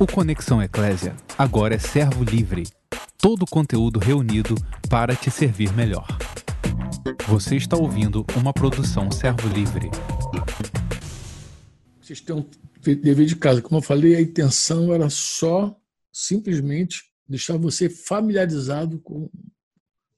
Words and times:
O 0.00 0.06
Conexão 0.06 0.62
Eclésia 0.62 1.16
agora 1.36 1.74
é 1.74 1.78
servo 1.78 2.22
livre. 2.22 2.62
Todo 3.20 3.42
o 3.42 3.46
conteúdo 3.50 3.98
reunido 3.98 4.54
para 4.88 5.16
te 5.16 5.28
servir 5.28 5.72
melhor. 5.72 6.06
Você 7.26 7.56
está 7.56 7.76
ouvindo 7.76 8.24
uma 8.36 8.52
produção 8.52 9.10
servo 9.10 9.48
livre. 9.48 9.90
Vocês 12.00 12.20
têm 12.20 12.36
um 12.36 12.48
dever 12.80 13.26
de 13.26 13.34
casa. 13.34 13.60
Como 13.60 13.78
eu 13.78 13.82
falei, 13.82 14.14
a 14.14 14.20
intenção 14.20 14.94
era 14.94 15.10
só, 15.10 15.76
simplesmente, 16.12 17.02
deixar 17.28 17.56
você 17.56 17.90
familiarizado 17.90 19.00
com, 19.00 19.28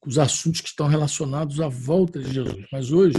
os 0.05 0.19
assuntos 0.19 0.61
que 0.61 0.69
estão 0.69 0.89
relacionados 0.89 1.59
à 1.59 1.69
volta 1.69 2.21
de 2.21 2.31
Jesus. 2.31 2.67
Mas 2.71 2.91
hoje, 2.91 3.17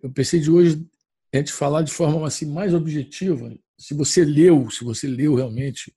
eu 0.00 0.12
pensei 0.12 0.38
de 0.38 0.48
hoje 0.48 0.86
a 1.34 1.38
gente 1.38 1.52
falar 1.52 1.82
de 1.82 1.90
forma 1.90 2.24
assim 2.24 2.46
mais 2.46 2.72
objetiva 2.72 3.52
se 3.80 3.94
você 3.94 4.24
leu, 4.24 4.70
se 4.70 4.84
você 4.84 5.08
leu 5.08 5.34
realmente 5.34 5.96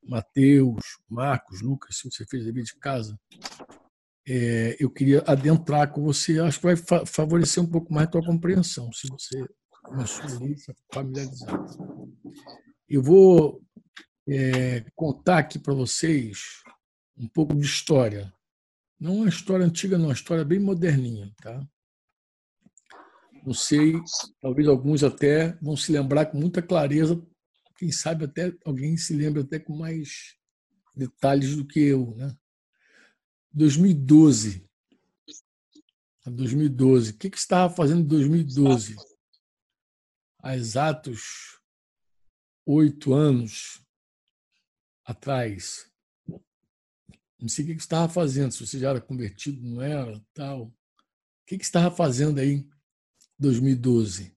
Mateus, 0.00 0.80
Marcos, 1.08 1.60
Lucas, 1.60 1.96
se 1.96 2.08
você 2.08 2.24
fez 2.24 2.44
dever 2.44 2.62
de 2.62 2.76
casa, 2.76 3.18
é, 4.28 4.76
eu 4.78 4.88
queria 4.88 5.24
adentrar 5.26 5.92
com 5.92 6.04
você. 6.04 6.38
Acho 6.38 6.60
que 6.60 6.66
vai 6.66 6.76
fa 6.76 7.04
favorecer 7.04 7.60
um 7.60 7.66
pouco 7.66 7.92
mais 7.92 8.06
a 8.06 8.10
tua 8.12 8.24
compreensão, 8.24 8.92
se 8.92 9.08
você 9.08 9.44
começou 9.82 10.24
a 10.24 10.94
familiarizar. 10.94 11.66
Eu 12.88 13.02
vou 13.02 13.60
é, 14.28 14.84
contar 14.94 15.38
aqui 15.38 15.58
para 15.58 15.74
vocês 15.74 16.62
um 17.18 17.26
pouco 17.28 17.56
de 17.56 17.66
história. 17.66 18.32
Não 19.00 19.16
uma 19.16 19.28
história 19.28 19.66
antiga, 19.66 19.98
não, 19.98 20.06
uma 20.06 20.14
história 20.14 20.44
bem 20.44 20.60
moderninha, 20.60 21.34
tá? 21.42 21.60
Não 23.46 23.54
sei, 23.54 23.92
talvez 24.40 24.66
alguns 24.66 25.04
até 25.04 25.52
vão 25.62 25.76
se 25.76 25.92
lembrar 25.92 26.26
com 26.26 26.36
muita 26.36 26.60
clareza, 26.60 27.24
quem 27.78 27.92
sabe 27.92 28.24
até 28.24 28.52
alguém 28.64 28.96
se 28.96 29.14
lembra 29.14 29.42
até 29.42 29.60
com 29.60 29.76
mais 29.76 30.36
detalhes 30.96 31.54
do 31.54 31.64
que 31.64 31.78
eu, 31.78 32.12
né? 32.16 32.36
2012. 33.52 34.68
2012. 36.26 37.12
O 37.12 37.16
que, 37.18 37.30
que 37.30 37.38
estava 37.38 37.72
fazendo 37.72 38.00
em 38.00 38.06
2012? 38.06 38.96
Há 40.42 40.56
exatos 40.56 41.60
oito 42.66 43.14
anos 43.14 43.80
atrás. 45.04 45.88
Não 47.38 47.48
sei 47.48 47.64
o 47.64 47.68
que, 47.68 47.74
que 47.76 47.80
estava 47.80 48.12
fazendo, 48.12 48.50
se 48.50 48.66
você 48.66 48.76
já 48.76 48.90
era 48.90 49.00
convertido, 49.00 49.62
não 49.62 49.80
era, 49.80 50.20
tal. 50.34 50.64
O 50.64 50.74
que, 51.46 51.58
que 51.58 51.64
estava 51.64 51.94
fazendo 51.94 52.40
aí 52.40 52.66
2012. 53.38 54.34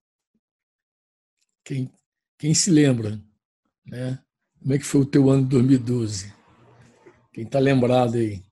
Quem, 1.64 1.92
quem 2.38 2.54
se 2.54 2.70
lembra? 2.72 3.22
Né? 3.86 4.24
Como 4.60 4.74
é 4.74 4.78
que 4.78 4.86
foi 4.86 5.02
o 5.02 5.06
teu 5.06 5.30
ano 5.30 5.44
de 5.44 5.50
2012? 5.50 6.34
Quem 7.34 7.46
está 7.46 7.60
lembrado 7.60 8.16
aí? 8.16 8.44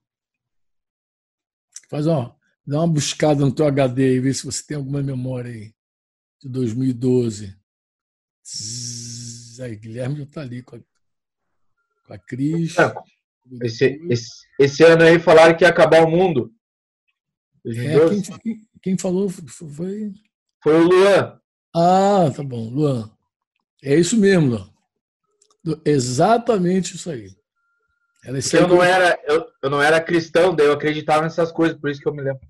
Faz 1.90 2.06
ó, 2.06 2.36
dá 2.66 2.80
uma 2.80 2.92
buscada 2.92 3.44
no 3.44 3.54
teu 3.54 3.66
HD 3.66 4.16
e 4.16 4.20
vê 4.20 4.32
se 4.32 4.44
você 4.44 4.62
tem 4.64 4.76
alguma 4.76 5.02
memória 5.02 5.50
aí 5.50 5.74
de 6.40 6.48
2012. 6.48 7.56
Zzz, 8.46 9.60
aí, 9.60 9.76
Guilherme 9.76 10.16
já 10.16 10.22
está 10.24 10.40
ali 10.40 10.62
com 10.62 10.76
a, 10.76 10.80
com 12.06 12.14
a 12.14 12.18
Cris. 12.18 12.76
É, 12.78 12.94
esse, 13.62 14.00
esse, 14.08 14.46
esse, 14.58 14.84
ano 14.84 15.02
aí 15.02 15.18
falaram 15.18 15.56
que 15.56 15.64
ia 15.64 15.68
acabar 15.68 16.04
o 16.04 16.10
mundo. 16.10 16.54
É, 17.66 18.38
quem, 18.42 18.68
quem, 18.82 18.98
falou 18.98 19.28
foi 19.28 20.12
foi 20.62 20.74
o 20.80 20.88
Luan. 20.88 21.38
Ah, 21.74 22.30
tá 22.34 22.42
bom, 22.42 22.68
Luan. 22.70 23.10
É 23.82 23.94
isso 23.94 24.16
mesmo, 24.16 24.50
Luan. 24.50 24.70
Exatamente 25.84 26.96
isso 26.96 27.10
aí. 27.10 27.30
Era 28.24 28.38
eu, 28.38 28.68
não 28.68 28.82
era, 28.82 29.18
eu, 29.26 29.46
eu 29.62 29.70
não 29.70 29.80
era 29.80 30.00
cristão, 30.00 30.54
daí 30.54 30.66
eu 30.66 30.72
acreditava 30.72 31.22
nessas 31.22 31.52
coisas, 31.52 31.78
por 31.78 31.88
isso 31.88 32.00
que 32.00 32.08
eu 32.08 32.14
me 32.14 32.22
lembro. 32.22 32.40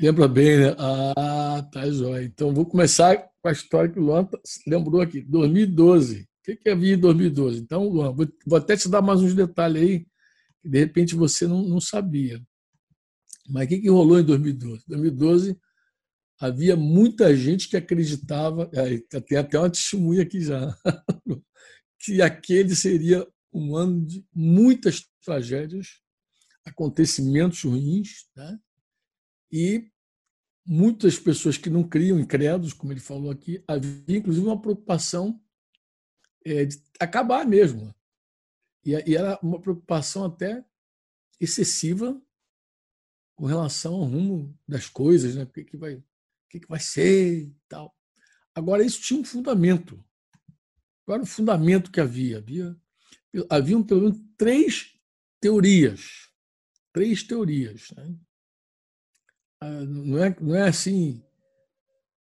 Lembra 0.00 0.26
bem, 0.26 0.58
né? 0.58 0.76
Ah, 0.76 1.66
tá 1.72 1.88
jóia. 1.88 2.24
Então 2.24 2.52
vou 2.52 2.66
começar 2.66 3.16
com 3.40 3.48
a 3.48 3.52
história 3.52 3.90
que 3.90 3.98
o 3.98 4.02
Luan 4.02 4.28
lembrou 4.66 5.00
aqui. 5.00 5.20
2012. 5.20 6.22
O 6.22 6.26
que, 6.44 6.56
que 6.56 6.68
havia 6.68 6.94
em 6.94 6.98
2012? 6.98 7.60
Então, 7.60 7.88
Luan, 7.88 8.12
vou, 8.12 8.26
vou 8.46 8.58
até 8.58 8.76
te 8.76 8.88
dar 8.88 9.00
mais 9.00 9.22
uns 9.22 9.34
detalhes 9.34 9.82
aí, 9.82 10.06
que 10.60 10.68
de 10.68 10.78
repente 10.78 11.14
você 11.14 11.46
não, 11.46 11.62
não 11.62 11.80
sabia. 11.80 12.40
Mas 13.48 13.66
o 13.66 13.68
que, 13.68 13.78
que 13.78 13.88
rolou 13.88 14.18
em 14.18 14.24
2012? 14.24 14.84
2012 14.86 15.56
havia 16.40 16.76
muita 16.76 17.34
gente 17.36 17.68
que 17.68 17.76
acreditava, 17.76 18.70
tem 19.26 19.38
até 19.38 19.58
uma 19.58 19.70
testemunha 19.70 20.22
aqui 20.22 20.40
já, 20.40 20.76
que 22.00 22.20
aquele 22.20 22.74
seria 22.74 23.26
um 23.52 23.76
ano 23.76 24.04
de 24.04 24.26
muitas 24.34 25.06
tragédias, 25.24 26.00
acontecimentos 26.64 27.62
ruins, 27.62 28.26
né? 28.36 28.58
e 29.52 29.90
muitas 30.66 31.18
pessoas 31.18 31.56
que 31.56 31.70
não 31.70 31.86
criam, 31.86 32.18
incrédulos, 32.18 32.72
como 32.72 32.92
ele 32.92 33.00
falou 33.00 33.30
aqui, 33.30 33.62
havia 33.68 34.18
inclusive 34.18 34.46
uma 34.46 34.60
preocupação 34.60 35.40
é, 36.44 36.64
de 36.64 36.82
acabar 36.98 37.46
mesmo. 37.46 37.94
E, 38.84 38.94
era 39.14 39.38
uma 39.42 39.60
preocupação 39.60 40.24
até 40.24 40.64
excessiva 41.40 42.20
com 43.36 43.46
relação 43.46 43.94
ao 43.94 44.04
rumo 44.04 44.56
das 44.66 44.88
coisas, 44.88 45.34
né? 45.34 45.44
O 45.44 45.46
que, 45.46 45.64
que 45.64 45.76
vai 45.76 46.02
que, 46.54 46.60
que 46.60 46.68
vai 46.68 46.78
ser 46.78 47.48
e 47.48 47.56
tal. 47.68 47.92
Agora, 48.54 48.84
isso 48.84 49.00
tinha 49.00 49.18
um 49.18 49.24
fundamento. 49.24 50.02
Qual 51.04 51.16
era 51.16 51.24
o 51.24 51.26
fundamento 51.26 51.90
que 51.90 52.00
havia? 52.00 52.38
Havia 52.38 52.76
haviam 53.50 53.82
pelo 53.82 54.02
menos 54.02 54.20
três 54.36 54.94
teorias. 55.40 56.30
Três 56.92 57.24
teorias. 57.24 57.90
Né? 57.90 58.16
Ah, 59.60 59.80
não, 59.80 60.24
é, 60.24 60.36
não 60.40 60.54
é 60.54 60.68
assim. 60.68 61.24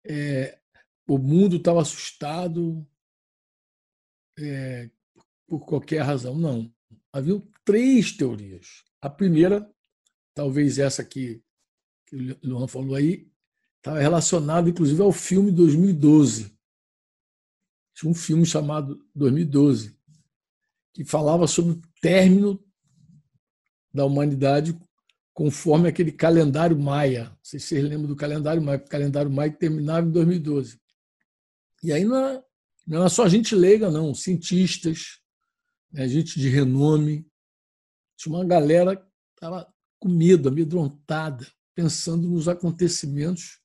É, 0.04 0.58
o 1.06 1.18
mundo 1.18 1.56
estava 1.56 1.82
assustado 1.82 2.86
é, 4.38 4.90
por 5.46 5.66
qualquer 5.66 6.00
razão. 6.00 6.38
Não. 6.38 6.74
Haviam 7.12 7.46
três 7.66 8.12
teorias. 8.12 8.82
A 8.98 9.10
primeira, 9.10 9.70
talvez 10.34 10.78
essa 10.78 11.04
que, 11.04 11.42
que 12.06 12.16
o 12.16 12.38
Luan 12.42 12.66
falou 12.66 12.94
aí, 12.94 13.30
Estava 13.82 13.98
relacionado, 13.98 14.70
inclusive, 14.70 15.02
ao 15.02 15.10
filme 15.10 15.50
2012. 15.50 16.56
Tinha 17.96 18.08
um 18.08 18.14
filme 18.14 18.46
chamado 18.46 19.04
2012, 19.12 19.98
que 20.94 21.04
falava 21.04 21.48
sobre 21.48 21.72
o 21.72 21.82
término 22.00 22.64
da 23.92 24.04
humanidade 24.04 24.78
conforme 25.34 25.88
aquele 25.88 26.12
calendário 26.12 26.78
maia. 26.78 27.24
Não 27.24 27.38
sei 27.42 27.58
se 27.58 27.66
vocês 27.66 27.82
lembram 27.82 28.06
do 28.06 28.14
calendário 28.14 28.62
maia, 28.62 28.78
o 28.78 28.88
calendário 28.88 29.30
maia 29.32 29.50
terminava 29.50 30.06
em 30.06 30.12
2012. 30.12 30.80
E 31.82 31.92
aí 31.92 32.04
não 32.04 32.16
era, 32.16 32.44
não 32.86 33.00
era 33.00 33.08
só 33.08 33.28
gente 33.28 33.52
leiga, 33.52 33.90
não, 33.90 34.14
cientistas, 34.14 35.18
né, 35.90 36.06
gente 36.06 36.38
de 36.38 36.48
renome. 36.48 37.26
Tinha 38.16 38.32
uma 38.32 38.44
galera 38.44 38.94
que 38.94 39.08
estava 39.34 39.66
com 39.98 40.08
medo, 40.08 40.48
amedrontada, 40.48 41.44
pensando 41.74 42.28
nos 42.28 42.46
acontecimentos 42.46 43.60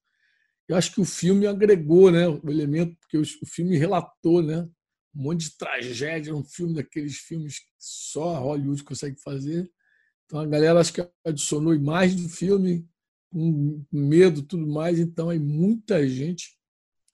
eu 0.68 0.76
acho 0.76 0.94
que 0.94 1.00
o 1.00 1.06
filme 1.06 1.48
agregou 1.48 2.12
né, 2.12 2.28
o 2.28 2.50
elemento, 2.50 2.96
porque 3.00 3.18
o 3.18 3.46
filme 3.46 3.78
relatou 3.78 4.42
né, 4.42 4.68
um 5.16 5.24
monte 5.24 5.46
de 5.46 5.58
tragédia, 5.58 6.36
um 6.36 6.44
filme 6.44 6.76
daqueles 6.76 7.18
filmes 7.18 7.60
que 7.60 7.72
só 7.78 8.40
Hollywood 8.40 8.84
consegue 8.84 9.20
fazer. 9.22 9.72
Então 10.26 10.40
a 10.40 10.46
galera 10.46 10.80
acho 10.80 10.94
que 10.94 11.10
adicionou 11.26 11.74
imagem 11.74 12.22
do 12.22 12.30
filme, 12.30 12.86
com 13.32 13.84
medo 13.92 14.44
tudo 14.44 14.68
mais. 14.68 15.00
Então 15.00 15.30
aí 15.30 15.40
muita 15.40 16.08
gente 16.08 16.58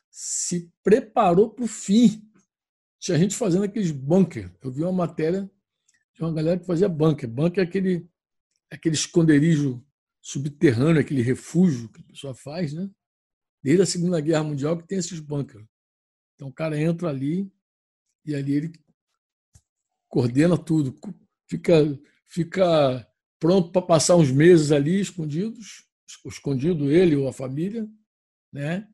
se 0.09 0.72
preparou 0.84 1.52
para 1.52 1.66
o 1.66 1.68
fim. 1.68 2.28
Tinha 3.00 3.19
gente 3.19 3.36
fazendo 3.36 3.66
aqueles 3.66 3.92
bunker. 3.92 4.51
Eu 4.63 4.72
vi 4.72 4.81
uma 4.81 4.92
matéria 4.92 5.50
de 6.16 6.24
uma 6.24 6.33
galera 6.33 6.60
que 6.60 6.66
fazia 6.66 6.89
bunker. 6.89 7.30
Bunker 7.30 7.63
é 7.63 7.68
aquele, 7.68 8.07
aquele 8.72 8.95
esconderijo 8.95 9.86
subterrâneo, 10.22 11.01
aquele 11.01 11.22
refúgio 11.22 11.89
que 11.89 12.00
a 12.00 12.04
pessoa 12.06 12.33
faz, 12.33 12.74
né? 12.74 12.89
Desde 13.63 13.81
a 13.81 13.86
Segunda 13.86 14.19
Guerra 14.19 14.44
Mundial 14.44 14.77
que 14.77 14.88
tem 14.88 14.98
esses 14.98 15.19
bunkers. 15.19 15.65
Então 16.36 16.50
o 16.50 16.54
cara 16.54 16.80
entra 16.80 17.10
ali 17.10 17.50
e 18.25 18.36
ali 18.36 18.54
ele 18.54 18.74
coordena 20.10 20.57
tudo, 20.57 20.94
fica 21.48 21.74
fica 22.25 23.07
pronto 23.39 23.71
para 23.71 23.81
passar 23.81 24.15
uns 24.15 24.31
meses 24.31 24.71
ali 24.71 25.00
escondidos, 25.00 25.86
escondido 26.25 26.92
ele 26.92 27.15
ou 27.15 27.27
a 27.27 27.33
família, 27.33 27.88
né? 28.51 28.88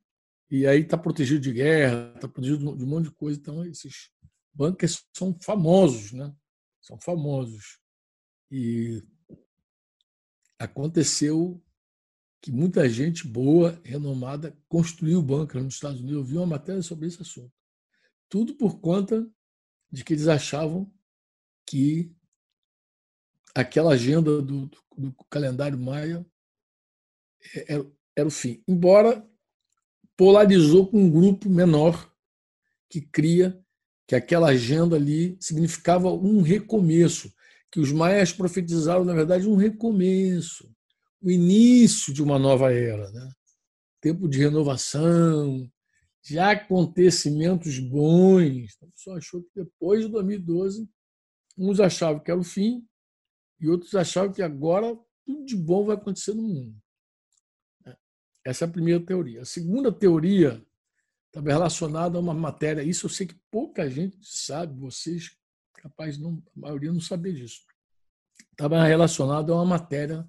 E 0.51 0.65
aí 0.65 0.81
está 0.81 0.97
protegido 0.97 1.39
de 1.39 1.53
guerra, 1.53 2.11
está 2.15 2.27
protegido 2.27 2.75
de 2.75 2.83
um 2.83 2.87
monte 2.87 3.05
de 3.05 3.11
coisa. 3.11 3.39
Então 3.39 3.65
esses 3.65 4.09
bunkers 4.53 5.05
são 5.13 5.37
famosos, 5.41 6.11
né? 6.11 6.33
São 6.81 6.99
famosos. 6.99 7.79
E 8.51 9.03
aconteceu 10.57 11.63
que 12.41 12.51
muita 12.51 12.87
gente 12.87 13.27
boa, 13.27 13.79
renomada, 13.83 14.57
construiu 14.67 15.21
bunker 15.21 15.61
nos 15.61 15.75
Estados 15.75 15.99
Unidos. 15.99 16.17
Eu 16.17 16.23
vi 16.23 16.37
uma 16.37 16.45
matéria 16.45 16.81
sobre 16.81 17.07
esse 17.07 17.21
assunto. 17.21 17.51
Tudo 18.29 18.55
por 18.55 18.79
conta 18.79 19.29
de 19.91 20.03
que 20.03 20.13
eles 20.13 20.27
achavam 20.27 20.91
que 21.65 22.15
aquela 23.53 23.93
agenda 23.93 24.41
do, 24.41 24.67
do, 24.67 24.77
do 24.97 25.13
calendário 25.29 25.77
maia 25.77 26.25
era, 27.67 27.85
era 28.15 28.27
o 28.27 28.31
fim. 28.31 28.63
Embora 28.67 29.27
polarizou 30.15 30.87
com 30.87 31.01
um 31.01 31.11
grupo 31.11 31.49
menor 31.49 32.13
que 32.89 33.01
cria 33.01 33.63
que 34.07 34.15
aquela 34.15 34.49
agenda 34.49 34.95
ali 34.95 35.37
significava 35.39 36.11
um 36.11 36.41
recomeço, 36.41 37.31
que 37.71 37.79
os 37.79 37.91
maias 37.91 38.33
profetizaram, 38.33 39.05
na 39.05 39.13
verdade, 39.13 39.47
um 39.47 39.55
recomeço, 39.55 40.75
o 41.21 41.29
início 41.29 42.13
de 42.13 42.23
uma 42.23 42.39
nova 42.39 42.73
era, 42.73 43.09
né? 43.11 43.31
tempo 44.01 44.27
de 44.27 44.39
renovação, 44.39 45.69
de 46.23 46.39
acontecimentos 46.39 47.79
bons. 47.79 48.77
A 48.81 48.87
pessoa 48.87 49.17
achou 49.17 49.41
que 49.41 49.49
depois 49.55 50.05
de 50.05 50.11
2012, 50.11 50.89
uns 51.57 51.79
achavam 51.79 52.21
que 52.21 52.31
era 52.31 52.39
o 52.39 52.43
fim 52.43 52.87
e 53.59 53.67
outros 53.67 53.93
achavam 53.95 54.31
que 54.31 54.41
agora 54.41 54.97
tudo 55.25 55.45
de 55.45 55.55
bom 55.55 55.85
vai 55.85 55.95
acontecer 55.95 56.33
no 56.33 56.43
mundo. 56.43 56.75
Essa 58.45 58.65
é 58.65 58.67
a 58.67 58.71
primeira 58.71 59.05
teoria. 59.05 59.41
A 59.41 59.45
segunda 59.45 59.91
teoria 59.91 60.65
estava 61.27 61.49
relacionada 61.49 62.17
a 62.17 62.21
uma 62.21 62.33
matéria. 62.33 62.81
Isso 62.81 63.05
eu 63.05 63.09
sei 63.09 63.27
que 63.27 63.39
pouca 63.51 63.89
gente 63.89 64.17
sabe, 64.21 64.79
vocês, 64.79 65.37
capaz, 65.73 66.17
não, 66.17 66.41
a 66.55 66.59
maioria 66.59 66.91
não 66.91 67.01
saber 67.01 67.33
disso. 67.33 67.61
Estava 68.51 68.83
relacionado 68.85 69.51
a 69.51 69.57
uma 69.57 69.65
matéria 69.65 70.27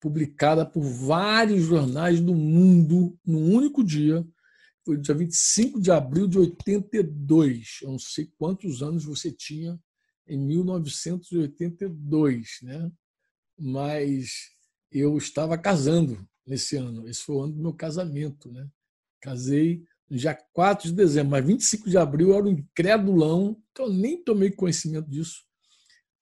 publicada 0.00 0.64
por 0.64 0.82
vários 0.82 1.64
jornais 1.64 2.20
do 2.20 2.32
mundo 2.34 3.18
num 3.24 3.52
único 3.54 3.82
dia. 3.82 4.24
Foi 4.84 4.96
dia 4.96 5.14
25 5.14 5.80
de 5.80 5.90
abril 5.90 6.28
de 6.28 6.38
82. 6.38 7.78
Eu 7.82 7.90
não 7.90 7.98
sei 7.98 8.30
quantos 8.38 8.80
anos 8.82 9.04
você 9.04 9.32
tinha 9.32 9.76
em 10.28 10.38
1982, 10.38 12.58
né? 12.62 12.92
Mas 13.58 14.50
eu 14.92 15.16
estava 15.16 15.58
casando 15.58 16.24
nesse 16.46 16.76
ano. 16.76 17.08
Esse 17.08 17.22
foi 17.22 17.36
o 17.36 17.42
ano 17.42 17.54
do 17.54 17.62
meu 17.62 17.72
casamento, 17.72 18.52
né? 18.52 18.68
Casei 19.20 19.82
no 20.08 20.16
dia 20.16 20.38
4 20.52 20.88
de 20.88 20.94
dezembro, 20.94 21.32
mas 21.32 21.44
25 21.44 21.90
de 21.90 21.98
abril 21.98 22.28
eu 22.28 22.36
era 22.36 22.46
um 22.46 22.50
incrédulão, 22.50 23.60
então 23.72 23.86
eu 23.86 23.92
nem 23.92 24.22
tomei 24.22 24.52
conhecimento 24.52 25.10
disso. 25.10 25.44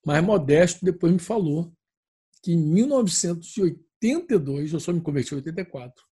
Mas 0.07 0.25
Modesto 0.25 0.83
depois 0.85 1.13
me 1.13 1.19
falou 1.19 1.71
que 2.45 2.53
em 2.53 2.59
1982, 2.59 4.73
eu 4.73 4.81
só 4.81 4.93
me 4.93 5.01
converti 5.01 5.33
em 5.33 5.39
84, 5.39 6.05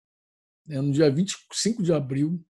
né, 0.66 0.80
no 0.80 0.92
dia 0.92 1.12
25 1.12 1.83
de 1.83 1.94
abril, 1.94 2.44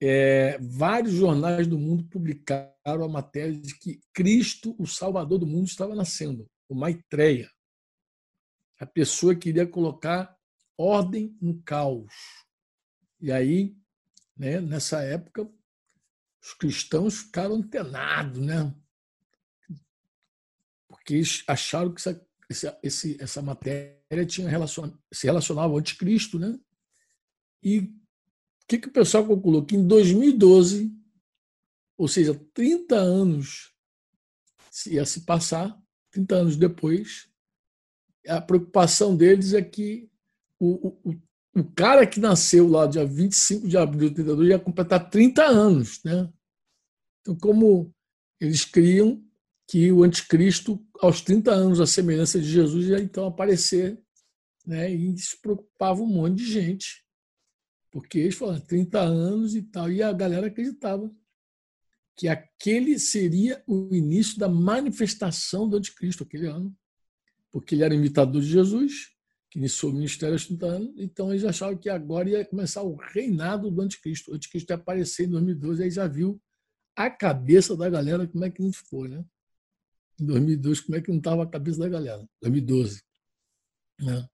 é, 0.00 0.58
vários 0.58 1.12
jornais 1.12 1.66
do 1.66 1.78
mundo 1.78 2.04
publicaram 2.04 3.04
a 3.04 3.08
matéria 3.08 3.56
de 3.56 3.76
que 3.78 4.00
Cristo, 4.12 4.74
o 4.78 4.86
Salvador 4.86 5.38
do 5.38 5.46
mundo, 5.46 5.66
estava 5.66 5.94
nascendo, 5.94 6.48
o 6.68 6.74
Maitreya. 6.74 7.50
A 8.78 8.86
pessoa 8.86 9.34
queria 9.34 9.66
colocar 9.66 10.36
ordem 10.76 11.36
no 11.40 11.62
caos. 11.62 12.12
E 13.20 13.30
aí 13.30 13.76
né? 14.36 14.60
Nessa 14.60 15.02
época, 15.02 15.48
os 16.42 16.54
cristãos 16.54 17.18
ficaram 17.18 17.56
antenados, 17.56 18.38
né? 18.38 18.74
porque 20.88 21.22
acharam 21.46 21.94
que 21.94 22.00
essa, 22.00 22.26
essa, 22.52 22.78
essa 23.18 23.42
matéria 23.42 24.26
tinha 24.26 24.48
relacion, 24.48 24.90
se 25.12 25.26
relacionava 25.26 25.72
ao 25.72 25.78
anticristo. 25.78 26.38
Né? 26.38 26.58
E 27.62 27.78
o 27.78 27.92
que, 28.68 28.78
que 28.78 28.88
o 28.88 28.92
pessoal 28.92 29.26
concluiu? 29.26 29.64
Que 29.64 29.76
em 29.76 29.86
2012, 29.86 30.92
ou 31.98 32.08
seja, 32.08 32.34
30 32.54 32.94
anos 32.96 33.72
ia 34.86 35.04
se 35.04 35.22
passar, 35.22 35.78
30 36.10 36.34
anos 36.34 36.56
depois, 36.56 37.28
a 38.26 38.40
preocupação 38.40 39.16
deles 39.16 39.52
é 39.52 39.62
que 39.62 40.10
o, 40.58 40.88
o, 41.02 41.20
o 41.56 41.64
cara 41.74 42.06
que 42.06 42.20
nasceu 42.20 42.68
lá 42.68 42.86
dia 42.86 43.04
25 43.04 43.68
de 43.68 43.76
abril 43.76 44.10
de 44.10 44.20
82 44.20 44.48
ia 44.48 44.58
completar 44.58 45.10
30 45.10 45.44
anos. 45.44 46.02
Né? 46.04 46.32
Então, 47.20 47.36
como 47.36 47.92
eles 48.40 48.64
criam 48.64 49.22
que 49.66 49.90
o 49.92 50.02
anticristo, 50.02 50.84
aos 51.00 51.20
30 51.20 51.50
anos, 51.52 51.80
a 51.80 51.86
semelhança 51.86 52.40
de 52.40 52.48
Jesus, 52.48 52.86
ia 52.86 53.00
então 53.00 53.26
aparecer. 53.26 53.98
Né? 54.66 54.92
E 54.94 55.14
isso 55.14 55.38
preocupava 55.40 56.00
um 56.02 56.06
monte 56.06 56.38
de 56.38 56.52
gente. 56.52 57.04
Porque 57.90 58.18
eles 58.18 58.34
falaram 58.34 58.60
30 58.60 59.00
anos 59.00 59.54
e 59.54 59.62
tal, 59.62 59.90
e 59.90 60.02
a 60.02 60.12
galera 60.12 60.46
acreditava 60.46 61.14
que 62.16 62.28
aquele 62.28 62.98
seria 62.98 63.62
o 63.66 63.94
início 63.94 64.38
da 64.38 64.48
manifestação 64.48 65.68
do 65.68 65.76
anticristo 65.76 66.22
aquele 66.22 66.46
ano, 66.46 66.74
porque 67.50 67.74
ele 67.74 67.84
era 67.84 67.94
imitador 67.94 68.40
de 68.40 68.48
Jesus, 68.48 69.10
que 69.50 69.58
iniciou 69.58 69.92
o 69.92 69.94
ministério 69.94 70.34
aos 70.34 70.46
30 70.46 70.66
anos, 70.66 70.94
então 70.96 71.30
eles 71.30 71.44
achavam 71.44 71.76
que 71.76 71.90
agora 71.90 72.30
ia 72.30 72.44
começar 72.44 72.82
o 72.82 72.96
reinado 72.96 73.70
do 73.70 73.82
anticristo. 73.82 74.30
O 74.30 74.34
anticristo 74.34 74.72
ia 74.72 74.76
aparecer 74.76 75.26
em 75.26 75.30
2012, 75.30 75.82
aí 75.82 75.90
já 75.90 76.06
viu 76.06 76.40
a 76.96 77.10
cabeça 77.10 77.76
da 77.76 77.88
galera 77.88 78.26
como 78.26 78.44
é 78.44 78.50
que 78.50 78.62
não 78.62 78.72
ficou, 78.72 79.06
né? 79.06 79.22
Em 80.20 80.26
2002, 80.26 80.80
como 80.80 80.96
é 80.96 81.00
que 81.00 81.10
não 81.10 81.18
estava 81.18 81.42
a 81.42 81.48
cabeça 81.48 81.78
da 81.78 81.88
galera? 81.88 82.26
2012. 82.42 83.02
Né? 84.00 84.28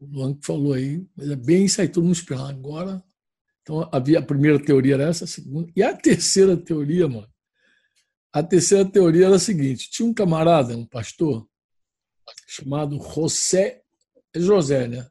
O 0.00 0.06
Luan 0.06 0.34
que 0.34 0.46
falou 0.46 0.72
aí, 0.72 1.06
mas 1.16 1.30
é 1.30 1.36
bem 1.36 1.64
isso 1.64 1.80
aí, 1.80 1.88
todo 1.88 2.04
mundo 2.04 2.14
esperando. 2.14 2.50
Agora, 2.50 3.02
então 3.62 3.88
havia 3.92 4.18
a 4.18 4.22
primeira 4.24 4.62
teoria 4.62 4.94
era 4.94 5.04
essa, 5.04 5.24
a 5.24 5.28
segunda. 5.28 5.70
E 5.76 5.82
a 5.82 5.96
terceira 5.96 6.56
teoria, 6.56 7.08
mano, 7.08 7.30
a 8.32 8.42
terceira 8.42 8.84
teoria 8.84 9.26
era 9.26 9.36
a 9.36 9.40
seguinte: 9.40 9.90
tinha 9.90 10.08
um 10.08 10.14
camarada, 10.14 10.76
um 10.76 10.86
pastor, 10.86 11.46
chamado 12.48 12.98
José 12.98 13.82
é 14.34 14.40
José, 14.40 14.88
né? 14.88 15.06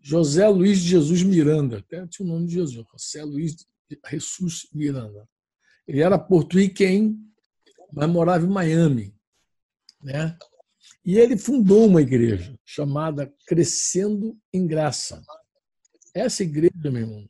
José 0.00 0.48
Luiz 0.48 0.80
de 0.80 0.88
Jesus 0.88 1.22
Miranda, 1.22 1.78
até 1.78 2.06
tinha 2.06 2.26
o 2.26 2.28
nome 2.28 2.46
de 2.46 2.54
Jesus, 2.54 2.86
José 2.90 3.22
Luiz 3.24 3.54
de 3.54 3.98
Jesus 4.10 4.66
Miranda. 4.72 5.28
Ele 5.86 6.00
era 6.00 6.18
porto-riquenho, 6.18 7.18
mas 7.92 8.08
morava 8.08 8.44
em 8.44 8.48
Miami, 8.48 9.13
né? 10.04 10.36
E 11.04 11.18
ele 11.18 11.36
fundou 11.36 11.86
uma 11.86 12.02
igreja 12.02 12.58
chamada 12.64 13.32
Crescendo 13.46 14.38
em 14.52 14.66
Graça. 14.66 15.22
Essa 16.14 16.42
igreja, 16.42 16.72
meu 16.90 17.02
irmão, 17.02 17.28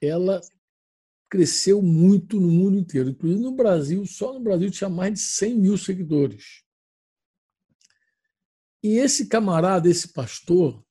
ela 0.00 0.40
cresceu 1.28 1.82
muito 1.82 2.40
no 2.40 2.48
mundo 2.48 2.78
inteiro, 2.78 3.10
inclusive 3.10 3.40
no 3.40 3.52
Brasil, 3.52 4.04
só 4.06 4.32
no 4.32 4.40
Brasil 4.40 4.70
tinha 4.70 4.88
mais 4.88 5.14
de 5.14 5.20
100 5.20 5.54
mil 5.58 5.76
seguidores. 5.76 6.62
E 8.82 8.98
esse 8.98 9.26
camarada, 9.26 9.88
esse 9.88 10.12
pastor, 10.12 10.84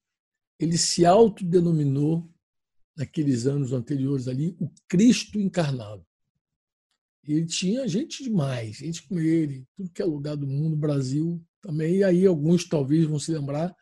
ele 0.59 0.77
se 0.77 1.05
autodenominou, 1.05 2.29
naqueles 2.95 3.45
anos 3.45 3.74
anteriores 3.74 4.27
ali, 4.27 4.55
o 4.59 4.69
Cristo 4.88 5.39
encarnado. 5.39 6.04
Ele 7.27 7.46
tinha 7.46 7.88
gente 7.88 8.24
demais, 8.24 8.77
gente 8.77 9.08
com 9.08 9.20
ele, 9.20 9.65
tudo 9.75 9.89
que 9.89 10.01
é 10.01 10.05
lugar 10.05 10.36
do 10.36 10.48
mundo, 10.48 10.75
Brasil 10.75 11.44
também. 11.62 11.98
E 11.98 12.03
aí 12.03 12.25
alguns 12.25 12.67
talvez 12.67 13.05
vão 13.05 13.20
se 13.20 13.32
lembrar, 13.32 13.75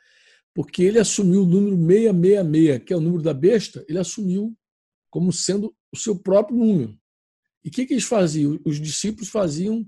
porque 0.54 0.84
ele 0.84 1.00
assumiu 1.00 1.44
o 1.44 1.46
número 1.46 1.76
666, 1.76 2.84
que 2.84 2.94
é 2.94 2.98
o 2.98 3.02
número 3.02 3.22
da 3.22 3.34
besta, 3.34 3.86
ele 3.88 4.00
assumiu 4.00 4.56
como 5.10 5.32
sendo 5.32 5.76
o 5.92 5.98
seu 5.98 6.18
próprio 6.18 6.58
número. 6.58 6.98
E 7.64 7.70
o 7.70 7.72
que, 7.72 7.86
que 7.86 7.94
eles 7.94 8.04
faziam? 8.04 8.60
Os 8.66 8.80
discípulos 8.80 9.30
faziam, 9.30 9.86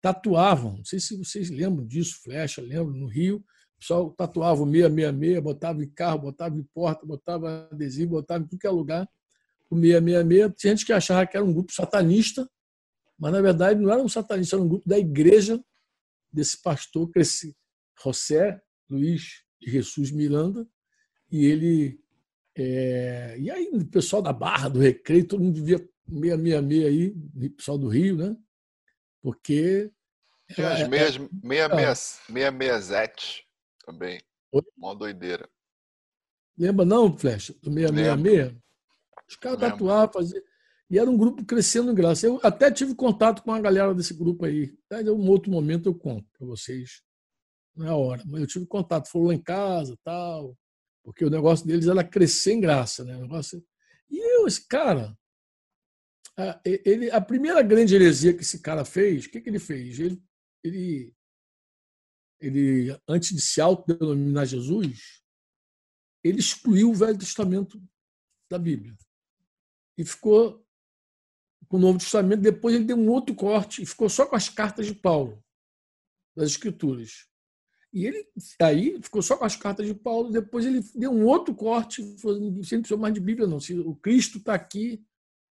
tatuavam, 0.00 0.76
não 0.76 0.84
sei 0.84 1.00
se 1.00 1.16
vocês 1.16 1.50
lembram 1.50 1.86
disso, 1.86 2.20
flecha, 2.22 2.60
lembram, 2.62 2.94
no 2.94 3.06
Rio, 3.06 3.44
o 3.76 3.78
pessoal 3.80 4.10
tatuava 4.10 4.62
o 4.62 4.66
666, 4.66 5.42
botava 5.42 5.82
em 5.82 5.88
carro, 5.88 6.20
botava 6.20 6.58
em 6.58 6.62
porta, 6.74 7.04
botava 7.04 7.68
adesivo, 7.70 8.12
botava 8.12 8.44
em 8.44 8.46
tudo 8.46 8.64
é 8.64 8.70
lugar. 8.70 9.08
O 9.70 9.76
666. 9.76 10.54
Tinha 10.56 10.70
gente 10.76 10.86
que 10.86 10.92
achava 10.92 11.26
que 11.26 11.36
era 11.36 11.44
um 11.44 11.52
grupo 11.52 11.72
satanista, 11.72 12.48
mas 13.18 13.32
na 13.32 13.40
verdade 13.40 13.80
não 13.80 13.90
era 13.90 14.02
um 14.02 14.08
satanista, 14.08 14.56
era 14.56 14.62
um 14.62 14.68
grupo 14.68 14.88
da 14.88 14.98
igreja 14.98 15.62
desse 16.32 16.60
pastor, 16.60 17.10
esse 17.16 17.56
José 18.02 18.60
Luiz 18.88 19.42
de 19.60 19.70
Jesus 19.70 20.10
Miranda, 20.10 20.68
e 21.30 21.46
ele. 21.46 22.00
É... 22.54 23.36
e 23.38 23.50
aí, 23.50 23.70
o 23.72 23.84
pessoal 23.86 24.22
da 24.22 24.32
Barra, 24.32 24.68
do 24.68 24.78
Recreio, 24.78 25.26
todo 25.26 25.42
mundo 25.42 25.62
via 25.62 25.78
666 26.08 26.84
aí, 26.84 27.08
o 27.08 27.50
pessoal 27.50 27.78
do 27.78 27.88
Rio, 27.88 28.16
né? 28.16 28.36
Porque. 29.22 29.90
Tinha 30.54 30.72
as 30.72 30.88
667 32.26 33.46
também. 33.84 34.20
Oi? 34.52 34.62
Mó 34.76 34.94
doideira. 34.94 35.48
Lembra 36.56 36.84
não, 36.84 37.16
Flecha? 37.18 37.52
Do 37.54 37.72
666? 37.72 38.56
Os 39.28 39.36
caras 39.36 39.58
tatuavam, 39.58 40.12
faziam. 40.12 40.42
E 40.88 40.98
era 40.98 41.10
um 41.10 41.16
grupo 41.16 41.44
crescendo 41.44 41.90
em 41.90 41.94
graça. 41.94 42.26
Eu 42.26 42.40
até 42.42 42.70
tive 42.70 42.94
contato 42.94 43.42
com 43.42 43.52
a 43.52 43.60
galera 43.60 43.94
desse 43.94 44.14
grupo 44.14 44.44
aí. 44.44 44.76
Em 44.92 45.10
um 45.10 45.28
outro 45.28 45.50
momento 45.50 45.88
eu 45.88 45.94
conto 45.94 46.28
para 46.38 46.46
vocês. 46.46 47.02
Não 47.74 47.86
é 47.86 47.90
a 47.90 47.96
hora. 47.96 48.22
Mas 48.26 48.40
eu 48.40 48.46
tive 48.46 48.66
contato. 48.66 49.08
Foram 49.08 49.26
lá 49.26 49.34
em 49.34 49.42
casa 49.42 49.98
tal. 50.04 50.56
Porque 51.02 51.24
o 51.24 51.30
negócio 51.30 51.66
deles 51.66 51.88
era 51.88 52.04
crescer 52.04 52.52
em 52.52 52.60
graça. 52.60 53.04
Né? 53.04 53.16
negócio... 53.16 53.64
E 54.08 54.18
eu, 54.18 54.46
esse 54.46 54.66
cara, 54.68 55.16
ele, 56.64 57.10
a 57.10 57.20
primeira 57.20 57.62
grande 57.62 57.94
heresia 57.94 58.34
que 58.34 58.42
esse 58.42 58.60
cara 58.60 58.84
fez, 58.84 59.24
o 59.24 59.30
que, 59.30 59.40
que 59.40 59.48
ele 59.48 59.58
fez? 59.58 59.98
Ele, 59.98 60.22
ele, 60.62 61.14
ele 62.40 63.00
antes 63.08 63.34
de 63.34 63.40
se 63.40 63.60
autodenominar 63.60 64.46
Jesus, 64.46 65.22
ele 66.22 66.38
excluiu 66.38 66.90
o 66.90 66.94
Velho 66.94 67.18
Testamento 67.18 67.82
da 68.50 68.58
Bíblia 68.58 68.94
e 69.96 70.04
ficou 70.04 70.65
com 71.68 71.76
o 71.76 71.80
Novo 71.80 71.98
Testamento. 71.98 72.40
Depois 72.40 72.74
ele 72.74 72.84
deu 72.84 72.96
um 72.96 73.08
outro 73.10 73.34
corte 73.34 73.82
e 73.82 73.86
ficou 73.86 74.08
só 74.08 74.26
com 74.26 74.36
as 74.36 74.48
cartas 74.48 74.86
de 74.86 74.94
Paulo, 74.94 75.42
das 76.36 76.50
Escrituras. 76.50 77.26
E 77.92 78.04
ele 78.04 78.26
aí 78.60 79.00
ficou 79.02 79.22
só 79.22 79.36
com 79.36 79.44
as 79.44 79.56
cartas 79.56 79.86
de 79.86 79.94
Paulo. 79.94 80.30
Depois 80.30 80.66
ele 80.66 80.80
deu 80.94 81.10
um 81.10 81.24
outro 81.24 81.54
corte, 81.54 82.02
falou, 82.18 82.38
não 82.38 82.54
precisa 82.54 82.96
mais 82.96 83.14
de 83.14 83.20
Bíblia, 83.20 83.46
não. 83.46 83.58
Se 83.58 83.72
o 83.78 83.94
Cristo 83.94 84.38
está 84.38 84.54
aqui, 84.54 85.02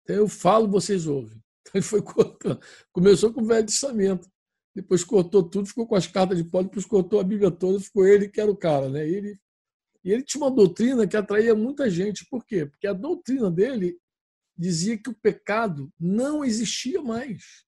então 0.03 0.17
eu 0.17 0.29
falo, 0.29 0.69
vocês 0.69 1.07
ouvem. 1.07 1.37
Então 1.67 1.81
ele 1.81 1.83
foi 1.83 2.01
cortando. 2.01 2.61
Começou 2.93 3.33
com 3.33 3.43
o 3.43 3.45
Velho 3.45 3.67
Testamento. 3.67 4.31
Depois 4.73 5.03
cortou 5.03 5.43
tudo, 5.43 5.67
ficou 5.67 5.85
com 5.85 5.97
as 5.97 6.07
cartas 6.07 6.39
de 6.39 6.45
Paulo, 6.45 6.69
depois 6.69 6.87
cortou 6.87 7.19
a 7.19 7.25
Bíblia 7.25 7.51
toda, 7.51 7.81
ficou 7.81 8.07
ele 8.07 8.29
que 8.29 8.41
era 8.41 8.49
o 8.49 8.57
cara. 8.57 8.89
Né? 8.89 9.09
Ele, 9.09 9.37
e 10.05 10.13
ele 10.13 10.23
tinha 10.23 10.45
uma 10.45 10.51
doutrina 10.51 11.09
que 11.09 11.17
atraía 11.17 11.57
muita 11.57 11.91
gente. 11.91 12.25
Por 12.27 12.45
quê? 12.45 12.67
Porque 12.67 12.87
a 12.87 12.93
doutrina 12.93 13.51
dele 13.51 13.99
dizia 14.57 14.97
que 14.97 15.11
o 15.11 15.15
pecado 15.15 15.93
não 15.99 16.45
existia 16.45 17.03
mais. 17.03 17.65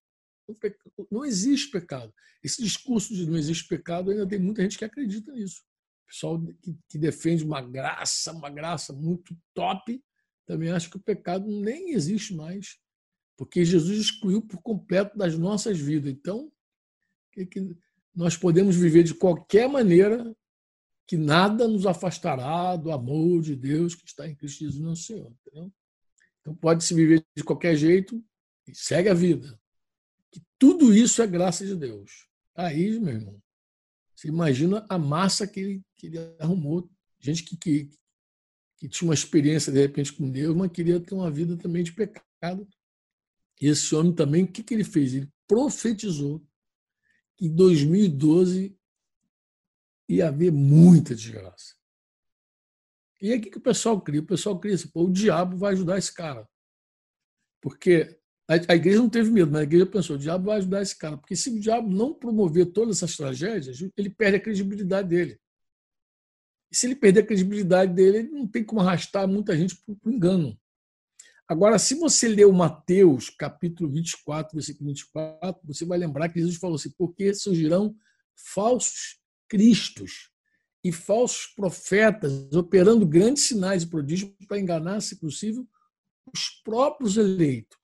Não 1.11 1.23
existe 1.23 1.69
pecado. 1.69 2.13
Esse 2.43 2.63
discurso 2.63 3.13
de 3.13 3.25
não 3.25 3.37
existe 3.37 3.67
pecado 3.67 4.09
ainda 4.09 4.27
tem 4.27 4.39
muita 4.39 4.63
gente 4.63 4.77
que 4.77 4.85
acredita 4.85 5.31
nisso. 5.31 5.61
O 6.03 6.07
pessoal 6.07 6.41
que, 6.89 6.97
defende 6.97 7.43
uma 7.43 7.61
graça, 7.61 8.31
uma 8.31 8.49
graça 8.49 8.91
muito 8.93 9.37
top, 9.53 10.01
também 10.45 10.71
acha 10.71 10.89
que 10.89 10.97
o 10.97 11.01
pecado 11.01 11.47
nem 11.47 11.93
existe 11.93 12.33
mais, 12.33 12.79
porque 13.37 13.63
Jesus 13.63 13.99
excluiu 13.99 14.41
por 14.41 14.59
completo 14.61 15.15
das 15.15 15.37
nossas 15.37 15.77
vidas. 15.77 16.11
Então, 16.11 16.51
que, 17.31 17.45
que 17.45 17.77
nós 18.15 18.35
podemos 18.35 18.75
viver 18.75 19.03
de 19.03 19.13
qualquer 19.13 19.69
maneira 19.69 20.35
que 21.05 21.17
nada 21.17 21.67
nos 21.67 21.85
afastará 21.85 22.75
do 22.75 22.91
amor 22.91 23.41
de 23.41 23.55
Deus 23.55 23.95
que 23.95 24.07
está 24.07 24.27
em 24.27 24.35
Cristo 24.35 24.59
Jesus, 24.59 24.81
nosso 24.81 25.03
Senhor. 25.03 25.31
Entendeu? 25.45 25.71
Então, 26.49 26.55
pode 26.55 26.83
se 26.83 26.93
viver 26.93 27.23
de 27.35 27.43
qualquer 27.43 27.75
jeito 27.75 28.23
e 28.67 28.73
segue 28.73 29.09
a 29.09 29.13
vida 29.13 29.59
que 30.31 30.41
tudo 30.57 30.93
isso 30.93 31.21
é 31.21 31.27
graça 31.27 31.65
de 31.65 31.75
Deus. 31.75 32.27
Aí, 32.55 32.99
meu 32.99 33.13
irmão, 33.13 33.41
você 34.15 34.27
imagina 34.27 34.85
a 34.89 34.97
massa 34.97 35.47
que 35.47 35.59
ele, 35.59 35.81
que 35.95 36.07
ele 36.07 36.17
arrumou. 36.39 36.89
Gente 37.19 37.43
que, 37.43 37.57
que, 37.57 37.91
que 38.77 38.89
tinha 38.89 39.07
uma 39.07 39.13
experiência, 39.13 39.71
de 39.71 39.79
repente, 39.79 40.13
com 40.13 40.29
Deus, 40.29 40.55
mas 40.55 40.71
queria 40.71 40.99
ter 40.99 41.15
uma 41.15 41.31
vida 41.31 41.55
também 41.57 41.83
de 41.83 41.93
pecado. 41.93 42.67
E 43.61 43.67
esse 43.67 43.93
homem 43.95 44.13
também, 44.13 44.43
o 44.43 44.47
que, 44.47 44.63
que 44.63 44.73
ele 44.73 44.83
fez? 44.83 45.13
Ele 45.13 45.31
profetizou 45.47 46.43
que 47.37 47.45
em 47.45 47.55
2012 47.55 48.77
ia 50.07 50.27
haver 50.27 50.51
muita 50.51 51.15
desgraça. 51.15 51.78
E 53.21 53.31
aí 53.31 53.39
o 53.39 53.41
que, 53.41 53.49
que 53.49 53.57
o 53.57 53.61
pessoal 53.61 53.99
cria? 53.99 54.21
O 54.21 54.25
pessoal 54.25 54.59
cria 54.59 54.75
assim, 54.75 54.87
pô, 54.87 55.03
o 55.03 55.11
diabo 55.11 55.57
vai 55.57 55.73
ajudar 55.73 55.97
esse 55.97 56.13
cara. 56.13 56.47
Porque 57.61 58.19
a, 58.49 58.75
igreja 58.75 58.97
não 58.97 59.09
teve 59.09 59.29
medo, 59.29 59.51
mas 59.51 59.61
a 59.61 59.63
igreja 59.63 59.85
pensou: 59.85 60.15
o 60.15 60.19
diabo 60.19 60.45
vai 60.45 60.57
ajudar 60.57 60.81
esse 60.81 60.97
cara, 60.97 61.17
porque 61.17 61.35
se 61.35 61.51
o 61.51 61.59
diabo 61.59 61.87
não 61.87 62.13
promover 62.13 62.65
todas 62.67 62.97
essas 62.97 63.15
tragédias, 63.15 63.79
ele 63.95 64.09
perde 64.09 64.37
a 64.37 64.39
credibilidade 64.39 65.07
dele. 65.07 65.39
E 66.71 66.75
se 66.75 66.87
ele 66.87 66.95
perder 66.95 67.21
a 67.21 67.25
credibilidade 67.25 67.93
dele, 67.93 68.17
ele 68.17 68.29
não 68.29 68.47
tem 68.47 68.63
como 68.63 68.81
arrastar 68.81 69.27
muita 69.27 69.55
gente 69.55 69.75
para 69.75 69.95
o 70.03 70.11
engano. 70.11 70.59
Agora, 71.47 71.77
se 71.77 71.95
você 71.95 72.27
ler 72.27 72.45
o 72.45 72.53
Mateus, 72.53 73.29
capítulo 73.29 73.89
24, 73.89 74.55
versículo 74.55 74.87
24, 74.89 75.61
você 75.63 75.85
vai 75.85 75.99
lembrar 75.99 76.29
que 76.29 76.39
Jesus 76.39 76.55
falou 76.55 76.75
assim: 76.75 76.91
porque 76.97 77.33
surgirão 77.35 77.95
falsos 78.35 79.19
cristos 79.47 80.28
e 80.83 80.91
falsos 80.91 81.47
profetas, 81.47 82.53
operando 82.53 83.05
grandes 83.05 83.43
sinais 83.43 83.83
e 83.83 83.87
prodígios 83.87 84.31
para 84.47 84.59
enganar, 84.59 85.01
se 85.01 85.17
possível, 85.17 85.67
os 86.33 86.49
próprios 86.63 87.17
eleitos. 87.17 87.77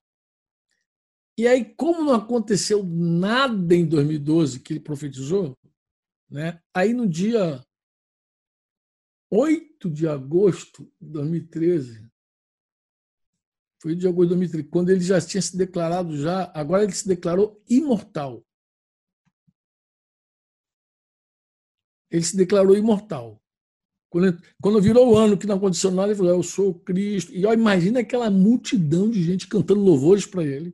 E 1.38 1.48
aí, 1.48 1.66
como 1.75 2.06
não 2.06 2.14
aconteceu 2.14 2.84
nada 2.84 3.75
em 3.75 3.86
2012 3.86 4.62
que 4.62 4.74
ele 4.74 4.80
profetizou, 4.80 5.58
né? 6.30 6.62
aí 6.74 6.94
no 6.94 7.08
dia 7.08 7.62
8 9.30 9.90
de 9.90 10.08
agosto 10.08 10.90
de 11.02 11.10
2013, 11.10 12.10
foi 13.82 13.96
de 13.96 14.08
agosto 14.08 14.30
de 14.30 14.36
2013, 14.36 14.70
quando 14.70 14.90
ele 14.92 15.02
já 15.02 15.20
tinha 15.20 15.42
se 15.42 15.58
declarado 15.58 16.18
já, 16.18 16.50
agora 16.56 16.84
ele 16.84 16.94
se 16.94 17.08
declarou 17.08 17.62
imortal. 17.70 18.46
Ele 22.15 22.25
se 22.25 22.38
declarou 22.38 22.77
imortal. 22.77 23.41
Quando, 24.10 24.81
virou 24.81 25.12
o 25.12 25.17
ano 25.17 25.38
que 25.38 25.45
não 25.45 25.57
aconteceu 25.57 25.91
nada, 25.91 26.10
ele 26.10 26.17
falou: 26.17 26.34
Eu 26.34 26.43
sou 26.43 26.74
Cristo. 26.74 27.34
E 27.34 27.41
imagina 27.41 28.00
aquela 28.00 28.29
multidão 28.29 29.10
de 29.10 29.22
gente 29.22 29.48
cantando 29.48 29.81
louvores 29.81 30.25
para 30.25 30.43
ele 30.43 30.74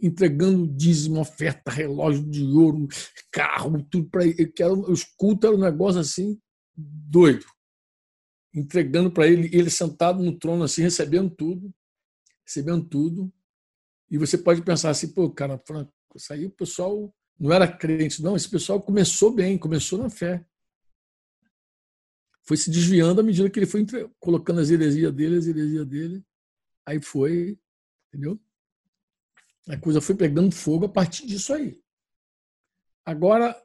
entregando 0.00 0.66
dízimo, 0.66 1.20
oferta, 1.20 1.70
relógio 1.70 2.24
de 2.24 2.42
ouro, 2.44 2.86
carro, 3.30 3.82
tudo 3.90 4.08
para 4.08 4.24
ele. 4.24 4.46
Que 4.46 4.62
era, 4.62 4.72
os 4.72 5.04
cultos 5.04 5.48
eram 5.48 5.58
um 5.58 5.62
negócio 5.62 6.00
assim 6.00 6.38
doido. 6.76 7.46
Entregando 8.54 9.10
para 9.10 9.26
ele, 9.26 9.50
ele 9.52 9.70
sentado 9.70 10.22
no 10.22 10.38
trono 10.38 10.64
assim, 10.64 10.82
recebendo 10.82 11.30
tudo, 11.30 11.72
recebendo 12.44 12.84
tudo. 12.84 13.32
E 14.10 14.18
você 14.18 14.38
pode 14.38 14.62
pensar 14.62 14.90
assim, 14.90 15.08
pô, 15.08 15.30
cara, 15.30 15.58
Franco, 15.58 15.92
isso 16.14 16.32
aí 16.32 16.46
o 16.46 16.50
pessoal 16.50 17.12
não 17.38 17.52
era 17.52 17.68
crente, 17.70 18.22
não. 18.22 18.36
Esse 18.36 18.48
pessoal 18.48 18.80
começou 18.80 19.30
bem, 19.30 19.58
começou 19.58 19.98
na 19.98 20.08
fé. 20.08 20.44
Foi 22.46 22.56
se 22.56 22.70
desviando 22.70 23.20
à 23.20 23.24
medida 23.24 23.50
que 23.50 23.58
ele 23.58 23.66
foi 23.66 23.84
colocando 24.20 24.60
as 24.60 24.70
heresias 24.70 25.12
dele, 25.12 25.36
as 25.36 25.46
heresias 25.46 25.86
dele. 25.86 26.24
Aí 26.86 27.02
foi, 27.02 27.58
entendeu? 28.08 28.40
A 29.68 29.76
coisa 29.76 30.00
foi 30.00 30.14
pegando 30.14 30.54
fogo 30.54 30.86
a 30.86 30.88
partir 30.88 31.26
disso 31.26 31.52
aí. 31.52 31.82
Agora, 33.04 33.60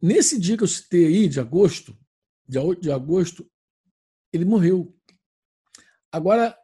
nesse 0.00 0.38
dia 0.38 0.56
que 0.56 0.62
eu 0.62 0.68
citei 0.68 1.06
aí, 1.06 1.28
de 1.28 1.40
agosto, 1.40 1.98
dia 2.46 2.62
8 2.62 2.80
de 2.80 2.92
agosto, 2.92 3.50
ele 4.32 4.44
morreu. 4.44 4.96
Agora, 6.12 6.56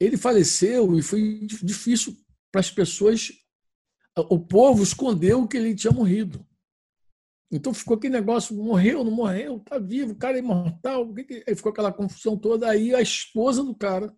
ele 0.00 0.16
faleceu 0.16 0.98
e 0.98 1.02
foi 1.02 1.46
difícil 1.62 2.16
para 2.50 2.60
as 2.60 2.70
pessoas. 2.70 3.30
O 4.16 4.40
povo 4.40 4.82
escondeu 4.82 5.46
que 5.46 5.56
ele 5.56 5.74
tinha 5.74 5.92
morrido. 5.92 6.44
Então 7.50 7.72
ficou 7.72 7.96
aquele 7.96 8.14
negócio: 8.14 8.56
morreu, 8.56 9.04
não 9.04 9.12
morreu, 9.12 9.58
está 9.58 9.78
vivo, 9.78 10.12
o 10.12 10.16
cara 10.16 10.36
é 10.36 10.40
imortal. 10.40 11.12
Aí 11.46 11.54
ficou 11.54 11.70
aquela 11.70 11.92
confusão 11.92 12.36
toda. 12.36 12.68
Aí 12.68 12.94
a 12.94 13.00
esposa 13.00 13.62
do 13.62 13.74
cara 13.74 14.14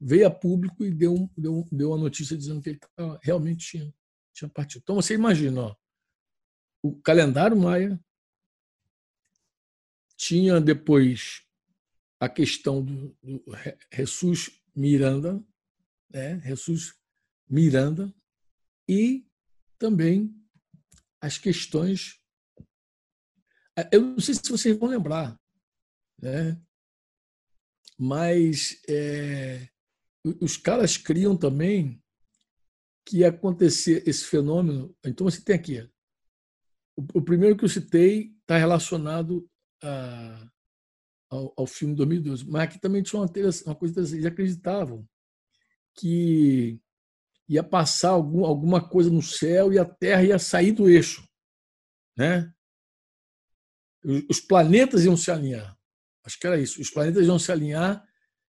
veio 0.00 0.26
a 0.26 0.30
público 0.30 0.84
e 0.84 0.90
deu, 0.90 1.30
deu, 1.36 1.66
deu 1.72 1.94
a 1.94 1.98
notícia 1.98 2.36
dizendo 2.36 2.60
que 2.60 2.70
ele 2.70 2.80
realmente 3.22 3.66
tinha, 3.66 3.94
tinha 4.32 4.48
partido. 4.48 4.82
Então 4.82 4.96
você 4.96 5.14
imagina, 5.14 5.62
ó, 5.62 5.76
o 6.82 6.94
calendário 7.00 7.56
maia 7.56 7.98
tinha 10.16 10.60
depois 10.60 11.42
a 12.18 12.28
questão 12.28 12.82
do, 12.82 13.16
do 13.22 13.44
Jesus 13.92 14.50
Miranda, 14.74 15.42
né? 16.10 16.40
Jesus 16.40 16.94
Miranda, 17.48 18.14
e 18.88 19.26
também 19.78 20.34
as 21.20 21.38
questões. 21.38 22.20
Eu 23.92 24.00
não 24.00 24.20
sei 24.20 24.34
se 24.34 24.50
vocês 24.50 24.76
vão 24.78 24.88
lembrar, 24.88 25.38
né? 26.20 26.60
mas 27.98 28.80
é, 28.88 29.68
os 30.40 30.56
caras 30.56 30.96
criam 30.96 31.36
também 31.36 32.02
que 33.04 33.18
ia 33.18 33.28
acontecer 33.28 34.06
esse 34.06 34.24
fenômeno. 34.24 34.94
Então, 35.04 35.28
você 35.28 35.40
tem 35.40 35.54
aqui. 35.54 35.88
O, 36.96 37.22
primeiro 37.22 37.56
que 37.56 37.64
eu 37.64 37.68
citei 37.68 38.34
está 38.40 38.56
relacionado 38.56 39.48
a, 39.82 40.50
ao, 41.28 41.54
ao, 41.56 41.66
filme 41.66 41.94
2012, 41.94 42.46
mas 42.48 42.62
aqui 42.62 42.80
também 42.80 43.02
tinha 43.02 43.20
uma, 43.20 43.30
uma 43.66 43.74
coisa 43.74 43.92
interessante. 43.92 44.14
Eles 44.14 44.26
acreditavam 44.26 45.06
que 45.94 46.80
ia 47.48 47.62
passar 47.62 48.10
algum, 48.10 48.44
alguma 48.44 48.86
coisa 48.86 49.10
no 49.10 49.22
céu 49.22 49.72
e 49.72 49.78
a 49.78 49.84
Terra 49.84 50.24
ia 50.24 50.38
sair 50.38 50.72
do 50.72 50.88
eixo. 50.88 51.26
Né? 52.16 52.52
Os 54.28 54.40
planetas 54.40 55.04
iam 55.04 55.16
se 55.16 55.30
alinhar. 55.30 55.76
Acho 56.24 56.38
que 56.38 56.46
era 56.46 56.58
isso. 56.58 56.80
Os 56.80 56.90
planetas 56.90 57.26
iam 57.26 57.38
se 57.38 57.52
alinhar 57.52 58.06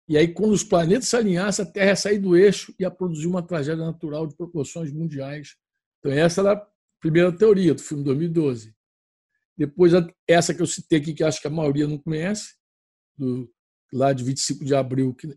e 0.07 0.19
aí, 0.19 0.29
quando 0.29 0.53
os 0.53 0.63
planetas 0.63 1.09
se 1.09 1.17
alinhassem, 1.17 1.65
a 1.65 1.71
Terra 1.71 1.87
ia 1.89 1.97
sair 1.97 2.19
do 2.19 2.37
eixo 2.37 2.75
e 2.79 2.83
ia 2.83 2.91
produzir 2.91 3.27
uma 3.27 3.43
tragédia 3.43 3.85
natural 3.85 4.27
de 4.27 4.37
proporções 4.37 4.93
mundiais. 4.93 5.57
Então, 5.99 6.13
essa 6.13 6.43
era 6.43 6.53
a 6.53 6.67
primeira 7.01 7.33
teoria 7.33 7.75
do 7.75 7.83
filme 7.83 8.05
2012. 8.05 8.75
Depois, 9.57 9.93
essa 10.29 10.53
que 10.53 10.61
eu 10.61 10.67
citei 10.67 10.99
aqui, 10.99 11.15
que 11.15 11.25
acho 11.25 11.41
que 11.41 11.47
a 11.47 11.51
maioria 11.51 11.87
não 11.87 11.97
conhece, 11.97 12.55
do, 13.17 13.51
lá 13.93 14.13
de 14.13 14.23
25 14.25 14.65
de 14.65 14.75
abril, 14.75 15.15
que, 15.15 15.29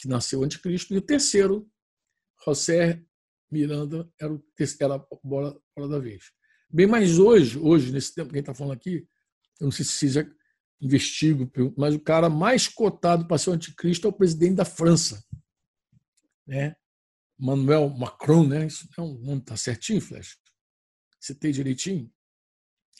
que 0.00 0.08
nasceu 0.08 0.40
o 0.40 0.44
anticristo. 0.44 0.92
E 0.94 0.98
o 0.98 1.02
terceiro, 1.02 1.70
José 2.44 3.02
Miranda, 3.50 4.08
era, 4.20 4.32
o, 4.32 4.44
era 4.80 4.94
a 4.94 5.06
bola, 5.22 5.60
bola 5.76 5.88
da 5.88 5.98
vez. 5.98 6.24
Bem, 6.70 6.86
mas 6.86 7.18
hoje, 7.18 7.58
hoje, 7.58 7.90
nesse 7.92 8.14
tempo 8.14 8.28
que 8.30 8.36
a 8.36 8.38
gente 8.38 8.50
está 8.50 8.54
falando 8.54 8.74
aqui, 8.74 9.06
eu 9.60 9.64
não 9.64 9.70
sei 9.70 9.84
se 9.84 10.08
já 10.08 10.26
investigo, 10.80 11.50
mas 11.76 11.94
o 11.94 12.00
cara 12.00 12.28
mais 12.28 12.68
cotado 12.68 13.26
para 13.26 13.38
ser 13.38 13.50
o 13.50 13.52
anticristo 13.54 14.06
é 14.06 14.10
o 14.10 14.12
presidente 14.12 14.56
da 14.56 14.64
França. 14.64 15.24
Né? 16.46 16.76
Manuel 17.38 17.88
Macron, 17.90 18.46
né? 18.46 18.66
Isso 18.66 18.88
não, 18.96 19.14
não 19.14 19.40
tá 19.40 19.56
certinho, 19.56 20.00
Flash? 20.00 20.36
Você 21.18 21.34
tem 21.34 21.52
direitinho? 21.52 22.10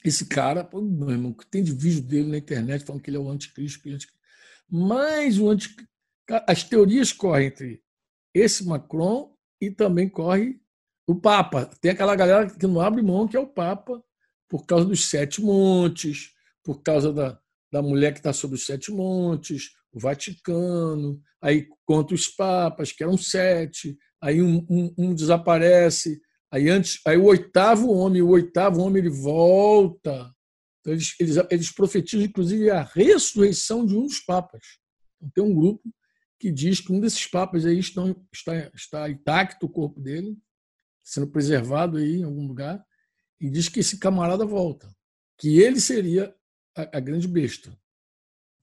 Esse 0.05 0.27
cara, 0.27 0.65
pô, 0.65 0.81
meu 0.81 1.11
irmão, 1.11 1.33
que 1.33 1.47
tem 1.47 1.63
de 1.63 1.73
vídeo 1.73 2.03
dele 2.03 2.29
na 2.29 2.39
internet 2.39 2.85
falando 2.85 3.03
que 3.03 3.11
ele 3.11 3.17
é 3.17 3.21
o 3.21 3.29
anticristo, 3.29 3.83
que 3.83 3.89
é 3.89 3.93
o 3.93 3.95
anticristo. 3.95 4.23
Mas 4.71 5.39
o 5.39 5.49
anticristo, 5.49 5.93
as 6.47 6.63
teorias 6.63 7.13
correm 7.13 7.49
entre 7.49 7.83
esse 8.39 8.67
Macron 8.67 9.33
e 9.61 9.71
também 9.71 10.09
corre 10.09 10.61
o 11.07 11.15
Papa. 11.15 11.71
Tem 11.81 11.91
aquela 11.91 12.15
galera 12.15 12.51
que 12.51 12.67
não 12.67 12.81
abre 12.81 13.03
mão, 13.03 13.27
que 13.27 13.37
é 13.37 13.41
o 13.41 13.47
Papa, 13.47 14.03
por 14.49 14.67
causa 14.67 14.85
dos 14.85 15.09
sete 15.09 15.41
montes, 15.41 16.33
por 16.63 16.83
causa 16.83 17.13
da, 17.13 17.39
da 17.73 17.83
mulher 17.83 18.13
que 18.13 18.19
está 18.19 18.33
sobre 18.33 18.57
os 18.57 18.67
sete 18.67 18.91
montes, 18.91 19.71
o 19.93 19.99
Vaticano, 19.99 21.21
aí 21.41 21.67
contra 21.87 22.15
os 22.15 22.29
papas, 22.29 22.93
que 22.93 23.03
eram 23.03 23.17
sete, 23.17 23.97
aí 24.21 24.43
um, 24.43 24.67
um, 24.69 24.95
um, 24.99 25.15
desaparece, 25.15 26.21
aí 26.53 26.69
antes, 26.69 27.01
aí 27.07 27.17
o 27.17 27.25
oitavo 27.25 27.91
homem, 27.91 28.23
o 28.23 28.29
oitavo 28.29 28.83
homem 28.83 29.03
ele 29.03 29.11
volta. 29.11 30.31
Então 30.81 30.93
eles, 30.93 31.15
eles, 31.19 31.37
eles 31.51 31.73
profetizam, 31.73 32.27
inclusive, 32.27 32.71
a 32.71 32.83
ressurreição 32.83 33.85
de 33.85 33.97
um 33.97 34.07
dos 34.07 34.21
papas. 34.21 34.63
Então, 35.21 35.31
tem 35.35 35.45
um 35.45 35.55
grupo 35.55 35.83
que 36.39 36.51
diz 36.53 36.81
que 36.81 36.93
um 36.93 37.01
desses 37.01 37.27
papas 37.27 37.67
aí 37.67 37.79
estão, 37.79 38.25
está, 38.33 38.71
está 38.75 39.11
intacto 39.11 39.67
o 39.67 39.71
corpo 39.71 40.01
dele, 40.01 40.39
sendo 41.03 41.27
preservado 41.27 41.97
aí 41.97 42.17
em 42.17 42.25
algum 42.25 42.47
lugar, 42.47 42.85
e 43.41 43.51
diz 43.51 43.69
que 43.69 43.81
esse 43.81 43.99
camarada 43.99 44.45
volta, 44.45 44.95
que 45.37 45.59
ele 45.59 45.81
seria 45.81 46.35
a, 46.77 46.99
a 46.99 47.01
grande 47.01 47.27
besta. 47.27 47.77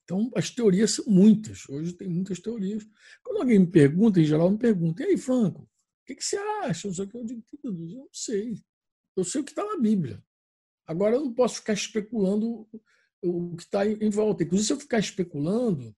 Então, 0.03 0.31
as 0.35 0.51
teorias 0.51 0.91
são 0.91 1.05
muitas. 1.07 1.67
Hoje 1.67 1.93
tem 1.93 2.07
muitas 2.07 2.39
teorias. 2.39 2.87
Quando 3.23 3.41
alguém 3.41 3.59
me 3.59 3.67
pergunta, 3.67 4.19
em 4.19 4.25
geral 4.25 4.51
me 4.51 4.57
pergunta, 4.57 5.03
e 5.03 5.07
aí, 5.07 5.17
Franco, 5.17 5.63
o 5.63 6.05
que, 6.05 6.15
que 6.15 6.23
você 6.23 6.37
acha? 6.63 6.87
Eu 6.87 7.25
digo, 7.25 7.43
eu 7.63 7.71
não 7.73 8.07
sei. 8.11 8.61
Eu 9.15 9.23
sei 9.23 9.41
o 9.41 9.43
que 9.43 9.51
está 9.51 9.65
na 9.65 9.79
Bíblia. 9.79 10.23
Agora, 10.85 11.15
eu 11.15 11.21
não 11.21 11.33
posso 11.33 11.55
ficar 11.55 11.73
especulando 11.73 12.67
o 13.23 13.55
que 13.55 13.63
está 13.63 13.87
em 13.87 14.09
volta. 14.11 14.43
Inclusive, 14.43 14.67
se 14.67 14.73
eu 14.73 14.79
ficar 14.79 14.99
especulando, 14.99 15.95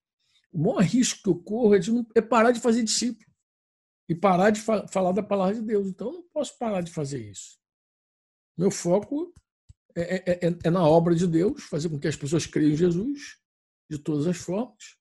o 0.52 0.60
maior 0.60 0.82
risco 0.82 1.22
que 1.24 1.30
eu 1.30 1.36
corro 1.36 1.76
é, 1.76 1.80
de 1.80 1.92
não, 1.92 2.06
é 2.16 2.22
parar 2.22 2.52
de 2.52 2.60
fazer 2.60 2.84
discípulo 2.84 3.28
e 4.10 4.16
parar 4.16 4.52
de 4.52 4.62
fa 4.62 4.88
falar 4.88 5.12
da 5.12 5.24
palavra 5.24 5.56
de 5.56 5.62
Deus. 5.62 5.88
Então, 5.88 6.08
eu 6.08 6.14
não 6.14 6.24
posso 6.34 6.58
parar 6.58 6.82
de 6.82 6.92
fazer 6.92 7.30
isso. 7.30 7.58
Meu 8.58 8.72
foco 8.72 9.34
é, 9.96 10.16
é, 10.16 10.48
é, 10.48 10.58
é 10.64 10.70
na 10.70 10.88
obra 10.88 11.16
de 11.16 11.28
Deus, 11.28 11.64
fazer 11.64 11.90
com 11.90 12.00
que 12.00 12.08
as 12.08 12.16
pessoas 12.16 12.46
creiam 12.46 12.72
em 12.72 12.78
Jesus 12.78 13.38
de 13.90 13.98
todas 13.98 14.28
as 14.28 14.38
formas. 14.38 14.96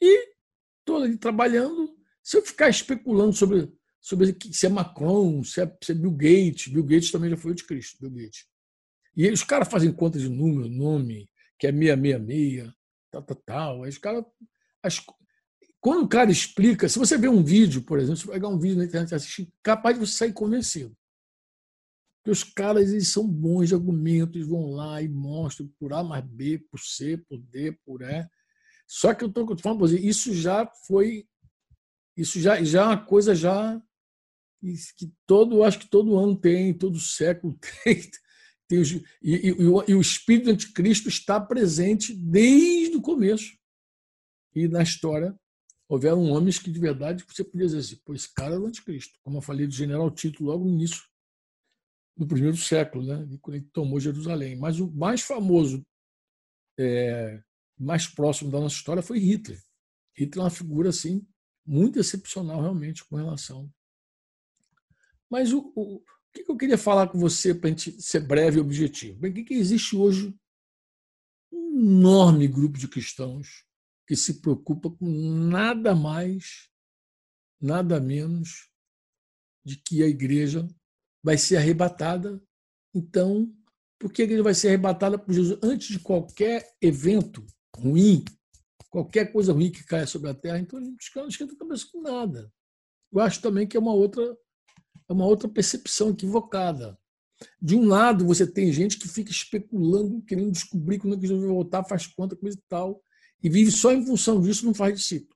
E 0.00 0.34
estou 0.80 1.02
ali 1.02 1.16
trabalhando. 1.16 1.96
Se 2.22 2.36
eu 2.36 2.42
ficar 2.42 2.68
especulando 2.68 3.32
sobre, 3.32 3.72
sobre 4.00 4.36
se 4.52 4.66
é 4.66 4.68
Macron, 4.68 5.42
se 5.44 5.60
é, 5.60 5.78
se 5.82 5.92
é 5.92 5.94
Bill 5.94 6.12
Gates, 6.12 6.68
Bill 6.68 6.84
Gates 6.84 7.10
também 7.10 7.30
já 7.30 7.36
foi 7.36 7.54
de 7.54 7.64
Cristo, 7.64 7.98
Bill 8.00 8.24
Gates. 8.24 8.46
E 9.16 9.30
os 9.30 9.44
caras 9.44 9.68
fazem 9.68 9.92
conta 9.92 10.18
de 10.18 10.28
número, 10.28 10.68
nome, 10.68 11.30
que 11.58 11.66
é 11.66 11.72
666, 11.72 12.72
tal, 13.10 13.22
tal, 13.22 13.36
tal. 13.36 13.82
Aí 13.84 13.90
os 13.90 13.98
caras. 13.98 14.24
As, 14.84 15.00
quando 15.80 16.04
o 16.04 16.08
cara 16.08 16.30
explica, 16.30 16.88
se 16.88 16.98
você 16.98 17.18
vê 17.18 17.28
um 17.28 17.42
vídeo, 17.42 17.82
por 17.82 17.98
exemplo, 17.98 18.16
você 18.16 18.30
pegar 18.30 18.48
um 18.48 18.58
vídeo 18.58 18.78
na 18.78 18.84
internet 18.84 19.10
e 19.10 19.14
assistir, 19.14 19.52
capaz 19.62 19.98
de 19.98 20.06
você 20.06 20.16
sair 20.16 20.32
convencido. 20.32 20.96
Porque 22.16 22.30
os 22.30 22.42
caras 22.42 22.90
eles 22.90 23.08
são 23.08 23.28
bons 23.28 23.68
de 23.68 23.74
argumentos, 23.74 24.46
vão 24.46 24.70
lá 24.70 25.02
e 25.02 25.08
mostram 25.08 25.68
por 25.78 25.92
A 25.92 26.02
mais 26.02 26.24
B, 26.24 26.58
por 26.70 26.80
C, 26.80 27.18
por 27.28 27.38
D, 27.38 27.72
por 27.84 28.00
E. 28.00 28.26
Só 28.86 29.12
que 29.12 29.24
eu 29.24 29.28
estou 29.28 29.58
falando 29.58 29.86
isso 29.94 30.32
já 30.32 30.66
foi. 30.86 31.26
Isso 32.16 32.40
já, 32.40 32.62
já 32.62 32.82
é 32.82 32.84
uma 32.86 33.04
coisa 33.04 33.34
já 33.34 33.78
que 34.96 35.12
todo, 35.26 35.62
acho 35.62 35.78
que 35.78 35.88
todo 35.90 36.16
ano 36.16 36.34
tem, 36.34 36.72
todo 36.72 36.98
século 36.98 37.58
tem. 37.84 38.00
tem 38.66 38.78
os, 38.78 38.90
e, 38.90 39.02
e, 39.22 39.48
e, 39.48 39.66
o, 39.66 39.84
e 39.86 39.94
o 39.94 40.00
espírito 40.00 40.50
anticristo 40.50 41.08
está 41.08 41.38
presente 41.38 42.14
desde 42.14 42.96
o 42.96 43.02
começo. 43.02 43.52
E 44.54 44.68
na 44.68 44.82
história 44.82 45.34
houveram 45.88 46.30
homens 46.30 46.58
que 46.58 46.70
de 46.70 46.78
verdade 46.78 47.24
você 47.26 47.44
podia 47.44 47.66
dizer 47.66 47.78
assim, 47.78 47.96
pô, 48.04 48.14
esse 48.14 48.32
cara 48.32 48.54
é 48.54 48.58
o 48.58 48.66
anticristo. 48.66 49.18
Como 49.22 49.38
eu 49.38 49.42
falei 49.42 49.66
do 49.66 49.74
general 49.74 50.10
Tito 50.10 50.44
logo 50.44 50.64
no 50.64 50.70
início 50.70 51.02
no 52.16 52.26
primeiro 52.26 52.56
século, 52.56 53.04
né? 53.04 53.38
quando 53.42 53.56
ele 53.56 53.68
tomou 53.72 53.98
Jerusalém. 53.98 54.56
Mas 54.56 54.78
o 54.78 54.90
mais 54.92 55.20
famoso, 55.20 55.84
é, 56.78 57.42
mais 57.78 58.06
próximo 58.06 58.50
da 58.50 58.60
nossa 58.60 58.76
história 58.76 59.02
foi 59.02 59.18
Hitler. 59.18 59.60
Hitler 60.16 60.42
é 60.42 60.44
uma 60.44 60.50
figura 60.50 60.90
assim 60.90 61.26
muito 61.66 61.98
excepcional 61.98 62.60
realmente 62.60 63.04
com 63.04 63.16
relação. 63.16 63.72
Mas 65.28 65.52
o, 65.52 65.72
o, 65.74 65.96
o 65.96 66.02
que 66.32 66.44
eu 66.48 66.56
queria 66.56 66.78
falar 66.78 67.08
com 67.08 67.18
você 67.18 67.54
para 67.54 67.68
a 67.68 67.70
gente 67.70 68.00
ser 68.00 68.20
breve 68.20 68.58
e 68.58 68.60
objetivo? 68.60 69.18
Bem, 69.18 69.32
que, 69.32 69.44
que 69.44 69.54
existe 69.54 69.96
hoje 69.96 70.34
um 71.50 71.80
enorme 71.80 72.46
grupo 72.46 72.78
de 72.78 72.86
cristãos 72.86 73.63
que 74.06 74.16
se 74.16 74.40
preocupa 74.40 74.90
com 74.90 75.06
nada 75.06 75.94
mais, 75.94 76.68
nada 77.60 78.00
menos 78.00 78.70
de 79.64 79.76
que 79.76 80.02
a 80.02 80.06
igreja 80.06 80.68
vai 81.22 81.38
ser 81.38 81.56
arrebatada. 81.56 82.42
Então, 82.94 83.50
por 83.98 84.12
que 84.12 84.22
a 84.22 84.24
igreja 84.24 84.42
vai 84.42 84.54
ser 84.54 84.68
arrebatada 84.68 85.18
por 85.18 85.32
Jesus 85.32 85.58
antes 85.62 85.88
de 85.88 85.98
qualquer 85.98 86.70
evento 86.80 87.44
ruim, 87.74 88.24
qualquer 88.90 89.32
coisa 89.32 89.52
ruim 89.52 89.72
que 89.72 89.84
caia 89.84 90.06
sobre 90.06 90.28
a 90.28 90.34
terra? 90.34 90.58
Então, 90.58 90.78
a 90.78 90.82
gente 90.82 91.10
não 91.16 91.28
esquenta 91.28 91.54
a 91.54 91.58
cabeça 91.58 91.86
com 91.90 92.02
nada. 92.02 92.52
Eu 93.10 93.20
acho 93.20 93.40
também 93.40 93.66
que 93.66 93.76
é 93.76 93.80
uma 93.80 93.94
outra, 93.94 94.22
é 95.08 95.12
uma 95.12 95.24
outra 95.24 95.48
percepção 95.48 96.10
equivocada. 96.10 96.98
De 97.60 97.74
um 97.74 97.86
lado, 97.86 98.26
você 98.26 98.46
tem 98.46 98.72
gente 98.72 98.98
que 98.98 99.08
fica 99.08 99.30
especulando, 99.30 100.22
querendo 100.22 100.52
descobrir 100.52 100.98
quando 100.98 101.20
Jesus 101.20 101.40
vai 101.40 101.48
voltar, 101.48 101.84
faz 101.84 102.06
conta, 102.06 102.36
coisa 102.36 102.56
e 102.56 102.62
tal, 102.68 103.02
e 103.42 103.48
vive 103.48 103.70
só 103.70 103.92
em 103.92 104.04
função 104.04 104.40
disso, 104.40 104.64
não 104.64 104.74
faz 104.74 104.98
discípulo. 104.98 105.34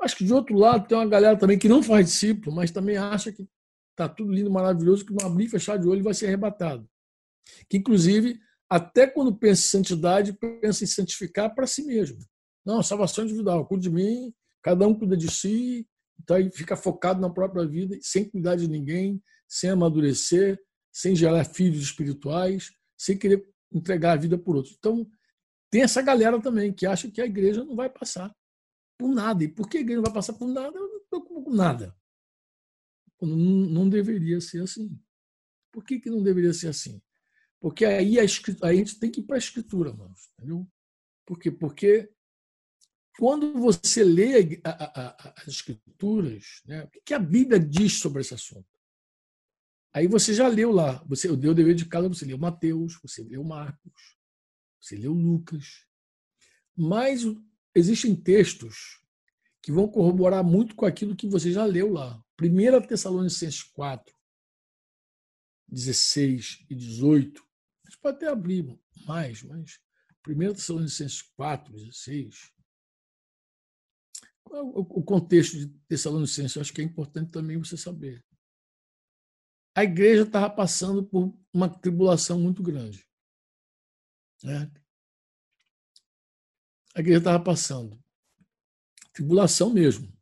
Acho 0.00 0.16
que, 0.16 0.24
de 0.24 0.32
outro 0.32 0.56
lado, 0.56 0.86
tem 0.86 0.96
uma 0.96 1.06
galera 1.06 1.38
também 1.38 1.58
que 1.58 1.68
não 1.68 1.82
faz 1.82 2.06
discípulo, 2.06 2.54
mas 2.54 2.70
também 2.70 2.96
acha 2.96 3.32
que 3.32 3.48
Está 3.96 4.06
tudo 4.10 4.30
lindo, 4.30 4.50
maravilhoso, 4.50 5.06
que 5.06 5.14
não 5.14 5.26
abrir 5.26 5.46
e 5.46 5.48
fechar 5.48 5.78
de 5.78 5.88
olho 5.88 6.04
vai 6.04 6.12
ser 6.12 6.26
arrebatado. 6.26 6.86
Que, 7.66 7.78
inclusive, 7.78 8.38
até 8.68 9.06
quando 9.06 9.34
pensa 9.34 9.62
em 9.62 9.70
santidade, 9.70 10.34
pensa 10.34 10.84
em 10.84 10.86
santificar 10.86 11.54
para 11.54 11.66
si 11.66 11.82
mesmo. 11.82 12.18
Não, 12.64 12.82
salvação 12.82 13.24
individual, 13.24 13.66
cuide 13.66 13.84
de 13.84 13.94
mim, 13.94 14.34
cada 14.62 14.86
um 14.86 14.94
cuida 14.94 15.16
de 15.16 15.30
si, 15.30 15.88
então 16.20 16.36
aí 16.36 16.50
fica 16.50 16.76
focado 16.76 17.22
na 17.22 17.30
própria 17.30 17.66
vida, 17.66 17.96
sem 18.02 18.28
cuidar 18.28 18.56
de 18.56 18.68
ninguém, 18.68 19.22
sem 19.48 19.70
amadurecer, 19.70 20.60
sem 20.92 21.16
gerar 21.16 21.44
filhos 21.44 21.80
espirituais, 21.80 22.70
sem 22.98 23.16
querer 23.16 23.48
entregar 23.72 24.12
a 24.12 24.16
vida 24.16 24.36
por 24.36 24.56
outros. 24.56 24.74
Então, 24.78 25.06
tem 25.76 25.82
essa 25.82 26.00
galera 26.00 26.40
também 26.40 26.72
que 26.72 26.86
acha 26.86 27.10
que 27.10 27.20
a 27.20 27.26
igreja 27.26 27.62
não 27.62 27.76
vai 27.76 27.90
passar 27.90 28.34
por 28.96 29.14
nada. 29.14 29.44
E 29.44 29.48
por 29.48 29.68
que 29.68 29.76
a 29.76 29.80
igreja 29.82 30.00
não 30.00 30.04
vai 30.06 30.14
passar 30.14 30.32
por 30.32 30.48
nada? 30.48 30.74
Eu 30.74 30.90
não 30.90 31.04
preocupo 31.04 31.42
com 31.42 31.50
nada. 31.50 31.94
Não, 33.20 33.36
não 33.36 33.86
deveria 33.86 34.40
ser 34.40 34.62
assim. 34.62 34.98
Por 35.70 35.84
que, 35.84 36.00
que 36.00 36.08
não 36.08 36.22
deveria 36.22 36.54
ser 36.54 36.68
assim? 36.68 37.02
Porque 37.60 37.84
aí 37.84 38.18
a, 38.18 38.22
a 38.22 38.74
gente 38.74 38.98
tem 38.98 39.10
que 39.10 39.20
ir 39.20 39.24
para 39.24 39.36
a 39.36 39.38
escritura, 39.38 39.92
mano, 39.92 40.14
entendeu? 40.32 40.66
Por 41.26 41.38
quê? 41.38 41.50
Porque 41.50 42.10
quando 43.18 43.52
você 43.52 44.02
lê 44.02 44.60
a, 44.64 44.70
a, 44.70 45.32
as 45.42 45.48
escrituras, 45.48 46.62
né, 46.64 46.84
o 46.84 46.90
que 47.04 47.12
a 47.12 47.18
Bíblia 47.18 47.60
diz 47.60 47.98
sobre 47.98 48.22
esse 48.22 48.32
assunto? 48.32 48.66
Aí 49.92 50.06
você 50.06 50.32
já 50.32 50.48
leu 50.48 50.72
lá, 50.72 51.04
você 51.06 51.28
deu 51.36 51.52
o 51.52 51.54
dever 51.54 51.74
de 51.74 51.84
casa, 51.84 52.08
você 52.08 52.24
leu 52.24 52.38
Mateus, 52.38 52.98
você 53.02 53.22
leu 53.22 53.44
Marcos, 53.44 54.15
você 54.86 54.96
leu 54.96 55.12
Lucas. 55.12 55.86
Mas 56.76 57.22
existem 57.74 58.14
textos 58.14 59.00
que 59.62 59.72
vão 59.72 59.88
corroborar 59.88 60.44
muito 60.44 60.76
com 60.76 60.86
aquilo 60.86 61.16
que 61.16 61.28
você 61.28 61.50
já 61.50 61.64
leu 61.64 61.92
lá. 61.92 62.22
1 62.40 62.86
Tessalonicenses 62.86 63.62
4, 63.62 64.14
16 65.68 66.64
e 66.70 66.74
18. 66.74 67.42
A 67.84 67.90
gente 67.90 68.00
pode 68.00 68.16
até 68.16 68.28
abrir 68.28 68.78
mais, 69.06 69.42
mas 69.42 69.80
1 70.28 70.54
Tessalonicenses 70.54 71.22
4, 71.22 71.72
16. 71.72 72.52
Qual 74.44 74.60
é 74.60 74.62
o 74.62 75.02
contexto 75.02 75.58
de 75.58 75.68
Tessalonicenses? 75.88 76.54
Eu 76.54 76.62
acho 76.62 76.72
que 76.72 76.80
é 76.80 76.84
importante 76.84 77.32
também 77.32 77.58
você 77.58 77.76
saber. 77.76 78.24
A 79.74 79.82
igreja 79.82 80.22
estava 80.22 80.48
passando 80.48 81.04
por 81.04 81.36
uma 81.52 81.68
tribulação 81.68 82.38
muito 82.38 82.62
grande. 82.62 83.05
Né? 84.42 84.70
A 86.94 87.00
igreja 87.00 87.18
estava 87.18 87.42
passando. 87.42 88.02
Tribulação 89.12 89.72
mesmo. 89.72 90.12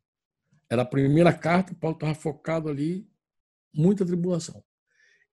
Era 0.69 0.81
a 0.81 0.85
primeira 0.85 1.31
carta, 1.31 1.75
Paulo 1.75 1.95
estava 1.95 2.15
focado 2.15 2.69
ali, 2.69 3.07
muita 3.73 4.05
tribulação. 4.05 4.63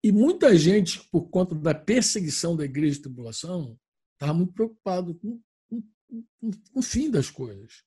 E 0.04 0.12
muita 0.12 0.56
gente, 0.56 1.04
por 1.10 1.30
conta 1.30 1.54
da 1.54 1.74
perseguição 1.74 2.56
da 2.56 2.64
igreja 2.64 2.96
de 2.96 3.02
tribulação, 3.04 3.78
estava 4.14 4.34
muito 4.34 4.54
preocupado 4.54 5.16
com, 5.16 5.42
com, 5.68 5.82
com, 6.08 6.52
com 6.52 6.80
o 6.80 6.82
fim 6.82 7.12
das 7.12 7.30
coisas. 7.30 7.84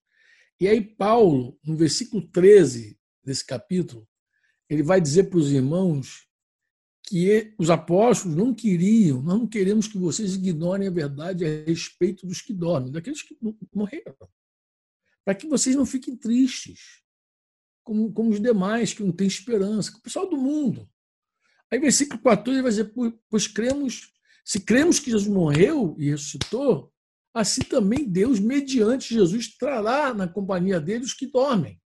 E 0.60 0.68
aí, 0.68 0.82
Paulo, 0.82 1.58
no 1.64 1.76
versículo 1.76 2.26
13 2.28 2.98
desse 3.24 3.46
capítulo, 3.46 4.06
ele 4.68 4.82
vai 4.82 5.00
dizer 5.00 5.24
para 5.24 5.38
os 5.38 5.50
irmãos 5.50 6.28
que 7.10 7.52
os 7.58 7.70
apóstolos 7.70 8.36
não 8.36 8.54
queriam, 8.54 9.20
não 9.20 9.44
queremos 9.44 9.88
que 9.88 9.98
vocês 9.98 10.36
ignorem 10.36 10.86
a 10.86 10.92
verdade 10.92 11.44
a 11.44 11.64
respeito 11.64 12.24
dos 12.24 12.40
que 12.40 12.52
dormem, 12.52 12.92
daqueles 12.92 13.20
que 13.20 13.36
morreram, 13.74 14.14
para 15.24 15.34
que 15.34 15.48
vocês 15.48 15.74
não 15.74 15.84
fiquem 15.84 16.16
tristes, 16.16 17.02
como, 17.82 18.12
como 18.12 18.30
os 18.30 18.40
demais 18.40 18.94
que 18.94 19.02
não 19.02 19.10
têm 19.10 19.26
esperança, 19.26 19.90
o 19.90 20.00
pessoal 20.00 20.30
do 20.30 20.36
mundo. 20.36 20.88
Aí, 21.68 21.80
versículo 21.80 22.22
14, 22.22 22.50
ele 22.50 22.62
vai 22.62 22.70
dizer: 22.70 22.92
Pois 23.28 23.48
cremos, 23.48 24.12
se 24.44 24.60
cremos 24.60 25.00
que 25.00 25.10
Jesus 25.10 25.26
morreu 25.26 25.96
e 25.98 26.10
ressuscitou, 26.10 26.92
assim 27.34 27.62
também 27.62 28.08
Deus, 28.08 28.38
mediante 28.38 29.12
Jesus, 29.14 29.56
trará 29.56 30.14
na 30.14 30.28
companhia 30.28 30.80
dele 30.80 31.04
os 31.04 31.14
que 31.14 31.26
dormem. 31.26 31.80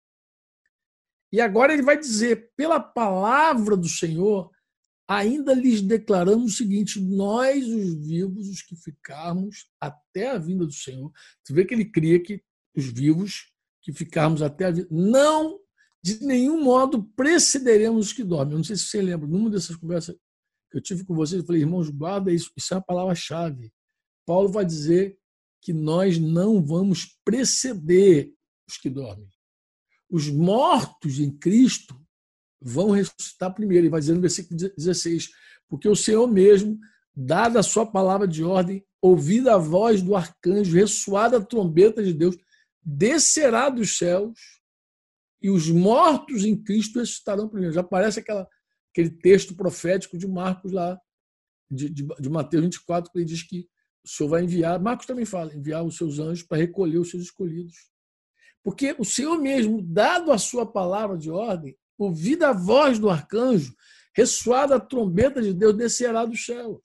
E 1.32 1.40
agora 1.40 1.72
ele 1.72 1.82
vai 1.82 1.98
dizer: 1.98 2.52
pela 2.54 2.78
palavra 2.78 3.74
do 3.74 3.88
Senhor, 3.88 4.53
ainda 5.08 5.54
lhes 5.54 5.80
declaramos 5.80 6.52
o 6.52 6.56
seguinte: 6.56 7.00
nós, 7.00 7.66
os 7.66 8.06
vivos, 8.06 8.48
os 8.48 8.62
que 8.62 8.76
ficarmos 8.76 9.68
até 9.80 10.30
a 10.30 10.38
vinda 10.38 10.66
do 10.66 10.72
Senhor. 10.72 11.12
Você 11.42 11.52
vê 11.52 11.64
que 11.64 11.74
ele 11.74 11.84
cria 11.84 12.20
que 12.20 12.42
os 12.76 12.86
vivos 12.86 13.52
que 13.82 13.92
ficarmos 13.92 14.42
até 14.42 14.66
a 14.66 14.70
vinda, 14.70 14.88
não 14.90 15.60
de 16.02 16.22
nenhum 16.22 16.62
modo 16.62 17.04
precederemos 17.16 18.08
os 18.08 18.12
que 18.12 18.22
dormem. 18.22 18.52
Eu 18.52 18.58
não 18.58 18.64
sei 18.64 18.76
se 18.76 18.84
você 18.84 19.00
lembra, 19.00 19.26
numa 19.26 19.48
dessas 19.48 19.76
conversas 19.76 20.14
que 20.70 20.76
eu 20.76 20.82
tive 20.82 21.04
com 21.04 21.14
vocês, 21.14 21.40
eu 21.40 21.46
falei, 21.46 21.62
irmãos, 21.62 21.88
guarda 21.88 22.30
isso, 22.32 22.50
isso 22.56 22.74
é 22.74 22.76
a 22.76 22.80
palavra-chave. 22.80 23.72
Paulo 24.26 24.50
vai 24.50 24.66
dizer 24.66 25.18
que 25.62 25.72
nós 25.72 26.18
não 26.18 26.62
vamos 26.62 27.18
preceder 27.24 28.34
os 28.68 28.76
que 28.76 28.90
dormem. 28.90 29.28
Os 30.10 30.28
mortos 30.28 31.18
em 31.18 31.30
Cristo 31.30 31.98
vão 32.64 32.90
ressuscitar 32.90 33.54
primeiro. 33.54 33.82
Ele 33.82 33.90
vai 33.90 34.00
dizer 34.00 34.14
no 34.14 34.20
versículo 34.22 34.58
16: 34.58 35.28
Porque 35.68 35.88
o 35.88 35.94
Senhor 35.94 36.26
mesmo, 36.26 36.78
dada 37.14 37.60
a 37.60 37.62
sua 37.62 37.84
palavra 37.84 38.26
de 38.26 38.42
ordem, 38.42 38.84
ouvida 39.02 39.54
a 39.54 39.58
voz 39.58 40.00
do 40.00 40.16
arcanjo, 40.16 40.74
ressoada 40.74 41.36
a 41.36 41.44
trombeta 41.44 42.02
de 42.02 42.14
Deus, 42.14 42.36
descerá 42.82 43.68
dos 43.68 43.98
céus 43.98 44.38
e 45.42 45.50
os 45.50 45.68
mortos 45.68 46.44
em 46.44 46.56
Cristo 46.56 46.98
ressuscitarão 46.98 47.48
primeiro. 47.48 47.74
Já 47.74 47.82
parece 47.82 48.20
aquela, 48.20 48.48
aquele 48.90 49.10
texto 49.10 49.54
profético 49.54 50.16
de 50.16 50.26
Marcos 50.26 50.72
lá, 50.72 50.98
de, 51.70 51.90
de, 51.90 52.06
de 52.18 52.30
Mateus 52.30 52.64
24, 52.64 53.12
que 53.12 53.18
ele 53.18 53.26
diz 53.26 53.42
que 53.42 53.68
o 54.02 54.08
Senhor 54.08 54.28
vai 54.28 54.44
enviar, 54.44 54.80
Marcos 54.80 55.06
também 55.06 55.24
fala, 55.24 55.54
enviar 55.54 55.84
os 55.84 55.96
seus 55.96 56.18
anjos 56.18 56.42
para 56.42 56.58
recolher 56.58 56.98
os 56.98 57.10
seus 57.10 57.24
escolhidos. 57.24 57.74
Porque 58.62 58.94
o 58.98 59.04
Senhor 59.04 59.38
mesmo, 59.38 59.82
dado 59.82 60.32
a 60.32 60.38
sua 60.38 60.64
palavra 60.64 61.18
de 61.18 61.30
ordem, 61.30 61.76
ouvida 61.98 62.50
a 62.50 62.52
voz 62.52 62.98
do 62.98 63.08
arcanjo, 63.08 63.74
ressoada 64.14 64.76
a 64.76 64.80
trombeta 64.80 65.42
de 65.42 65.52
Deus, 65.52 65.76
descerá 65.76 66.24
dos 66.24 66.44
céus. 66.44 66.82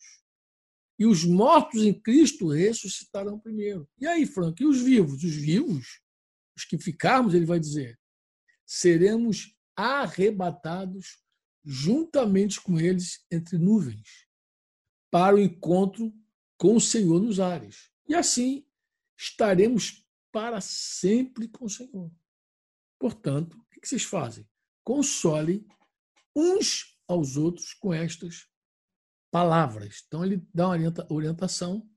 E 0.98 1.06
os 1.06 1.24
mortos 1.24 1.84
em 1.84 1.94
Cristo 1.94 2.50
ressuscitarão 2.50 3.40
primeiro. 3.40 3.88
E 3.98 4.06
aí, 4.06 4.26
Frank, 4.26 4.62
e 4.62 4.66
os 4.66 4.82
vivos? 4.82 5.24
Os 5.24 5.36
vivos, 5.36 6.02
os 6.58 6.66
que 6.66 6.78
ficarmos, 6.78 7.34
ele 7.34 7.46
vai 7.46 7.60
dizer, 7.60 7.98
seremos 8.66 9.56
arrebatados 9.76 11.20
juntamente 11.64 12.60
com 12.60 12.80
eles 12.80 13.26
entre 13.32 13.58
nuvens, 13.58 14.28
para 15.12 15.36
o 15.36 15.40
encontro 15.40 16.14
com 16.58 16.76
o 16.76 16.82
Senhor 16.82 17.22
nos 17.22 17.40
ares. 17.40 17.90
E 18.08 18.16
assim 18.16 18.66
estaremos 19.18 20.06
para 20.32 20.60
sempre 20.62 21.48
com 21.48 21.66
o 21.66 21.70
Senhor. 21.70 22.12
Portanto, 23.00 23.58
o 23.58 23.80
que 23.80 23.88
vocês 23.88 24.04
fazem? 24.04 24.49
Consolem 24.90 25.64
uns 26.36 26.98
aos 27.08 27.38
outros 27.38 27.76
com 27.76 27.94
estas 27.94 28.48
palavras. 29.30 30.04
Então, 30.08 30.26
ele 30.26 30.44
dá 30.52 30.68
uma 30.70 30.78
orientação 31.12 31.88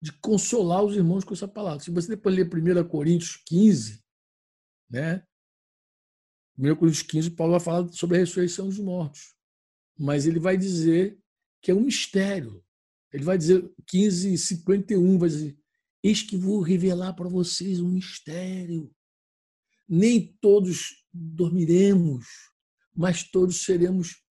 de 0.00 0.12
consolar 0.12 0.82
os 0.82 0.96
irmãos 0.96 1.24
com 1.24 1.34
essa 1.34 1.46
palavra. 1.46 1.84
Se 1.84 1.90
você 1.90 2.08
depois 2.08 2.34
ler 2.34 2.48
1 2.48 2.88
Coríntios 2.88 3.36
15, 3.44 4.02
né, 4.88 5.26
1 6.56 6.74
Coríntios 6.76 7.02
15, 7.02 7.32
Paulo 7.32 7.50
vai 7.50 7.60
falar 7.60 7.92
sobre 7.92 8.16
a 8.16 8.20
ressurreição 8.20 8.66
dos 8.66 8.78
mortos. 8.78 9.36
Mas 9.98 10.26
ele 10.26 10.40
vai 10.40 10.56
dizer 10.56 11.20
que 11.60 11.70
é 11.70 11.74
um 11.74 11.82
mistério. 11.82 12.64
Ele 13.12 13.24
vai 13.24 13.36
dizer, 13.36 13.70
15, 13.86 14.38
51, 14.38 15.18
vai 15.18 15.28
dizer: 15.28 15.58
Eis 16.02 16.22
que 16.22 16.38
vou 16.38 16.62
revelar 16.62 17.12
para 17.12 17.28
vocês 17.28 17.78
um 17.78 17.90
mistério. 17.90 18.90
Nem 19.86 20.34
todos 20.40 21.05
dormiremos, 21.16 22.26
mas 22.94 23.22
todos 23.22 23.64
seremos 23.64 24.22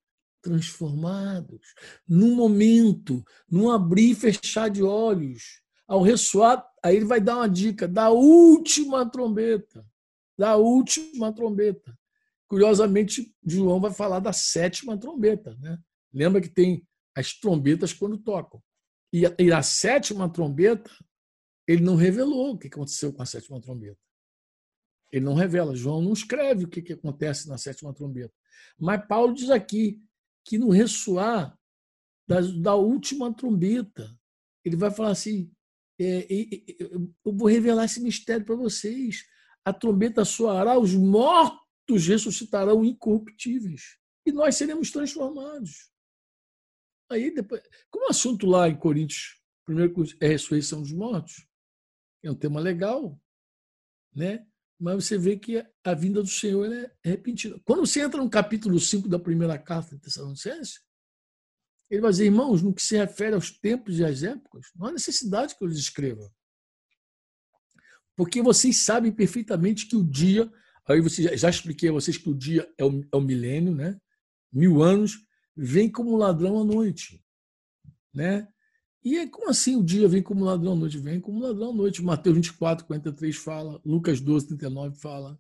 transformados. 0.42 1.74
Num 2.08 2.36
momento, 2.36 3.24
num 3.50 3.70
abrir 3.70 4.12
e 4.12 4.16
fechar 4.16 4.70
de 4.70 4.84
olhos, 4.84 5.62
ao 5.88 6.02
ressoar, 6.02 6.66
aí 6.84 6.96
ele 6.96 7.06
vai 7.06 7.20
dar 7.22 7.38
uma 7.38 7.50
dica 7.50 7.88
da 7.88 8.10
última 8.10 9.10
trombeta. 9.10 9.86
Da 10.38 10.56
última 10.56 11.34
trombeta. 11.34 11.98
Curiosamente, 12.48 13.34
João 13.46 13.80
vai 13.80 13.92
falar 13.92 14.20
da 14.20 14.34
sétima 14.34 14.98
trombeta. 14.98 15.56
Né? 15.60 15.80
Lembra 16.14 16.42
que 16.42 16.50
tem 16.50 16.88
as 17.16 17.34
trombetas 17.34 17.94
quando 17.94 18.18
tocam. 18.18 18.62
E 19.14 19.26
a, 19.26 19.36
e 19.40 19.52
a 19.52 19.62
sétima 19.64 20.30
trombeta, 20.30 20.92
ele 21.68 21.84
não 21.84 21.96
revelou 21.96 22.52
o 22.52 22.58
que 22.58 22.68
aconteceu 22.68 23.14
com 23.14 23.22
a 23.22 23.26
sétima 23.26 23.62
trombeta. 23.62 23.98
Ele 25.16 25.24
não 25.24 25.34
revela. 25.34 25.74
João 25.74 26.02
não 26.02 26.12
escreve 26.12 26.66
o 26.66 26.68
que, 26.68 26.82
que 26.82 26.92
acontece 26.92 27.48
na 27.48 27.58
sétima 27.58 27.94
trombeta. 27.94 28.34
Mas 28.78 29.08
Paulo 29.08 29.34
diz 29.34 29.50
aqui 29.50 30.04
que 30.44 30.58
no 30.58 30.70
ressoar 30.70 31.58
da, 32.28 32.42
da 32.42 32.76
última 32.76 33.34
trombeta, 33.34 34.14
ele 34.62 34.76
vai 34.76 34.92
falar 34.92 35.12
assim: 35.12 35.50
é, 35.98 36.28
eu 37.24 37.34
vou 37.34 37.48
revelar 37.48 37.86
esse 37.86 38.02
mistério 38.02 38.46
para 38.46 38.58
vocês. 38.58 39.24
A 39.64 39.72
trombeta 39.72 40.26
soará, 40.26 40.78
os 40.78 40.94
mortos 40.94 42.06
ressuscitarão 42.06 42.84
incorruptíveis 42.84 43.98
e 44.26 44.34
nós 44.34 44.56
seremos 44.56 44.92
transformados. 44.92 45.90
Aí 47.10 47.34
depois, 47.34 47.62
como 47.90 48.08
o 48.08 48.10
assunto 48.10 48.46
lá 48.46 48.68
em 48.68 48.78
Coríntios, 48.78 49.42
primeiro 49.64 49.94
é 50.20 50.26
a 50.26 50.30
ressurreição 50.30 50.82
dos 50.82 50.92
mortos, 50.92 51.48
é 52.22 52.30
um 52.30 52.36
tema 52.36 52.60
legal, 52.60 53.18
né? 54.14 54.46
Mas 54.80 55.06
você 55.06 55.18
vê 55.18 55.38
que 55.38 55.66
a 55.84 55.94
vinda 55.94 56.22
do 56.22 56.28
Senhor 56.28 56.72
é 56.72 56.92
repentina. 57.04 57.60
Quando 57.64 57.86
você 57.86 58.02
entra 58.02 58.22
no 58.22 58.30
capítulo 58.30 58.80
5 58.80 59.08
da 59.08 59.18
primeira 59.18 59.58
carta 59.58 59.96
de 59.96 60.02
Tessalonicenses, 60.02 60.82
ele 61.90 62.02
vai 62.02 62.12
dizer, 62.12 62.26
irmãos, 62.26 62.62
no 62.62 62.74
que 62.74 62.82
se 62.82 62.98
refere 62.98 63.36
aos 63.36 63.52
tempos 63.52 64.00
e 64.00 64.04
às 64.04 64.24
épocas, 64.24 64.68
não 64.76 64.88
há 64.88 64.92
necessidade 64.92 65.56
que 65.56 65.64
eu 65.64 65.68
lhes 65.68 65.78
escreva. 65.78 66.30
Porque 68.16 68.42
vocês 68.42 68.84
sabem 68.84 69.12
perfeitamente 69.12 69.88
que 69.88 69.96
o 69.96 70.04
dia 70.04 70.52
Aí 70.88 71.02
você 71.02 71.36
já, 71.36 71.50
expliquei 71.50 71.90
a 71.90 71.94
vocês 71.94 72.18
que 72.18 72.30
o 72.30 72.36
dia 72.36 72.72
é 72.78 72.86
o, 72.86 73.02
é 73.12 73.16
o 73.16 73.22
milênio, 73.22 73.74
né? 73.74 74.00
Mil 74.52 74.84
anos 74.84 75.18
vem 75.56 75.92
como 75.92 76.16
ladrão 76.16 76.62
à 76.62 76.64
noite, 76.64 77.24
né? 78.14 78.48
E 79.06 79.20
é 79.20 79.28
como 79.28 79.52
assim 79.52 79.76
o 79.76 79.84
dia 79.84 80.08
vem 80.08 80.24
como 80.24 80.44
ladrão 80.44 80.74
à 80.74 80.76
noite? 80.76 80.98
Vem 80.98 81.22
como 81.22 81.40
ladrão 81.40 81.70
à 81.70 81.74
noite. 81.74 82.02
Mateus 82.02 82.36
24, 82.36 82.88
43 82.88 83.36
fala, 83.36 83.80
Lucas 83.86 84.20
12, 84.20 84.48
39 84.48 84.98
fala. 84.98 85.40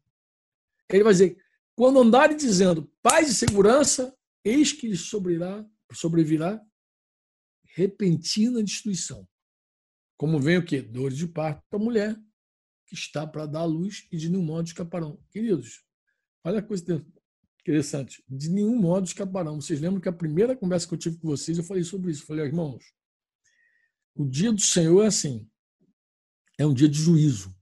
Ele 0.88 1.04
vai 1.04 1.14
dizer: 1.14 1.44
quando 1.74 2.00
andarem 2.00 2.38
dizendo 2.38 2.88
paz 3.02 3.28
e 3.28 3.34
segurança, 3.34 4.16
eis 4.44 4.72
que 4.72 4.88
lhes 4.88 5.02
sobrevirá, 5.02 5.66
sobrevirá 5.92 6.62
repentina 7.64 8.64
destruição. 8.64 9.28
Como 10.16 10.40
vem 10.40 10.60
o 10.60 10.64
quê? 10.64 10.84
Dores 10.84 11.18
de 11.18 11.28
parto 11.28 11.64
para 11.68 11.80
a 11.80 11.84
mulher, 11.84 12.16
que 12.86 12.94
está 12.94 13.26
para 13.26 13.48
dar 13.48 13.66
luz 13.66 14.08
e 14.12 14.18
de 14.18 14.30
nenhum 14.30 14.46
modo 14.46 14.68
escaparão. 14.68 15.20
Queridos, 15.32 15.84
olha 16.44 16.60
a 16.60 16.64
coisa 16.64 17.04
interessante. 17.62 18.24
De 18.30 18.48
nenhum 18.48 18.80
modo 18.80 19.08
escaparão. 19.08 19.60
Vocês 19.60 19.82
lembram 19.82 20.00
que 20.00 20.08
a 20.08 20.14
primeira 20.14 20.56
conversa 20.56 20.88
que 20.88 20.94
eu 20.94 21.00
tive 21.00 21.18
com 21.18 21.28
vocês, 21.28 21.58
eu 21.58 21.64
falei 21.64 21.84
sobre 21.84 22.12
isso. 22.12 22.22
Eu 22.22 22.28
falei, 22.28 22.46
irmãos, 22.46 22.95
o 24.16 24.26
dia 24.26 24.52
do 24.52 24.62
Senhor 24.62 25.04
é 25.04 25.08
assim. 25.08 25.48
É 26.58 26.66
um 26.66 26.74
dia 26.74 26.88
de 26.88 26.98
juízo. 26.98 27.56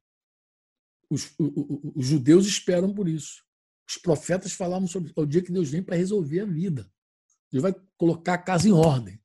Os, 1.10 1.34
os, 1.38 2.06
judeus 2.06 2.46
esperam 2.46 2.94
por 2.94 3.08
isso. 3.08 3.44
Os 3.88 3.98
profetas 3.98 4.54
falavam 4.54 4.88
sobre 4.88 5.12
é 5.16 5.22
o 5.22 5.26
dia 5.26 5.42
que 5.42 5.52
Deus 5.52 5.70
vem 5.70 5.84
para 5.84 5.96
resolver 5.96 6.42
a 6.42 6.46
vida. 6.46 6.90
Deus 7.52 7.62
vai 7.62 7.76
colocar 7.98 8.36
a 8.36 8.38
casa 8.38 8.68
em 8.68 8.72
ordem. 8.72 9.20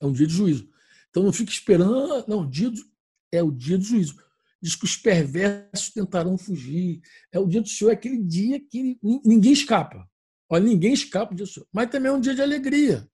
É 0.00 0.06
um 0.06 0.12
dia 0.12 0.26
de 0.26 0.34
juízo. 0.34 0.68
Então 1.10 1.22
não 1.22 1.32
fique 1.32 1.52
esperando, 1.52 2.26
não, 2.26 2.48
dia 2.48 2.70
do, 2.70 2.82
é 3.30 3.42
o 3.42 3.50
dia 3.50 3.78
do 3.78 3.84
juízo 3.84 4.16
diz 4.62 4.76
que 4.76 4.84
os 4.84 4.96
perversos 4.96 5.90
tentarão 5.90 6.38
fugir. 6.38 7.02
É 7.32 7.38
o 7.38 7.46
dia 7.46 7.60
do 7.60 7.68
Senhor, 7.68 7.90
é 7.90 7.94
aquele 7.94 8.22
dia 8.22 8.60
que 8.60 8.96
ninguém 9.02 9.52
escapa. 9.52 10.08
Olha, 10.48 10.64
ninguém 10.64 10.92
escapa 10.92 11.34
do 11.34 11.46
Senhor. 11.46 11.66
Mas 11.72 11.90
também 11.90 12.10
é 12.10 12.14
um 12.14 12.20
dia 12.20 12.34
de 12.34 12.40
alegria. 12.40 13.08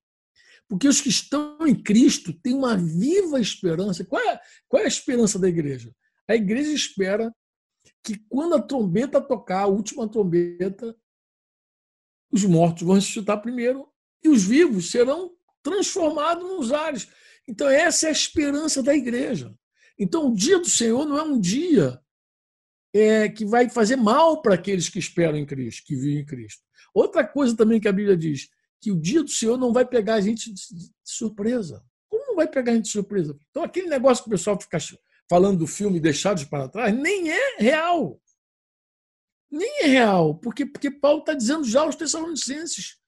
Porque 0.68 0.86
os 0.86 1.00
que 1.00 1.08
estão 1.08 1.66
em 1.66 1.74
Cristo 1.74 2.32
têm 2.32 2.54
uma 2.54 2.76
viva 2.76 3.40
esperança. 3.40 4.04
Qual 4.04 4.22
é, 4.22 4.38
qual 4.68 4.82
é 4.82 4.84
a 4.84 4.88
esperança 4.88 5.38
da 5.38 5.48
igreja? 5.48 5.94
A 6.28 6.36
igreja 6.36 6.70
espera 6.70 7.34
que 8.04 8.18
quando 8.28 8.54
a 8.54 8.62
trombeta 8.62 9.20
tocar, 9.20 9.62
a 9.62 9.66
última 9.66 10.06
trombeta, 10.08 10.94
os 12.30 12.44
mortos 12.44 12.82
vão 12.82 12.96
ressuscitar 12.96 13.40
primeiro 13.40 13.88
e 14.22 14.28
os 14.28 14.44
vivos 14.44 14.90
serão 14.90 15.32
transformados 15.62 16.44
nos 16.44 16.72
ares. 16.72 17.08
Então, 17.46 17.68
essa 17.68 18.06
é 18.06 18.08
a 18.10 18.12
esperança 18.12 18.82
da 18.82 18.94
igreja. 18.94 19.54
Então, 19.98 20.28
o 20.28 20.34
dia 20.34 20.58
do 20.58 20.68
Senhor 20.68 21.06
não 21.06 21.18
é 21.18 21.22
um 21.22 21.40
dia 21.40 21.98
é, 22.92 23.28
que 23.28 23.46
vai 23.46 23.70
fazer 23.70 23.96
mal 23.96 24.42
para 24.42 24.54
aqueles 24.54 24.88
que 24.88 24.98
esperam 24.98 25.38
em 25.38 25.46
Cristo, 25.46 25.86
que 25.86 25.96
vivem 25.96 26.20
em 26.20 26.26
Cristo. 26.26 26.62
Outra 26.92 27.26
coisa 27.26 27.56
também 27.56 27.80
que 27.80 27.88
a 27.88 27.92
Bíblia 27.92 28.16
diz, 28.16 28.48
que 28.80 28.92
o 28.92 29.00
dia 29.00 29.22
do 29.22 29.30
Senhor 29.30 29.56
não 29.56 29.72
vai 29.72 29.84
pegar 29.84 30.14
a 30.14 30.20
gente 30.20 30.52
de 30.52 30.64
surpresa. 31.04 31.84
Como 32.08 32.26
não 32.26 32.36
vai 32.36 32.48
pegar 32.48 32.72
a 32.72 32.74
gente 32.74 32.86
de 32.86 32.92
surpresa? 32.92 33.36
Então, 33.50 33.62
aquele 33.62 33.88
negócio 33.88 34.22
que 34.22 34.28
o 34.28 34.32
pessoal 34.32 34.58
fica 34.60 34.78
falando 35.28 35.58
do 35.58 35.66
filme 35.66 36.00
Deixados 36.00 36.44
para 36.44 36.68
Trás, 36.68 36.94
nem 36.94 37.30
é 37.30 37.56
real. 37.58 38.20
Nem 39.50 39.82
é 39.82 39.86
real, 39.86 40.34
porque, 40.38 40.66
porque 40.66 40.90
Paulo 40.90 41.20
está 41.20 41.34
dizendo 41.34 41.64
já 41.64 41.80
aos 41.80 41.96
Tessalonicenses. 41.96 42.98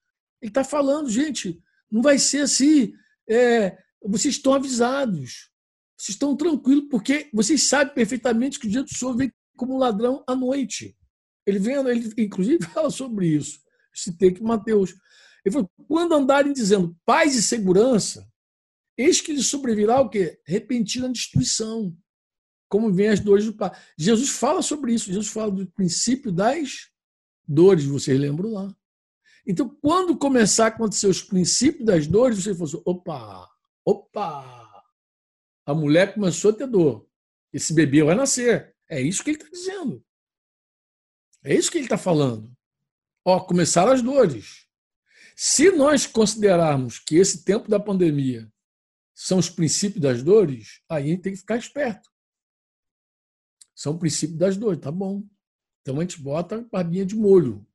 Ele 0.40 0.50
está 0.50 0.64
falando, 0.64 1.08
gente, 1.10 1.62
não 1.90 2.00
vai 2.00 2.18
ser 2.18 2.42
assim. 2.42 2.92
É, 3.28 3.76
vocês 4.02 4.36
estão 4.36 4.54
avisados. 4.54 5.50
Vocês 5.96 6.14
estão 6.14 6.34
tranquilos, 6.34 6.88
porque 6.90 7.28
vocês 7.32 7.68
sabem 7.68 7.92
perfeitamente 7.92 8.58
que 8.58 8.66
o 8.66 8.70
dia 8.70 8.82
do 8.82 8.88
Senhor 8.88 9.14
vem 9.14 9.30
como 9.54 9.76
ladrão 9.76 10.24
à 10.26 10.34
noite. 10.34 10.96
Ele 11.46 11.58
vem, 11.58 11.74
ele 11.74 12.10
inclusive 12.16 12.64
fala 12.72 12.90
sobre 12.90 13.26
isso. 13.28 13.60
Citei 13.92 14.32
que 14.32 14.42
Mateus. 14.42 14.94
Ele 15.44 15.52
falou: 15.52 15.70
quando 15.88 16.14
andarem 16.14 16.52
dizendo 16.52 16.96
paz 17.04 17.34
e 17.34 17.42
segurança, 17.42 18.28
eis 18.96 19.20
que 19.20 19.32
lhes 19.32 19.46
sobrevirá 19.46 20.00
o 20.00 20.08
quê? 20.08 20.40
Repentina 20.44 21.10
destruição. 21.10 21.96
Como 22.68 22.92
vem 22.92 23.08
as 23.08 23.18
dores 23.18 23.46
do 23.46 23.52
Pai. 23.52 23.72
Jesus 23.98 24.28
fala 24.28 24.62
sobre 24.62 24.94
isso. 24.94 25.06
Jesus 25.06 25.28
fala 25.28 25.50
do 25.50 25.66
princípio 25.72 26.30
das 26.30 26.88
dores, 27.46 27.84
vocês 27.84 28.18
lembram 28.18 28.52
lá. 28.52 28.76
Então, 29.44 29.68
quando 29.68 30.16
começar 30.16 30.66
a 30.66 30.68
acontecer 30.68 31.08
os 31.08 31.22
princípios 31.22 31.84
das 31.84 32.06
dores, 32.06 32.38
você 32.38 32.54
falou 32.54 32.68
assim, 32.68 32.82
opa, 32.84 33.50
opa, 33.84 34.84
a 35.66 35.74
mulher 35.74 36.14
começou 36.14 36.52
a 36.52 36.54
ter 36.54 36.66
dor. 36.66 37.08
Esse 37.52 37.74
bebê 37.74 38.04
vai 38.04 38.14
nascer. 38.14 38.74
É 38.88 39.00
isso 39.00 39.24
que 39.24 39.30
ele 39.30 39.38
está 39.38 39.50
dizendo. 39.50 40.04
É 41.42 41.54
isso 41.54 41.70
que 41.70 41.78
ele 41.78 41.86
está 41.86 41.98
falando. 41.98 42.52
Ó, 43.24 43.40
começaram 43.40 43.92
as 43.92 44.02
dores. 44.02 44.66
Se 45.42 45.70
nós 45.70 46.06
considerarmos 46.06 46.98
que 46.98 47.16
esse 47.16 47.42
tempo 47.42 47.66
da 47.66 47.80
pandemia 47.80 48.52
são 49.14 49.38
os 49.38 49.48
princípios 49.48 50.02
das 50.02 50.22
dores, 50.22 50.82
aí 50.86 51.04
a 51.04 51.06
gente 51.06 51.22
tem 51.22 51.32
que 51.32 51.38
ficar 51.38 51.56
esperto. 51.56 52.10
São 53.74 53.96
princípios 53.96 54.38
das 54.38 54.58
dores, 54.58 54.78
tá 54.78 54.92
bom. 54.92 55.26
Então 55.80 55.96
a 55.96 56.02
gente 56.02 56.20
bota 56.20 56.60
barbinha 56.70 57.06
de 57.06 57.16
molho. 57.16 57.66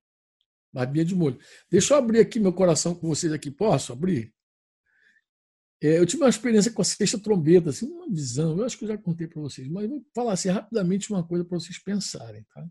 Barbinha 0.72 1.04
de 1.04 1.16
molho. 1.16 1.40
Deixa 1.68 1.96
eu 1.96 1.98
abrir 1.98 2.20
aqui 2.20 2.40
meu 2.40 2.54
coração 2.54 2.94
com 2.94 3.08
vocês 3.08 3.34
aqui. 3.34 3.50
Posso 3.50 3.92
abrir? 3.92 4.32
É, 5.82 5.98
eu 5.98 6.06
tive 6.06 6.22
uma 6.22 6.30
experiência 6.30 6.72
com 6.72 6.84
a 6.84 6.86
sexta 6.86 7.18
trombeta, 7.18 7.72
assim, 7.72 7.88
uma 7.88 8.08
visão, 8.08 8.60
eu 8.60 8.66
acho 8.66 8.78
que 8.78 8.84
eu 8.84 8.90
já 8.90 8.98
contei 9.00 9.26
para 9.26 9.42
vocês, 9.42 9.68
mas 9.68 9.90
vou 9.90 10.06
falar 10.14 10.34
assim, 10.34 10.50
rapidamente 10.50 11.12
uma 11.12 11.28
coisa 11.28 11.44
para 11.44 11.60
vocês 11.60 11.80
pensarem. 11.80 12.44
Tá? 12.54 12.64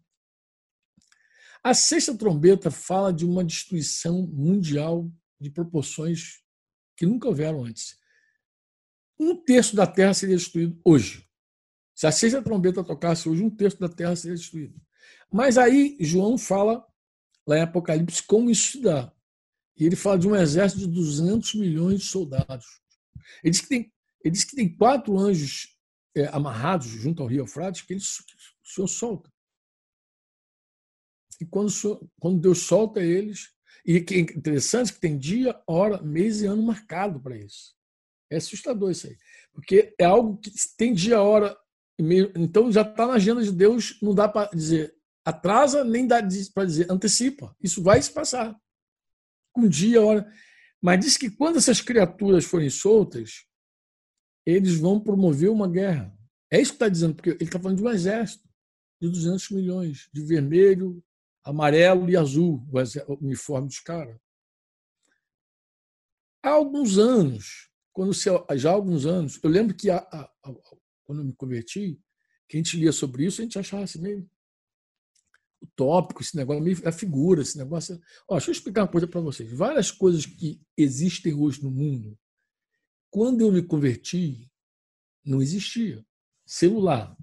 A 1.65 1.73
sexta 1.73 2.15
trombeta 2.15 2.71
fala 2.71 3.11
de 3.11 3.25
uma 3.25 3.43
destruição 3.43 4.27
mundial 4.27 5.11
de 5.41 5.49
proporções 5.49 6.43
que 6.95 7.07
nunca 7.07 7.27
houveram 7.27 7.65
antes. 7.65 7.99
Um 9.19 9.35
terço 9.35 9.75
da 9.75 9.87
Terra 9.87 10.13
seria 10.13 10.37
destruído 10.37 10.79
hoje. 10.85 11.27
Se 11.95 12.07
a 12.07 12.13
sexta 12.13 12.43
trombeta 12.43 12.85
tocasse 12.85 13.27
hoje, 13.27 13.43
um 13.43 13.49
terço 13.49 13.81
da 13.81 13.89
Terra 13.89 14.15
seria 14.15 14.37
destruído. 14.37 14.79
Mas 15.33 15.57
aí 15.57 15.97
João 16.01 16.37
fala, 16.37 16.87
lá 17.47 17.57
em 17.57 17.63
Apocalipse, 17.63 18.23
como 18.23 18.51
isso 18.51 18.73
se 18.73 18.83
dá. 18.83 19.11
E 19.75 19.87
ele 19.87 19.97
fala 19.97 20.19
de 20.19 20.29
um 20.29 20.37
exército 20.37 20.83
de 20.83 20.93
200 20.93 21.55
milhões 21.55 22.01
de 22.01 22.07
soldados. 22.07 22.67
Ele 23.43 23.53
diz 23.53 23.63
que 23.63 23.69
tem, 23.69 23.93
ele 24.23 24.33
diz 24.33 24.45
que 24.45 24.55
tem 24.55 24.77
quatro 24.77 25.19
anjos 25.19 25.79
é, 26.15 26.27
amarrados 26.27 26.89
junto 26.89 27.23
ao 27.23 27.29
rio 27.29 27.41
Eufrates 27.41 27.81
que, 27.81 27.95
ele, 27.95 28.01
que 28.01 28.05
o 28.05 28.69
Senhor 28.69 28.87
solta. 28.87 29.34
E 31.45 31.47
quando, 31.47 32.11
quando 32.19 32.41
Deus 32.41 32.61
solta 32.61 33.03
eles, 33.03 33.51
e 33.85 34.01
que 34.01 34.15
é 34.15 34.19
interessante 34.19 34.95
que 34.95 35.01
tem 35.01 35.19
dia, 35.19 35.61
hora, 35.67 36.03
mês 36.03 36.41
e 36.41 36.47
ano 36.47 36.63
marcado 36.63 37.21
para 37.21 37.37
isso. 37.37 37.75
É 38.31 38.37
assustador 38.37 38.91
isso 38.91 39.07
aí. 39.07 39.17
Porque 39.53 39.95
é 40.01 40.05
algo 40.05 40.39
que 40.39 40.51
tem 40.79 40.95
dia, 40.95 41.21
hora 41.21 41.55
meio. 42.01 42.33
Então 42.35 42.73
já 42.73 42.81
está 42.81 43.07
na 43.07 43.15
agenda 43.15 43.43
de 43.43 43.53
Deus, 43.53 43.99
não 44.01 44.15
dá 44.15 44.27
para 44.27 44.51
dizer 44.51 44.95
atrasa, 45.25 45.85
nem 45.85 46.07
dá 46.07 46.21
para 46.55 46.65
dizer 46.65 46.91
antecipa. 46.91 47.55
Isso 47.63 47.83
vai 47.83 48.01
se 48.01 48.11
passar. 48.11 48.59
Com 49.53 49.69
dia, 49.69 50.03
hora. 50.03 50.27
Mas 50.83 51.05
diz 51.05 51.17
que 51.17 51.31
quando 51.31 51.59
essas 51.59 51.81
criaturas 51.81 52.45
forem 52.45 52.71
soltas, 52.71 53.45
eles 54.47 54.77
vão 54.77 54.99
promover 54.99 55.51
uma 55.51 55.69
guerra. 55.69 56.13
É 56.51 56.61
isso 56.61 56.73
que 56.73 56.77
está 56.77 56.89
dizendo, 56.89 57.15
porque 57.15 57.31
ele 57.31 57.45
está 57.45 57.59
falando 57.59 57.79
de 57.79 57.85
um 57.85 57.91
exército 57.91 58.49
de 59.01 59.09
200 59.09 59.51
milhões, 59.51 60.09
de 60.13 60.23
vermelho, 60.23 61.03
amarelo 61.45 62.09
e 62.11 62.17
azul, 62.17 62.67
o 63.07 63.25
uniforme 63.25 63.69
dos 63.69 63.81
caras. 63.81 64.19
Há 66.43 66.51
alguns 66.51 66.99
anos, 66.99 67.71
quando 67.93 68.13
já 68.13 68.71
há 68.71 68.73
alguns 68.73 69.07
anos, 69.07 69.39
eu 69.43 69.51
lembro 69.51 69.75
que 69.75 69.91
a, 69.91 69.99
a, 69.99 70.31
a, 70.43 70.55
quando 71.05 71.21
eu 71.21 71.25
me 71.25 71.35
converti, 71.35 72.01
que 72.49 72.57
a 72.57 72.59
gente 72.59 72.77
lia 72.77 72.93
sobre 72.93 73.25
isso, 73.25 73.41
a 73.41 73.45
gente 73.45 73.59
achava 73.59 73.85
assim 73.85 74.01
meio 74.01 74.29
utópico, 75.63 76.23
esse 76.23 76.37
negócio, 76.37 76.89
a 76.89 76.93
figura, 76.93 77.43
esse 77.43 77.57
negócio. 77.57 78.01
Ó, 78.29 78.35
deixa 78.35 78.51
eu 78.51 78.53
explicar 78.53 78.83
uma 78.83 78.89
coisa 78.89 79.07
para 79.07 79.21
vocês. 79.21 79.51
Várias 79.51 79.91
coisas 79.91 80.27
que 80.27 80.61
existem 80.77 81.33
hoje 81.35 81.63
no 81.63 81.71
mundo, 81.71 82.19
quando 83.11 83.41
eu 83.41 83.53
me 83.53 83.63
converti, 83.63 84.51
não 85.25 85.41
existia. 85.41 86.05
Celular. 86.45 87.17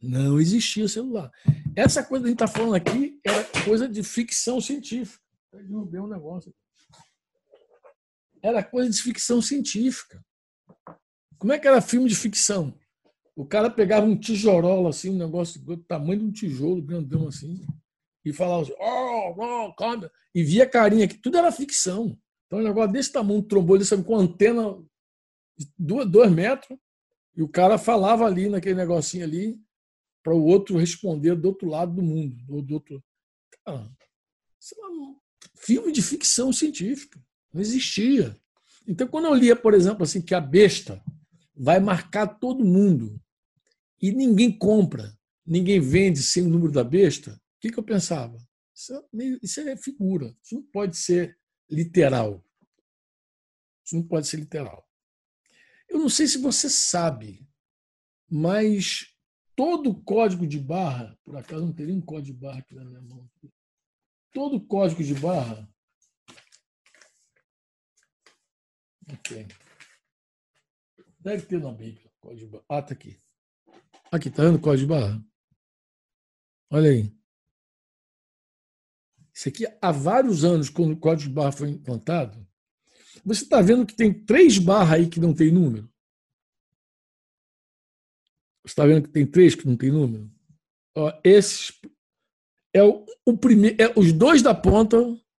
Não 0.00 0.40
existia 0.40 0.88
celular. 0.88 1.30
Essa 1.74 2.02
coisa 2.02 2.22
que 2.22 2.28
a 2.28 2.30
gente 2.30 2.42
está 2.42 2.46
falando 2.46 2.74
aqui 2.74 3.18
era 3.24 3.44
coisa 3.64 3.88
de 3.88 4.02
ficção 4.02 4.60
científica. 4.60 5.22
Eu 5.52 5.64
derrubei 5.64 6.00
um 6.00 6.06
negócio. 6.06 6.54
Era 8.42 8.62
coisa 8.62 8.90
de 8.90 9.00
ficção 9.00 9.40
científica. 9.40 10.24
Como 11.38 11.52
é 11.52 11.58
que 11.58 11.66
era 11.66 11.80
filme 11.80 12.08
de 12.08 12.14
ficção? 12.14 12.78
O 13.34 13.44
cara 13.44 13.68
pegava 13.68 14.06
um 14.06 14.18
tijolão 14.18 14.86
assim, 14.86 15.10
um 15.10 15.18
negócio 15.18 15.60
do 15.60 15.76
tamanho 15.76 16.20
de 16.20 16.24
um 16.26 16.32
tijolo 16.32 16.80
grandão 16.80 17.28
assim, 17.28 17.66
e 18.24 18.32
falava 18.32 18.62
assim, 18.62 18.72
oh, 18.80 19.34
oh, 19.36 19.74
calma, 19.74 20.10
e 20.34 20.42
via 20.42 20.68
carinha 20.68 21.06
que 21.06 21.18
tudo 21.18 21.36
era 21.36 21.52
ficção. 21.52 22.18
Então, 22.46 22.60
um 22.60 22.62
negócio 22.62 22.92
desse 22.92 23.12
tamanho, 23.12 23.40
um 23.40 23.42
trombone 23.42 23.80
desse, 23.80 24.02
com 24.02 24.16
antena 24.16 24.78
de 25.58 26.04
dois 26.06 26.30
metros, 26.30 26.78
e 27.36 27.42
o 27.42 27.48
cara 27.48 27.76
falava 27.76 28.24
ali 28.24 28.48
naquele 28.48 28.74
negocinho 28.74 29.24
ali 29.24 29.60
para 30.26 30.34
o 30.34 30.44
outro 30.44 30.76
responder 30.76 31.36
do 31.36 31.46
outro 31.46 31.68
lado 31.68 31.94
do 31.94 32.02
mundo. 32.02 32.36
Do, 32.60 32.74
outro... 32.74 33.00
Cara, 33.64 33.88
é 34.76 34.86
um 34.88 35.16
filme 35.56 35.92
de 35.92 36.02
ficção 36.02 36.52
científica. 36.52 37.24
Não 37.54 37.60
existia. 37.60 38.36
Então, 38.88 39.06
quando 39.06 39.26
eu 39.26 39.34
lia, 39.34 39.54
por 39.54 39.72
exemplo, 39.72 40.02
assim, 40.02 40.20
que 40.20 40.34
a 40.34 40.40
besta 40.40 41.00
vai 41.54 41.78
marcar 41.78 42.26
todo 42.26 42.64
mundo 42.64 43.22
e 44.02 44.10
ninguém 44.10 44.50
compra, 44.50 45.16
ninguém 45.46 45.78
vende 45.78 46.20
sem 46.20 46.42
o 46.42 46.48
número 46.48 46.72
da 46.72 46.82
besta, 46.82 47.30
o 47.30 47.60
que, 47.60 47.70
que 47.70 47.78
eu 47.78 47.84
pensava? 47.84 48.36
Isso 48.74 48.94
é, 48.96 49.00
isso 49.40 49.60
é 49.60 49.76
figura, 49.76 50.36
isso 50.42 50.56
não 50.56 50.62
pode 50.64 50.96
ser 50.96 51.38
literal. 51.70 52.44
Isso 53.84 53.94
não 53.94 54.02
pode 54.02 54.26
ser 54.26 54.38
literal. 54.38 54.84
Eu 55.88 56.00
não 56.00 56.08
sei 56.08 56.26
se 56.26 56.38
você 56.38 56.68
sabe, 56.68 57.48
mas 58.28 59.15
todo 59.56 60.00
código 60.02 60.46
de 60.46 60.60
barra, 60.60 61.18
por 61.24 61.36
acaso 61.36 61.64
não 61.64 61.72
teria 61.72 61.94
um 61.94 62.00
código 62.00 62.36
de 62.36 62.44
barra 62.44 62.58
aqui 62.58 62.74
na 62.74 62.84
minha 62.84 63.00
mão. 63.00 63.28
Todo 64.32 64.60
código 64.60 65.02
de 65.02 65.14
barra. 65.14 65.66
Ok. 69.10 69.48
Deve 71.18 71.46
ter 71.46 71.60
na 71.60 71.72
Bíblia. 71.72 72.12
Código 72.20 72.44
de 72.44 72.52
barra. 72.52 72.64
Ah, 72.68 72.78
está 72.80 72.92
aqui. 72.92 73.18
Aqui, 74.12 74.28
está 74.28 74.44
vendo 74.44 74.56
o 74.56 74.60
código 74.60 74.86
de 74.86 75.00
barra? 75.00 75.24
Olha 76.70 76.90
aí. 76.90 77.16
Isso 79.32 79.48
aqui, 79.48 79.64
há 79.80 79.90
vários 79.90 80.44
anos, 80.44 80.68
quando 80.68 80.92
o 80.92 80.98
código 80.98 81.28
de 81.28 81.34
barra 81.34 81.52
foi 81.52 81.70
implantado, 81.70 82.46
você 83.24 83.42
está 83.42 83.60
vendo 83.60 83.86
que 83.86 83.94
tem 83.94 84.12
três 84.12 84.58
barras 84.58 84.92
aí 84.92 85.08
que 85.08 85.20
não 85.20 85.34
tem 85.34 85.50
número? 85.50 85.90
Você 88.66 88.72
está 88.72 88.84
vendo 88.84 89.04
que 89.04 89.10
tem 89.10 89.24
três 89.24 89.54
que 89.54 89.64
não 89.64 89.76
tem 89.76 89.92
número? 89.92 90.28
Ó, 90.96 91.12
esses 91.22 91.80
é 92.74 92.82
o, 92.82 93.06
o 93.24 93.38
primeiro, 93.38 93.80
é 93.80 93.96
os 93.96 94.12
dois 94.12 94.42
da 94.42 94.52
ponta 94.52 94.96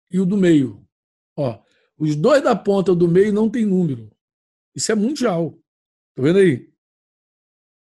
e 0.10 0.18
o 0.18 0.26
do 0.26 0.38
meio. 0.38 0.88
Ó, 1.36 1.62
Os 1.98 2.16
dois 2.16 2.42
da 2.42 2.56
ponta 2.56 2.96
do 2.96 3.06
meio 3.06 3.34
não 3.34 3.50
tem 3.50 3.66
número. 3.66 4.10
Isso 4.74 4.92
é 4.94 4.96
mundial. 4.96 5.60
Tá 6.16 6.24
vendo 6.24 6.40
aí? 6.40 6.74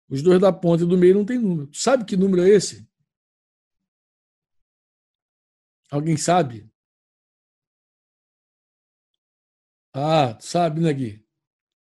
Os 0.09 0.23
dois 0.23 0.41
da 0.41 0.51
ponta 0.51 0.83
e 0.83 0.87
do 0.87 0.97
meio 0.97 1.15
não 1.15 1.27
tem 1.27 1.39
número. 1.39 1.69
Sabe 1.75 2.07
que 2.07 2.17
número 2.17 2.43
é 2.43 2.49
esse? 2.49 2.89
Alguém 5.91 6.17
sabe? 6.17 6.73
Ah, 9.93 10.39
sabe, 10.41 10.81
né, 10.81 10.93
Gui? 10.93 11.25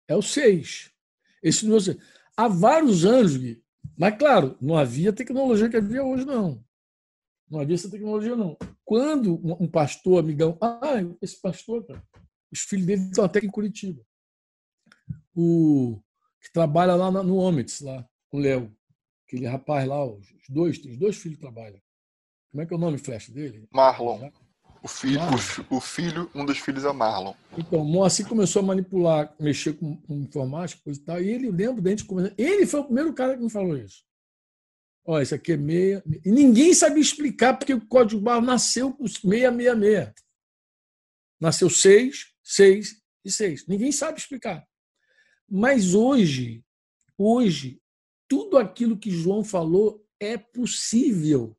É 0.08 0.15
o 0.15 0.21
6. 0.21 0.91
Esse 1.43 1.65
número, 1.65 1.91
é 1.91 1.95
há 2.36 2.48
vários 2.48 3.06
anos, 3.06 3.38
Gui. 3.38 3.63
Mas, 3.98 4.17
claro, 4.17 4.58
não 4.62 4.78
havia 4.78 5.13
tecnologia 5.13 5.70
que 5.70 5.78
havia 5.78 6.04
hoje, 6.04 6.26
não. 6.26 6.63
Não 7.50 7.60
havia 7.60 7.76
essa 7.76 7.89
tecnologia, 7.89 8.36
não. 8.36 8.58
Quando 8.86 9.39
um 9.62 9.67
pastor, 9.67 10.20
amigão, 10.20 10.58
ah, 10.62 11.02
esse 11.22 11.39
pastor, 11.41 11.86
cara, 11.86 12.02
os 12.52 12.62
filhos 12.62 12.86
dele 12.86 13.02
estão 13.04 13.26
até 13.26 13.39
em 13.39 13.50
Curitiba. 13.50 14.02
O 15.36 16.02
que 16.41 16.52
trabalha 16.52 16.96
lá 16.96 17.12
no 17.12 17.38
Omits, 17.38 17.82
lá, 17.82 18.08
com 18.30 18.38
o 18.38 18.41
Léo. 18.41 18.76
Aquele 19.28 19.46
rapaz 19.46 19.88
lá, 19.88 20.04
os 20.06 20.28
dois, 20.50 20.78
os 20.80 20.98
dois 20.98 21.17
filhos 21.17 21.39
trabalham. 21.39 21.82
Como 22.50 22.63
é 22.63 22.65
que 22.65 22.74
é 22.74 22.76
o 22.76 22.80
nome 22.80 22.98
flash 22.98 23.30
dele? 23.30 23.67
Marlon. 23.72 24.30
O 24.84 24.88
filho, 24.88 25.22
o, 25.70 25.80
filho, 25.80 26.32
um 26.34 26.44
dos 26.44 26.58
filhos 26.58 26.84
é 26.84 26.91
Marlon. 26.91 27.36
Então, 27.56 27.86
Moacir 27.86 28.28
começou 28.28 28.62
a 28.62 28.65
manipular, 28.65 29.32
mexer 29.39 29.74
com, 29.74 29.96
com 29.98 30.15
informática 30.22 30.82
coisa 30.84 31.00
e 31.00 31.04
tal, 31.04 31.22
e 31.22 31.30
ele, 31.30 31.52
da 31.52 31.89
gente 31.91 32.04
conversando. 32.04 32.34
Ele 32.36 32.65
foi 32.65 32.80
o 32.80 32.86
primeiro 32.86 33.13
cara 33.13 33.38
que 33.38 33.44
me 33.44 33.50
falou 33.50 33.78
isso. 33.78 34.04
Olha, 35.06 35.22
isso 35.22 35.36
aqui 35.36 35.52
é 35.52 35.58
meia. 35.58 36.04
E 36.26 36.32
ninguém 36.32 36.74
sabia 36.74 37.02
explicar 37.02 37.56
porque 37.58 37.74
o 37.74 37.86
código 37.86 38.22
barra 38.22 38.41
nasceu 38.41 38.91
com 38.91 39.08
666. 39.08 40.13
Nasceu 41.39 41.70
6, 41.70 42.34
6 42.44 43.02
e 43.26 43.32
6. 43.32 43.67
Ninguém 43.67 43.91
sabe 43.91 44.20
explicar. 44.20 44.65
Mas 45.48 45.94
hoje, 45.94 46.63
hoje, 47.17 47.80
tudo 48.28 48.58
aquilo 48.58 48.98
que 48.98 49.12
João 49.12 49.44
falou 49.44 50.04
é 50.20 50.38
possível. 50.38 51.56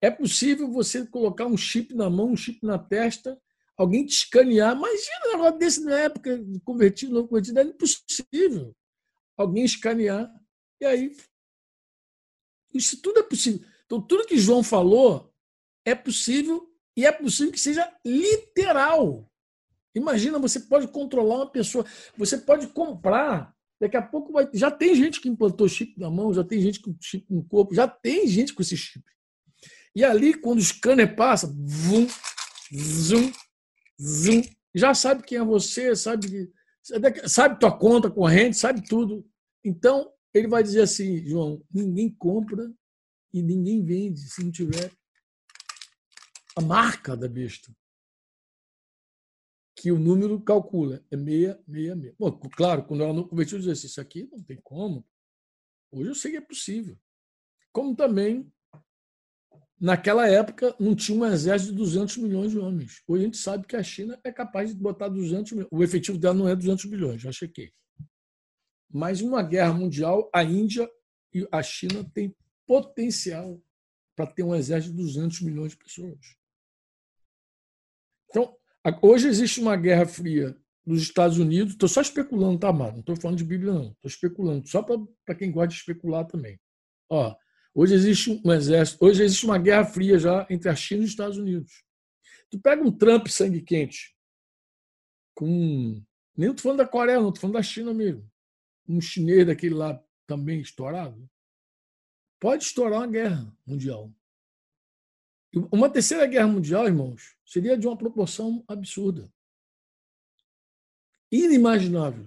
É 0.00 0.10
possível 0.10 0.70
você 0.70 1.06
colocar 1.06 1.46
um 1.46 1.56
chip 1.56 1.94
na 1.94 2.10
mão, 2.10 2.32
um 2.32 2.36
chip 2.36 2.64
na 2.64 2.78
testa, 2.78 3.40
alguém 3.76 4.04
te 4.04 4.12
escanear. 4.12 4.76
Imagina 4.76 5.20
um 5.24 5.32
negócio 5.32 5.58
desse 5.58 5.84
na 5.84 5.98
época, 5.98 6.38
convertido, 6.64 7.14
não 7.14 7.26
convertido, 7.26 7.60
é 7.60 7.62
impossível. 7.64 8.74
Alguém 9.36 9.64
escanear, 9.64 10.32
e 10.80 10.86
aí. 10.86 11.16
Isso 12.74 13.00
tudo 13.00 13.20
é 13.20 13.22
possível. 13.22 13.66
Então, 13.86 14.00
tudo 14.00 14.26
que 14.26 14.36
João 14.36 14.62
falou 14.62 15.32
é 15.84 15.94
possível 15.94 16.68
e 16.96 17.06
é 17.06 17.12
possível 17.12 17.52
que 17.52 17.60
seja 17.60 17.90
literal. 18.04 19.30
Imagina, 19.94 20.38
você 20.38 20.60
pode 20.60 20.88
controlar 20.88 21.36
uma 21.36 21.50
pessoa, 21.50 21.84
você 22.16 22.36
pode 22.36 22.66
comprar. 22.68 23.54
Daqui 23.78 23.96
a 23.96 24.02
pouco 24.02 24.32
vai. 24.32 24.48
Já 24.54 24.70
tem 24.70 24.94
gente 24.94 25.20
que 25.20 25.28
implantou 25.28 25.68
chip 25.68 25.98
na 25.98 26.10
mão, 26.10 26.32
já 26.32 26.42
tem 26.42 26.60
gente 26.60 26.80
com 26.80 26.94
chip 27.00 27.26
no 27.32 27.44
corpo, 27.44 27.74
já 27.74 27.86
tem 27.86 28.26
gente 28.26 28.54
com 28.54 28.62
esse 28.62 28.76
chip. 28.76 29.04
E 29.96 30.04
ali, 30.04 30.34
quando 30.34 30.58
o 30.58 30.62
scanner 30.62 31.16
passa, 31.16 31.46
vum, 31.46 32.06
zoom, 32.78 34.42
já 34.74 34.92
sabe 34.92 35.22
quem 35.22 35.38
é 35.38 35.44
você, 35.44 35.96
sabe, 35.96 36.52
sabe 37.26 37.58
tua 37.58 37.76
conta 37.76 38.10
corrente, 38.10 38.58
sabe 38.58 38.86
tudo. 38.86 39.26
Então, 39.64 40.12
ele 40.34 40.48
vai 40.48 40.62
dizer 40.62 40.82
assim, 40.82 41.26
João, 41.26 41.64
ninguém 41.72 42.14
compra 42.14 42.70
e 43.32 43.42
ninguém 43.42 43.82
vende 43.82 44.20
se 44.20 44.44
não 44.44 44.52
tiver 44.52 44.92
a 46.54 46.60
marca 46.60 47.16
da 47.16 47.26
besta. 47.26 47.74
Que 49.74 49.90
o 49.90 49.98
número 49.98 50.38
calcula. 50.42 51.02
É 51.10 51.16
666. 51.16 52.14
Bom, 52.18 52.38
claro, 52.54 52.84
quando 52.84 53.02
ela 53.02 53.14
não 53.14 53.26
convertiu, 53.26 53.56
eu 53.56 53.62
disse 53.62 53.72
assim, 53.72 53.86
isso 53.86 54.00
aqui 54.00 54.28
não 54.30 54.42
tem 54.44 54.60
como. 54.62 55.08
Hoje 55.90 56.10
eu 56.10 56.14
sei 56.14 56.32
que 56.32 56.36
é 56.36 56.42
possível. 56.42 56.98
Como 57.72 57.96
também 57.96 58.52
Naquela 59.78 60.26
época, 60.26 60.74
não 60.80 60.94
tinha 60.94 61.18
um 61.18 61.26
exército 61.26 61.72
de 61.72 61.78
200 61.78 62.16
milhões 62.16 62.50
de 62.50 62.58
homens. 62.58 63.02
Hoje 63.06 63.22
a 63.22 63.26
gente 63.26 63.36
sabe 63.36 63.66
que 63.66 63.76
a 63.76 63.82
China 63.82 64.18
é 64.24 64.32
capaz 64.32 64.70
de 64.70 64.76
botar 64.76 65.08
200 65.08 65.52
milhões. 65.52 65.68
O 65.70 65.84
efetivo 65.84 66.16
dela 66.16 66.34
não 66.34 66.48
é 66.48 66.56
200 66.56 66.86
milhões, 66.86 67.20
já 67.20 67.30
chequei. 67.30 67.70
Mas 68.90 69.20
numa 69.20 69.42
guerra 69.42 69.74
mundial, 69.74 70.30
a 70.32 70.42
Índia 70.42 70.90
e 71.34 71.46
a 71.52 71.62
China 71.62 72.08
têm 72.14 72.34
potencial 72.66 73.60
para 74.16 74.26
ter 74.26 74.42
um 74.42 74.54
exército 74.54 74.96
de 74.96 75.02
200 75.02 75.42
milhões 75.42 75.72
de 75.72 75.76
pessoas. 75.76 76.36
Então, 78.30 78.56
hoje 79.02 79.28
existe 79.28 79.60
uma 79.60 79.76
guerra 79.76 80.06
fria 80.06 80.56
nos 80.86 81.02
Estados 81.02 81.38
Unidos. 81.38 81.74
Estou 81.74 81.88
só 81.88 82.00
especulando, 82.00 82.58
tá, 82.58 82.68
Amado? 82.68 82.94
Não 82.94 83.00
estou 83.00 83.16
falando 83.16 83.36
de 83.36 83.44
Bíblia, 83.44 83.74
não. 83.74 83.92
Estou 83.92 84.08
especulando, 84.08 84.66
só 84.66 84.82
para 84.82 85.34
quem 85.34 85.52
gosta 85.52 85.68
de 85.68 85.74
especular 85.74 86.24
também. 86.24 86.58
Ó, 87.10 87.36
Hoje 87.78 87.92
existe 87.92 88.40
um 88.42 88.52
exército, 88.54 89.04
hoje 89.04 89.22
existe 89.22 89.44
uma 89.44 89.58
guerra 89.58 89.84
fria 89.84 90.18
já 90.18 90.46
entre 90.48 90.70
a 90.70 90.74
China 90.74 91.02
e 91.02 91.04
os 91.04 91.10
Estados 91.10 91.36
Unidos. 91.36 91.84
Tu 92.48 92.58
pega 92.58 92.82
um 92.82 92.90
Trump 92.90 93.26
sangue 93.26 93.60
quente, 93.60 94.16
com. 95.34 96.02
Nem 96.34 96.48
estou 96.48 96.62
falando 96.62 96.78
da 96.78 96.88
Coreia, 96.88 97.20
não, 97.20 97.28
estou 97.28 97.42
falando 97.42 97.56
da 97.56 97.62
China 97.62 97.92
mesmo. 97.92 98.26
Um 98.88 98.98
chinês 98.98 99.46
daquele 99.46 99.74
lá 99.74 100.02
também 100.26 100.58
estourado. 100.58 101.28
Pode 102.40 102.64
estourar 102.64 103.00
uma 103.00 103.06
guerra 103.06 103.54
mundial. 103.66 104.10
Uma 105.70 105.90
terceira 105.90 106.26
guerra 106.26 106.48
mundial, 106.48 106.86
irmãos, 106.86 107.36
seria 107.44 107.76
de 107.76 107.86
uma 107.86 107.96
proporção 107.96 108.64
absurda. 108.66 109.30
Inimaginável. 111.30 112.26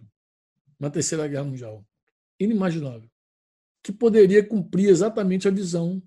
Uma 0.79 0.91
terceira 0.91 1.27
guerra 1.27 1.45
mundial. 1.45 1.83
Inimaginável 2.39 3.08
que 3.83 3.91
poderia 3.91 4.45
cumprir 4.45 4.89
exatamente 4.89 5.47
a 5.47 5.51
visão 5.51 6.01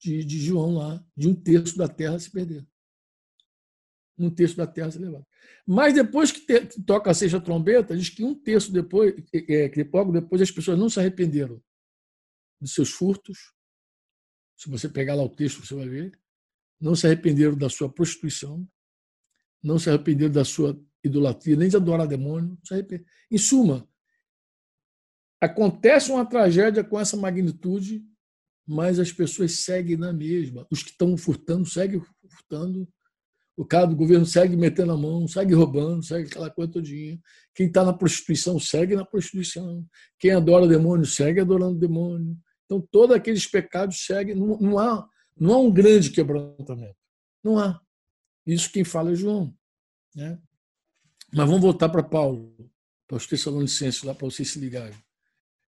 de, 0.00 0.24
de 0.24 0.38
João 0.38 0.74
lá, 0.74 1.04
de 1.16 1.28
um 1.28 1.34
terço 1.34 1.76
da 1.76 1.88
terra 1.88 2.18
se 2.18 2.30
perder. 2.30 2.66
Um 4.18 4.30
terço 4.30 4.56
da 4.56 4.66
terra 4.66 4.90
se 4.90 4.98
levar. 4.98 5.24
Mas 5.66 5.94
depois 5.94 6.32
que, 6.32 6.40
te, 6.40 6.66
que 6.66 6.82
toca 6.82 7.10
a 7.10 7.14
sexta 7.14 7.40
trombeta, 7.40 7.96
diz 7.96 8.08
que 8.08 8.24
um 8.24 8.34
terço 8.34 8.72
depois, 8.72 9.14
é, 9.32 9.68
que 9.68 9.84
logo 9.84 10.12
depois 10.12 10.42
as 10.42 10.50
pessoas 10.50 10.78
não 10.78 10.90
se 10.90 10.98
arrependeram 10.98 11.62
dos 12.60 12.74
seus 12.74 12.90
furtos. 12.90 13.52
Se 14.56 14.68
você 14.68 14.88
pegar 14.88 15.14
lá 15.14 15.22
o 15.22 15.28
texto, 15.28 15.64
você 15.64 15.74
vai 15.74 15.88
ver. 15.88 16.20
Não 16.80 16.94
se 16.94 17.06
arrependeram 17.06 17.56
da 17.56 17.68
sua 17.68 17.88
prostituição, 17.88 18.68
não 19.62 19.78
se 19.78 19.88
arrependeram 19.88 20.32
da 20.32 20.44
sua 20.44 20.80
idolatria, 21.02 21.56
nem 21.56 21.68
de 21.68 21.76
adorar 21.76 22.06
demônio. 22.06 22.58
Em 23.30 23.38
suma, 23.38 23.88
Acontece 25.42 26.12
uma 26.12 26.24
tragédia 26.24 26.84
com 26.84 27.00
essa 27.00 27.16
magnitude, 27.16 28.00
mas 28.64 29.00
as 29.00 29.10
pessoas 29.10 29.64
seguem 29.64 29.96
na 29.96 30.12
mesma. 30.12 30.64
Os 30.70 30.84
que 30.84 30.90
estão 30.90 31.16
furtando 31.16 31.68
seguem 31.68 32.00
furtando. 32.30 32.88
O 33.56 33.64
cara 33.64 33.86
do 33.86 33.96
governo 33.96 34.24
segue 34.24 34.56
metendo 34.56 34.92
a 34.92 34.96
mão, 34.96 35.26
segue 35.26 35.52
roubando, 35.52 36.00
segue 36.04 36.28
aquela 36.28 36.48
coisa 36.48 36.70
todinha. 36.70 37.20
Quem 37.56 37.66
está 37.66 37.82
na 37.82 37.92
prostituição 37.92 38.60
segue 38.60 38.94
na 38.94 39.04
prostituição. 39.04 39.84
Quem 40.16 40.30
adora 40.30 40.68
demônio 40.68 41.04
segue 41.04 41.40
adorando 41.40 41.76
demônio. 41.76 42.38
Então, 42.64 42.80
todos 42.80 43.16
aqueles 43.16 43.44
pecados 43.44 44.06
seguem. 44.06 44.36
Não, 44.36 44.56
não, 44.60 44.78
há, 44.78 45.08
não 45.36 45.54
há 45.54 45.58
um 45.58 45.72
grande 45.72 46.12
quebrantamento. 46.12 46.94
Não 47.42 47.58
há. 47.58 47.80
Isso 48.46 48.70
quem 48.70 48.84
fala 48.84 49.10
é 49.10 49.16
João. 49.16 49.52
Né? 50.14 50.38
Mas 51.34 51.48
vamos 51.48 51.62
voltar 51.62 51.88
para 51.88 52.04
Paulo, 52.04 52.54
para 53.08 53.16
os 53.16 53.26
Tessalonicenses, 53.26 54.04
lá 54.04 54.14
para 54.14 54.30
vocês 54.30 54.48
se 54.48 54.60
ligarem. 54.60 54.96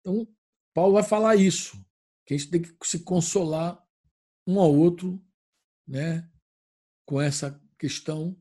Então, 0.02 0.28
Paulo 0.74 0.94
vai 0.94 1.04
falar 1.04 1.36
isso, 1.36 1.84
que 2.26 2.34
a 2.34 2.38
gente 2.38 2.50
tem 2.50 2.62
que 2.62 2.76
se 2.84 3.00
consolar 3.00 3.82
um 4.46 4.60
ao 4.60 4.76
outro 4.76 5.24
né, 5.88 6.30
com 7.06 7.22
essa 7.22 7.62
questão 7.78 8.40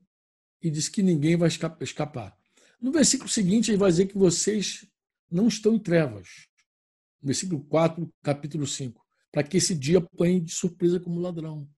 e 0.63 0.71
diz 0.71 0.89
que 0.89 1.03
ninguém 1.03 1.37
vai 1.37 1.49
escapar. 1.81 2.39
No 2.81 2.93
versículo 2.93 3.29
seguinte, 3.29 3.71
ele 3.71 3.79
vai 3.79 3.91
dizer 3.91 4.07
que 4.07 4.17
vocês 4.17 4.87
não 5.31 5.49
estão 5.49 5.75
em 5.75 5.79
trevas. 5.79 6.49
Versículo 7.23 7.63
4, 7.65 8.11
capítulo 8.23 8.67
5. 8.67 9.05
Para 9.31 9.45
que 9.45 9.59
esse 9.59 9.75
dia 9.75 9.99
apanhe 9.99 10.41
de 10.41 10.53
surpresa 10.53 10.99
como 10.99 11.21
ladrão. 11.21 11.69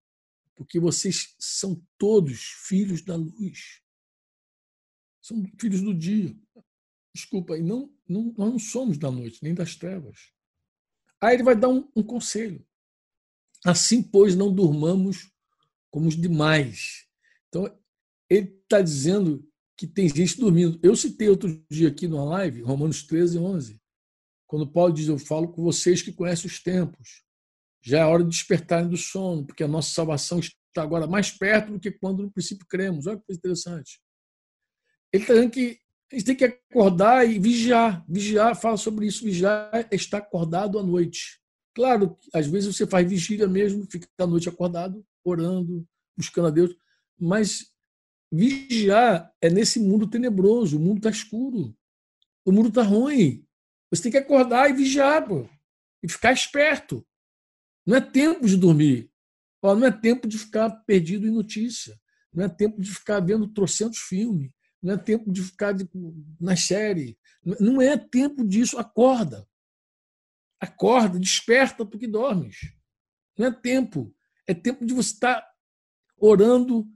Porque 0.54 0.78
vocês 0.78 1.34
são 1.38 1.82
todos 1.98 2.40
filhos 2.66 3.02
da 3.02 3.16
luz. 3.16 3.80
São 5.20 5.42
filhos 5.60 5.80
do 5.80 5.92
dia. 5.92 6.36
Desculpa, 7.14 7.58
e 7.58 7.62
não, 7.62 7.92
não, 8.12 8.34
nós 8.36 8.50
não 8.50 8.58
somos 8.58 8.98
da 8.98 9.10
noite, 9.10 9.40
nem 9.42 9.54
das 9.54 9.74
trevas. 9.74 10.30
Aí 11.20 11.34
ele 11.34 11.42
vai 11.42 11.56
dar 11.56 11.68
um, 11.68 11.88
um 11.94 12.02
conselho. 12.02 12.66
Assim, 13.64 14.02
pois, 14.02 14.34
não 14.34 14.52
durmamos 14.52 15.30
como 15.90 16.08
os 16.08 16.16
demais. 16.16 17.06
Então, 17.48 17.72
ele 18.28 18.48
está 18.62 18.80
dizendo 18.80 19.48
que 19.76 19.86
tem 19.86 20.08
gente 20.08 20.38
dormindo. 20.38 20.80
Eu 20.82 20.96
citei 20.96 21.28
outro 21.28 21.64
dia 21.70 21.88
aqui 21.88 22.08
numa 22.08 22.24
live, 22.24 22.62
Romanos 22.62 23.02
13, 23.04 23.38
11, 23.38 23.80
quando 24.46 24.70
Paulo 24.70 24.92
diz: 24.92 25.08
Eu 25.08 25.18
falo 25.18 25.48
com 25.48 25.62
vocês 25.62 26.02
que 26.02 26.12
conhecem 26.12 26.46
os 26.46 26.62
tempos. 26.62 27.22
Já 27.84 28.00
é 28.00 28.04
hora 28.04 28.22
de 28.22 28.30
despertarem 28.30 28.88
do 28.88 28.96
sono, 28.96 29.44
porque 29.44 29.64
a 29.64 29.68
nossa 29.68 29.90
salvação 29.90 30.38
está 30.38 30.82
agora 30.82 31.06
mais 31.06 31.30
perto 31.30 31.72
do 31.72 31.80
que 31.80 31.90
quando 31.90 32.22
no 32.22 32.32
princípio 32.32 32.66
cremos. 32.66 33.06
Olha 33.06 33.18
que 33.18 33.26
coisa 33.26 33.38
interessante. 33.38 34.00
ele 35.12 35.24
está 35.24 35.34
dizendo 35.34 35.50
que 35.50 35.81
a 36.12 36.14
gente 36.14 36.26
tem 36.26 36.36
que 36.36 36.44
acordar 36.44 37.26
e 37.26 37.38
vigiar. 37.38 38.04
Vigiar, 38.06 38.54
fala 38.54 38.76
sobre 38.76 39.06
isso. 39.06 39.24
Vigiar 39.24 39.70
é 39.72 39.96
estar 39.96 40.18
acordado 40.18 40.78
à 40.78 40.82
noite. 40.82 41.40
Claro, 41.74 42.18
às 42.34 42.46
vezes 42.46 42.76
você 42.76 42.86
faz 42.86 43.08
vigília 43.08 43.48
mesmo, 43.48 43.86
fica 43.90 44.06
à 44.18 44.26
noite 44.26 44.46
acordado, 44.46 45.02
orando, 45.24 45.88
buscando 46.14 46.48
a 46.48 46.50
Deus. 46.50 46.76
Mas 47.18 47.72
vigiar 48.30 49.32
é 49.40 49.48
nesse 49.48 49.80
mundo 49.80 50.06
tenebroso. 50.06 50.76
O 50.76 50.80
mundo 50.80 50.98
está 50.98 51.08
escuro. 51.08 51.74
O 52.44 52.52
mundo 52.52 52.68
está 52.68 52.82
ruim. 52.82 53.46
Você 53.90 54.02
tem 54.02 54.12
que 54.12 54.18
acordar 54.18 54.68
e 54.68 54.74
vigiar, 54.74 55.26
pô, 55.26 55.48
e 56.02 56.08
ficar 56.08 56.32
esperto. 56.32 57.06
Não 57.86 57.96
é 57.96 58.00
tempo 58.02 58.46
de 58.46 58.58
dormir. 58.58 59.10
Não 59.62 59.86
é 59.86 59.90
tempo 59.90 60.28
de 60.28 60.36
ficar 60.36 60.68
perdido 60.84 61.26
em 61.26 61.30
notícia. 61.30 61.98
Não 62.34 62.44
é 62.44 62.48
tempo 62.50 62.82
de 62.82 62.90
ficar 62.92 63.20
vendo 63.20 63.48
trocentos 63.48 63.98
filmes. 63.98 64.50
Não 64.82 64.94
é 64.94 64.96
tempo 64.96 65.30
de 65.30 65.42
ficar 65.42 65.72
de, 65.72 65.88
na 66.40 66.56
série. 66.56 67.16
Não 67.60 67.80
é 67.80 67.96
tempo 67.96 68.44
disso. 68.44 68.78
Acorda. 68.78 69.46
Acorda, 70.60 71.18
desperta 71.18 71.86
porque 71.86 72.06
dormes. 72.06 72.74
Não 73.38 73.46
é 73.46 73.52
tempo. 73.52 74.14
É 74.46 74.52
tempo 74.52 74.84
de 74.84 74.92
você 74.92 75.12
estar 75.12 75.46
orando, 76.16 76.86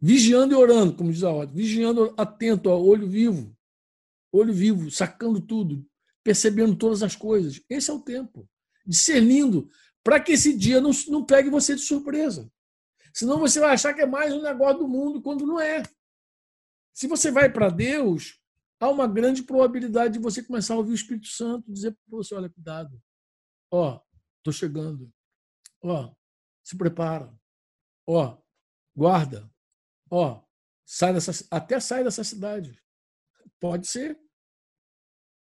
vigiando 0.00 0.54
e 0.54 0.56
orando, 0.56 0.94
como 0.94 1.12
diz 1.12 1.22
a 1.22 1.30
ordem. 1.30 1.54
Vigiando, 1.54 2.14
atento, 2.16 2.70
ó, 2.70 2.80
olho 2.80 3.08
vivo. 3.08 3.56
Olho 4.32 4.52
vivo, 4.52 4.90
sacando 4.90 5.40
tudo, 5.40 5.86
percebendo 6.24 6.74
todas 6.74 7.02
as 7.02 7.14
coisas. 7.14 7.60
Esse 7.68 7.90
é 7.90 7.94
o 7.94 8.00
tempo. 8.00 8.48
Discernindo, 8.86 9.70
para 10.02 10.18
que 10.18 10.32
esse 10.32 10.56
dia 10.56 10.80
não, 10.80 10.90
não 11.08 11.24
pegue 11.24 11.50
você 11.50 11.74
de 11.74 11.82
surpresa. 11.82 12.50
Senão 13.12 13.38
você 13.38 13.60
vai 13.60 13.74
achar 13.74 13.92
que 13.92 14.00
é 14.00 14.06
mais 14.06 14.32
um 14.32 14.40
negócio 14.40 14.78
do 14.78 14.88
mundo 14.88 15.20
quando 15.20 15.46
não 15.46 15.60
é. 15.60 15.82
Se 16.92 17.06
você 17.06 17.30
vai 17.30 17.50
para 17.50 17.70
Deus, 17.70 18.38
há 18.78 18.88
uma 18.88 19.06
grande 19.06 19.42
probabilidade 19.42 20.14
de 20.14 20.20
você 20.20 20.42
começar 20.42 20.74
a 20.74 20.78
ouvir 20.78 20.92
o 20.92 20.94
Espírito 20.94 21.28
Santo 21.28 21.72
dizer 21.72 21.92
para 21.92 22.18
você: 22.18 22.34
olha, 22.34 22.50
cuidado. 22.50 23.02
Ó, 23.70 24.00
estou 24.38 24.52
chegando. 24.52 25.12
Ó, 25.82 26.14
se 26.62 26.76
prepara. 26.76 27.34
Ó, 28.06 28.38
guarda. 28.94 29.50
Ó, 30.10 30.44
sai 30.84 31.14
dessa, 31.14 31.46
até 31.50 31.80
sai 31.80 32.04
dessa 32.04 32.22
cidade. 32.22 32.78
Pode 33.58 33.86
ser. 33.86 34.18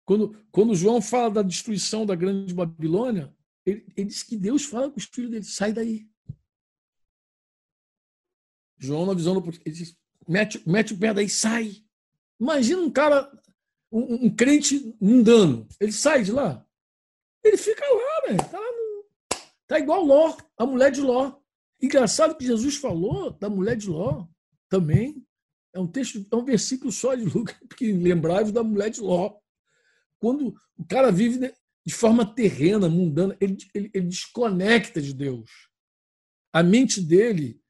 Quando, 0.05 0.45
quando 0.51 0.75
João 0.75 1.01
fala 1.01 1.31
da 1.31 1.41
destruição 1.41 2.05
da 2.05 2.15
grande 2.15 2.53
Babilônia, 2.53 3.35
ele, 3.65 3.85
ele 3.95 4.07
diz 4.07 4.21
que 4.23 4.37
Deus 4.37 4.65
fala 4.65 4.89
com 4.89 4.97
os 4.97 5.05
filhos 5.05 5.31
dele: 5.31 5.43
sai 5.43 5.73
daí. 5.73 6.09
João, 8.77 9.05
na 9.05 9.13
visão 9.13 9.39
do 9.39 9.49
ele 9.49 9.75
diz: 9.75 9.97
mete, 10.27 10.61
mete 10.67 10.93
o 10.93 10.97
pé 10.97 11.13
daí, 11.13 11.29
sai. 11.29 11.83
Imagina 12.39 12.81
um 12.81 12.91
cara, 12.91 13.31
um, 13.91 14.25
um, 14.25 14.35
crente 14.35 14.95
mundano. 14.99 15.67
Ele 15.79 15.91
sai 15.91 16.23
de 16.23 16.31
lá. 16.31 16.65
Ele 17.43 17.57
fica 17.57 17.83
lá, 17.85 18.31
né? 18.31 18.37
Tá, 18.37 18.59
no, 18.59 19.05
tá 19.67 19.79
igual 19.79 20.03
Ló, 20.03 20.35
a 20.57 20.65
mulher 20.65 20.91
de 20.91 21.01
Ló. 21.01 21.33
Engraçado 21.81 22.35
que 22.35 22.45
Jesus 22.45 22.75
falou 22.77 23.31
da 23.31 23.49
mulher 23.49 23.75
de 23.75 23.89
Ló 23.89 24.27
também. 24.69 25.25
É 25.73 25.79
um 25.79 25.87
texto, 25.87 26.25
é 26.31 26.35
um 26.35 26.45
versículo 26.45 26.91
só 26.91 27.15
de 27.15 27.25
Lucas, 27.25 27.55
porque 27.67 27.91
lembrai-vos 27.91 28.51
da 28.51 28.63
mulher 28.63 28.89
de 28.89 29.01
Ló. 29.01 29.35
Quando 30.19 30.55
o 30.77 30.85
cara 30.85 31.11
vive 31.11 31.53
de 31.85 31.93
forma 31.93 32.25
terrena, 32.25 32.87
mundana, 32.87 33.35
ele, 33.39 33.57
ele, 33.73 33.91
ele 33.93 34.07
desconecta 34.07 35.01
de 35.01 35.13
Deus. 35.13 35.49
A 36.53 36.63
mente 36.63 37.01
dele 37.01 37.62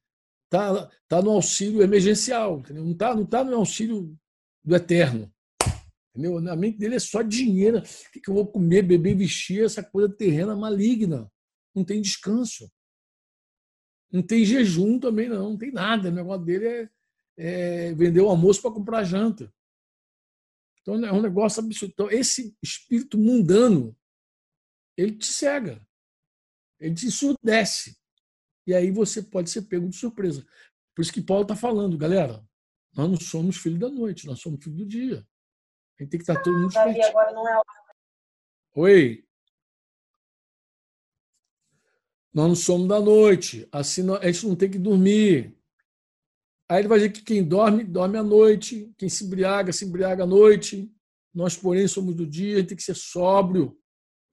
está 0.54 0.91
tá 1.08 1.22
no 1.22 1.32
auxílio 1.32 1.82
emergencial, 1.82 2.60
entendeu? 2.60 2.84
não 2.84 2.91
está 2.91 3.16
não 3.16 3.26
tá 3.26 3.43
no 3.43 3.56
auxílio 3.56 4.16
do 4.64 4.76
eterno. 4.76 5.34
Entendeu? 6.16 6.38
A 6.38 6.56
mente 6.56 6.78
dele 6.78 6.95
é 6.95 6.99
só 6.99 7.24
dinheiro. 7.24 7.80
O 7.80 8.22
que 8.22 8.30
eu 8.30 8.36
vou 8.36 8.45
comer, 8.45 8.84
beber, 8.84 9.18
vestir? 9.18 9.66
Essa 9.66 9.84
coisa 9.84 10.14
terrena 10.14 10.56
maligna. 10.56 11.32
Não 11.74 11.84
tem 11.84 11.99
descanso. 11.99 12.72
Não 14.12 14.22
tem 14.22 14.45
jejum 14.45 14.99
também, 14.99 15.28
não. 15.28 15.49
Não 15.49 15.58
tem 15.58 15.72
nada. 15.72 16.10
O 16.10 16.12
negócio 16.12 16.45
dele 16.45 16.68
é, 16.68 16.89
é 17.36 17.93
vender 17.95 18.22
o 18.22 18.30
almoço 18.30 18.62
para 18.62 18.72
comprar 18.72 19.04
janta. 19.04 19.51
Então 20.82 21.04
é 21.04 21.12
um 21.12 21.22
negócio 21.22 21.64
absurdo. 21.64 21.93
Então, 21.93 22.12
esse 22.12 22.56
espírito 22.62 23.18
mundano, 23.18 23.97
ele 24.95 25.18
te 25.18 25.26
cega. 25.26 25.82
Ele 26.80 26.93
te 26.93 27.08
ensurdece. 27.08 27.97
E 28.66 28.74
aí 28.74 28.91
você 28.91 29.22
pode 29.22 29.49
ser 29.49 29.64
pego 29.64 29.89
de 29.89 29.95
surpresa. 29.95 30.45
Por 30.95 31.01
isso 31.01 31.14
que 31.14 31.22
Paulo 31.22 31.43
está 31.43 31.55
falando, 31.55 31.97
galera, 31.97 32.43
nós 32.95 33.09
não 33.09 33.20
somos 33.20 33.57
filhos 33.57 33.80
da 33.80 33.89
noite, 33.89 34.28
nós 34.28 34.39
somos 34.39 34.64
filhos 34.64 34.80
do 34.80 34.86
dia. 34.86 35.26
A 35.99 36.03
gente 36.03 36.11
tem 36.11 36.20
que 36.20 36.24
estar 36.24 36.41
todo 36.41 36.53
mundo 36.53 36.68
esperto. 36.68 37.01
agora 37.07 37.32
não 37.32 37.47
é 37.47 37.61
Oi. 38.76 39.26
Nós 42.34 42.47
não 42.47 42.55
somos 42.55 42.88
da 42.88 42.99
noite. 42.99 43.68
Assim, 43.72 44.03
a 44.16 44.32
gente 44.32 44.47
não 44.47 44.55
tem 44.55 44.72
que 44.72 44.80
dormir. 44.80 45.55
Aí 46.68 46.80
ele 46.80 46.88
vai 46.88 46.97
dizer 46.97 47.11
que 47.11 47.22
quem 47.22 47.43
dorme, 47.47 47.84
dorme 47.84 48.18
à 48.18 48.24
noite. 48.24 48.91
Quem 48.97 49.07
se 49.07 49.26
embriaga, 49.26 49.72
se 49.72 49.86
embriaga 49.86 50.24
à 50.24 50.28
noite. 50.28 50.91
Nós, 51.34 51.55
porém, 51.55 51.88
somos 51.88 52.16
do 52.16 52.26
dia. 52.26 52.55
A 52.55 52.59
gente 52.59 52.70
tem 52.70 52.78
que 52.78 52.84
ser 52.84 52.95
sóbrio. 52.95 53.80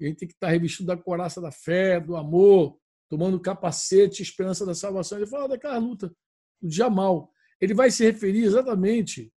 A 0.01 0.05
gente 0.05 0.17
tem 0.17 0.29
que 0.29 0.35
estar 0.35 0.49
revestido 0.49 0.87
da 0.87 0.97
coraça 0.97 1.43
da 1.43 1.53
fé, 1.53 2.01
do 2.01 2.17
amor, 2.17 2.80
tomando 3.11 3.41
capacete, 3.41 4.23
esperança 4.23 4.65
da 4.65 4.75
salvação. 4.75 5.19
Ele 5.19 5.27
fala 5.27 5.49
daquela 5.49 5.77
luta, 5.77 6.15
do 6.63 6.69
dia 6.69 6.89
mal. 6.89 7.31
Ele 7.61 7.75
vai 7.75 7.91
se 7.91 8.05
referir 8.05 8.45
exatamente 8.45 9.33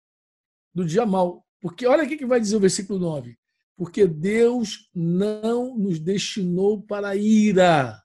do 0.76 0.86
dia 0.86 1.05
mal. 1.05 1.47
Porque 1.61 1.88
olha 1.88 2.03
o 2.03 2.07
que 2.07 2.26
vai 2.26 2.39
dizer 2.39 2.57
o 2.57 2.59
versículo 2.59 2.99
9. 2.99 3.39
Porque 3.78 4.05
Deus 4.05 4.89
não 4.93 5.78
nos 5.78 5.99
destinou 5.99 6.84
para 6.84 7.15
ira. 7.15 8.03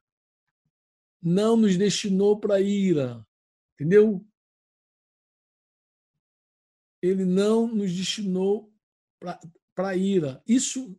Não 1.21 1.57
nos 1.57 1.77
destinou 1.77 2.39
para 2.39 2.61
ira. 2.61 3.27
Entendeu? 3.75 4.25
Ele 7.03 7.25
não 7.25 7.67
nos 7.67 7.93
destinou 7.93 8.73
para 9.75 9.97
ira. 9.97 10.41
Isso, 10.47 10.97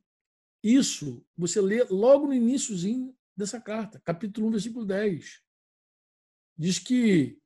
isso 0.62 1.26
você 1.38 1.62
lê 1.62 1.86
logo 1.86 2.28
no 2.28 2.34
iníciozinho 2.34 3.17
dessa 3.38 3.62
carta, 3.62 4.02
capítulo 4.04 4.48
1, 4.48 4.52
versículo 4.52 4.86
10. 4.86 5.42
Diz 6.58 6.80
que 6.80 7.40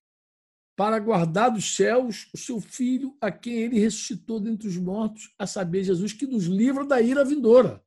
para 0.75 0.97
guardar 0.97 1.51
dos 1.51 1.75
céus 1.75 2.29
o 2.33 2.37
seu 2.37 2.61
filho, 2.61 3.15
a 3.19 3.29
quem 3.29 3.55
ele 3.57 3.77
ressuscitou 3.77 4.39
dentre 4.39 4.67
os 4.67 4.77
mortos, 4.77 5.33
a 5.37 5.45
saber, 5.45 5.83
Jesus, 5.83 6.13
que 6.13 6.25
nos 6.25 6.45
livra 6.45 6.85
da 6.85 7.01
ira 7.01 7.25
vindoura. 7.25 7.83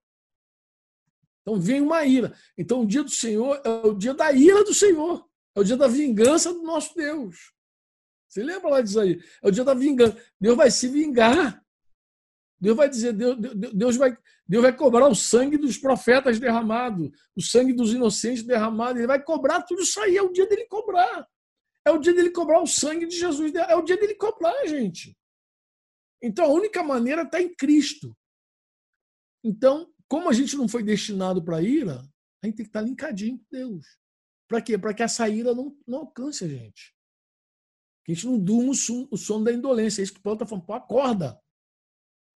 Então 1.41 1.59
vem 1.59 1.81
uma 1.81 2.05
ira. 2.05 2.37
Então 2.57 2.83
o 2.83 2.87
dia 2.87 3.03
do 3.03 3.11
Senhor 3.11 3.61
é 3.65 3.69
o 3.69 3.95
dia 3.95 4.15
da 4.15 4.33
ira 4.33 4.63
do 4.63 4.75
Senhor. 4.75 5.29
É 5.57 5.61
o 5.61 5.65
dia 5.65 5.77
da 5.77 5.89
vingança 5.89 6.53
do 6.53 6.63
nosso 6.63 6.95
Deus. 6.95 7.53
Você 8.29 8.43
lembra 8.43 8.71
lá 8.71 8.81
disso 8.81 9.01
aí? 9.01 9.23
É 9.43 9.49
o 9.49 9.51
dia 9.51 9.65
da 9.65 9.75
vingança. 9.75 10.17
Deus 10.41 10.57
vai 10.57 10.71
se 10.71 10.89
vingar. 10.89 11.64
Deus 12.65 12.77
vai 12.79 12.89
dizer, 12.89 13.13
Deus, 13.13 13.37
Deus, 13.75 13.97
vai, 13.97 14.17
Deus 14.49 14.63
vai 14.63 14.75
cobrar 14.75 15.07
o 15.07 15.15
sangue 15.15 15.59
dos 15.59 15.77
profetas 15.77 16.41
derramado, 16.41 17.13
o 17.37 17.43
sangue 17.43 17.75
dos 17.75 17.93
inocentes 17.93 18.43
derramado. 18.43 18.99
Ele 18.99 19.07
vai 19.07 19.23
cobrar 19.23 19.61
tudo 19.65 19.83
isso 19.83 20.01
aí. 20.01 20.17
É 20.17 20.23
o 20.23 20.33
dia 20.33 20.47
dele 20.47 20.65
cobrar. 20.65 21.29
É 21.85 21.91
o 21.91 21.99
dia 21.99 22.15
dele 22.15 22.31
cobrar 22.31 22.63
o 22.63 22.67
sangue 22.67 23.05
de 23.05 23.19
Jesus. 23.19 23.55
É 23.55 23.77
o 23.77 23.83
dia 23.83 23.99
dele 23.99 24.15
cobrar, 24.15 24.67
gente. 24.67 25.15
Então 26.23 26.47
a 26.47 26.49
única 26.49 26.83
maneira 26.83 27.21
está 27.21 27.39
em 27.39 27.55
Cristo. 27.55 28.17
Então, 29.45 29.93
como 30.09 30.31
a 30.31 30.33
gente 30.33 30.57
não 30.57 30.67
foi 30.67 30.83
destinado 30.83 31.45
para 31.45 31.61
ira, 31.61 32.01
a 32.43 32.47
gente 32.47 32.57
tem 32.57 32.65
que 32.65 32.71
estar 32.71 32.81
tá 32.81 32.87
linkadinho 32.87 33.37
com 33.37 33.45
Deus. 33.51 33.85
Para 34.49 34.63
quê? 34.63 34.79
Para 34.79 34.95
que 34.95 35.03
essa 35.03 35.29
ira 35.29 35.55
não, 35.55 35.77
não 35.87 35.99
alcance 35.99 36.45
a 36.47 36.49
gente. 36.49 36.95
Que 38.07 38.13
a 38.13 38.15
gente 38.15 38.27
não 38.27 38.39
durma 38.39 38.71
o 38.71 38.75
sono, 38.75 39.07
o 39.11 39.19
sono 39.19 39.45
da 39.45 39.53
indolência. 39.53 40.01
É 40.01 40.05
isso 40.05 40.15
que 40.15 40.21
o 40.21 40.23
Paulo 40.23 40.37
está 40.37 40.47
falando. 40.47 40.65
Pô, 40.65 40.73
acorda. 40.73 41.44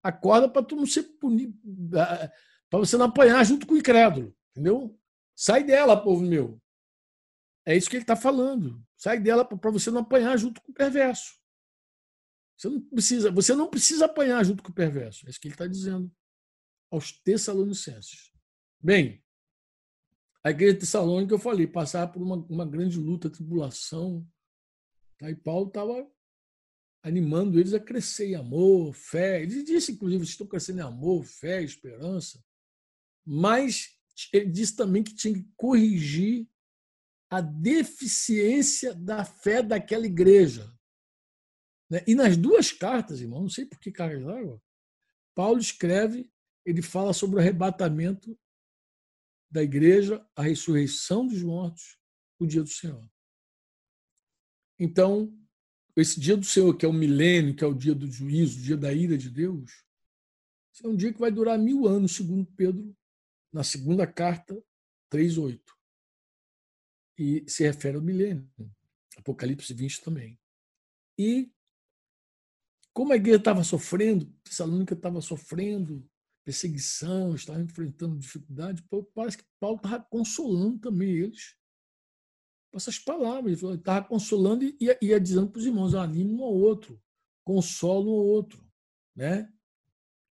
Acorda 0.08 0.48
para 0.48 0.64
tu 0.64 0.74
não 0.74 0.86
ser 0.86 1.02
punido, 1.02 1.54
para 1.90 2.78
você 2.78 2.96
não 2.96 3.04
apanhar 3.04 3.44
junto 3.44 3.66
com 3.66 3.74
o 3.74 3.76
incrédulo, 3.76 4.34
entendeu? 4.50 4.98
Sai 5.36 5.62
dela, 5.62 6.02
povo 6.02 6.22
meu. 6.22 6.58
É 7.66 7.76
isso 7.76 7.90
que 7.90 7.96
ele 7.96 8.04
está 8.04 8.16
falando. 8.16 8.82
Sai 8.96 9.20
dela 9.20 9.44
para 9.44 9.70
você 9.70 9.90
não 9.90 10.00
apanhar 10.00 10.34
junto 10.38 10.62
com 10.62 10.72
o 10.72 10.74
perverso. 10.74 11.34
Você 12.56 12.70
não 12.70 12.80
precisa, 12.80 13.30
você 13.30 13.54
não 13.54 13.68
precisa 13.68 14.06
apanhar 14.06 14.42
junto 14.42 14.62
com 14.62 14.70
o 14.70 14.74
perverso. 14.74 15.26
É 15.26 15.30
isso 15.30 15.38
que 15.38 15.48
ele 15.48 15.54
está 15.54 15.66
dizendo 15.66 16.10
aos 16.90 17.12
Tessalonicenses. 17.12 18.32
Bem, 18.80 19.22
a 20.42 20.50
igreja 20.50 20.72
de 20.72 20.80
Tessalônica, 20.80 21.34
eu 21.34 21.38
falei, 21.38 21.66
passar 21.66 22.10
por 22.10 22.22
uma, 22.22 22.36
uma 22.48 22.64
grande 22.64 22.98
luta, 22.98 23.28
tribulação. 23.28 24.26
Tá? 25.18 25.30
E 25.30 25.36
Paulo 25.36 25.68
estava 25.68 26.10
animando 27.02 27.58
eles 27.58 27.74
a 27.74 27.80
crescer 27.80 28.28
em 28.28 28.34
amor, 28.34 28.92
fé. 28.94 29.42
Ele 29.42 29.62
disse, 29.62 29.92
inclusive, 29.92 30.24
estão 30.24 30.46
crescendo 30.46 30.80
em 30.80 30.84
amor, 30.84 31.24
fé, 31.24 31.62
esperança. 31.62 32.42
Mas 33.24 33.96
ele 34.32 34.50
disse 34.50 34.74
também 34.74 35.02
que 35.02 35.14
tinha 35.14 35.34
que 35.34 35.48
corrigir 35.56 36.48
a 37.30 37.40
deficiência 37.40 38.94
da 38.94 39.24
fé 39.24 39.62
daquela 39.62 40.06
igreja. 40.06 40.72
Né? 41.90 42.02
E 42.06 42.14
nas 42.14 42.36
duas 42.36 42.72
cartas, 42.72 43.20
irmão, 43.20 43.42
não 43.42 43.50
sei 43.50 43.66
por 43.66 43.78
que 43.78 43.92
cargas 43.92 44.24
d'água, 44.24 44.62
Paulo 45.34 45.60
escreve, 45.60 46.30
ele 46.64 46.82
fala 46.82 47.12
sobre 47.12 47.36
o 47.36 47.38
arrebatamento 47.38 48.38
da 49.50 49.62
igreja, 49.62 50.26
a 50.34 50.42
ressurreição 50.42 51.26
dos 51.26 51.42
mortos, 51.42 51.98
o 52.38 52.46
dia 52.46 52.62
do 52.62 52.68
Senhor. 52.68 53.08
Então, 54.78 55.37
esse 56.00 56.20
dia 56.20 56.36
do 56.36 56.44
Senhor, 56.44 56.76
que 56.76 56.84
é 56.84 56.88
o 56.88 56.92
milênio, 56.92 57.54
que 57.54 57.64
é 57.64 57.66
o 57.66 57.74
dia 57.74 57.94
do 57.94 58.10
juízo, 58.10 58.58
o 58.58 58.62
dia 58.62 58.76
da 58.76 58.92
ira 58.92 59.16
de 59.16 59.30
Deus, 59.30 59.84
é 60.82 60.88
um 60.88 60.94
dia 60.94 61.12
que 61.12 61.18
vai 61.18 61.30
durar 61.30 61.58
mil 61.58 61.86
anos, 61.86 62.12
segundo 62.12 62.46
Pedro, 62.56 62.96
na 63.52 63.64
segunda 63.64 64.06
carta, 64.06 64.54
3,8. 65.10 65.60
E 67.18 67.44
se 67.48 67.64
refere 67.64 67.96
ao 67.96 68.02
milênio. 68.02 68.48
Apocalipse 69.16 69.74
20 69.74 70.02
também. 70.02 70.38
E 71.18 71.50
como 72.92 73.12
a 73.12 73.16
igreja 73.16 73.38
estava 73.38 73.64
sofrendo, 73.64 74.26
Tessalônica 74.44 74.94
estava 74.94 75.20
sofrendo 75.20 76.08
perseguição, 76.44 77.34
estava 77.34 77.60
enfrentando 77.60 78.18
dificuldade, 78.18 78.82
parece 79.14 79.38
que 79.38 79.44
Paulo 79.60 79.76
estava 79.76 80.02
consolando 80.04 80.78
também 80.78 81.10
eles. 81.10 81.56
Essas 82.72 82.98
palavras, 82.98 83.62
ele 83.62 83.74
estava 83.74 84.06
consolando 84.06 84.64
e 84.64 84.76
ia, 84.80 84.98
ia 85.00 85.20
dizendo 85.20 85.48
para 85.48 85.58
os 85.58 85.66
irmãos: 85.66 85.94
anime 85.94 86.34
um 86.34 86.44
ao 86.44 86.54
outro, 86.54 87.02
consola 87.44 88.06
um 88.06 88.10
ao 88.10 88.26
outro. 88.26 88.64
Né? 89.16 89.52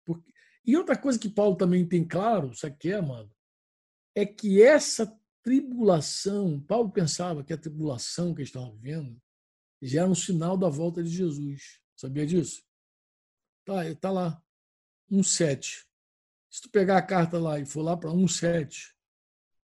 Porque... 0.05 0.32
E 0.66 0.76
outra 0.76 0.97
coisa 0.97 1.18
que 1.18 1.28
Paulo 1.28 1.57
também 1.57 1.87
tem 1.87 2.07
claro, 2.07 2.55
sabe 2.55 2.74
o 2.74 2.78
que 2.78 2.91
é, 2.91 2.95
amado? 2.95 3.30
É 4.14 4.26
que 4.26 4.62
essa 4.62 5.07
tribulação, 5.43 6.61
Paulo 6.61 6.91
pensava 6.91 7.45
que 7.45 7.53
a 7.53 7.59
tribulação 7.59 8.35
que 8.35 8.41
eles 8.41 8.49
estavam 8.49 8.72
vivendo 8.72 9.20
já 9.82 10.01
era 10.01 10.11
um 10.11 10.14
sinal 10.14 10.57
da 10.57 10.68
volta 10.68 11.03
de 11.03 11.11
Jesus. 11.11 11.80
Sabia 11.95 12.26
disso? 12.26 12.62
Tá, 13.64 13.95
tá 14.01 14.11
lá. 14.11 14.43
1,7. 15.11 15.85
Se 16.51 16.62
tu 16.62 16.70
pegar 16.70 16.97
a 16.97 17.03
carta 17.03 17.39
lá 17.39 17.59
e 17.59 17.66
for 17.66 17.82
lá 17.82 17.97
para 17.97 18.11
1,7, 18.11 18.95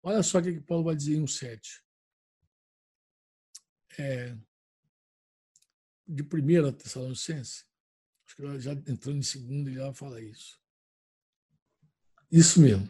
olha 0.02 0.24
só 0.24 0.40
o 0.40 0.42
que, 0.42 0.54
que 0.54 0.62
Paulo 0.62 0.84
vai 0.84 0.96
dizer 0.96 1.16
em 1.16 1.24
1,7. 1.24 1.60
É, 3.98 4.36
de 6.08 6.24
primeira 6.24 6.72
Tessalonicense, 6.72 7.64
acho 8.26 8.36
que 8.36 8.60
já 8.60 8.72
entrando 8.72 9.18
em 9.18 9.24
segunda, 9.24 9.70
ele 9.70 9.80
já 9.80 9.94
fala 9.94 10.22
isso. 10.22 10.60
Isso 12.32 12.62
mesmo. 12.62 12.88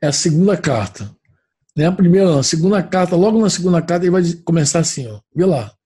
É 0.00 0.08
a 0.08 0.12
segunda 0.12 0.60
carta. 0.60 1.14
Não 1.74 1.84
é 1.84 1.86
a 1.88 1.92
primeira, 1.92 2.26
não. 2.30 2.38
A 2.40 2.44
segunda 2.44 2.82
carta, 2.82 3.16
logo 3.16 3.40
na 3.40 3.48
segunda 3.48 3.80
carta, 3.80 4.04
ele 4.04 4.10
vai 4.10 4.22
começar 4.44 4.80
assim, 4.80 5.06
ó. 5.06 5.20
Vê 5.34 5.46
lá. 5.46 5.76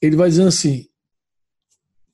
Ele 0.00 0.16
vai 0.16 0.30
dizendo 0.30 0.48
assim: 0.48 0.88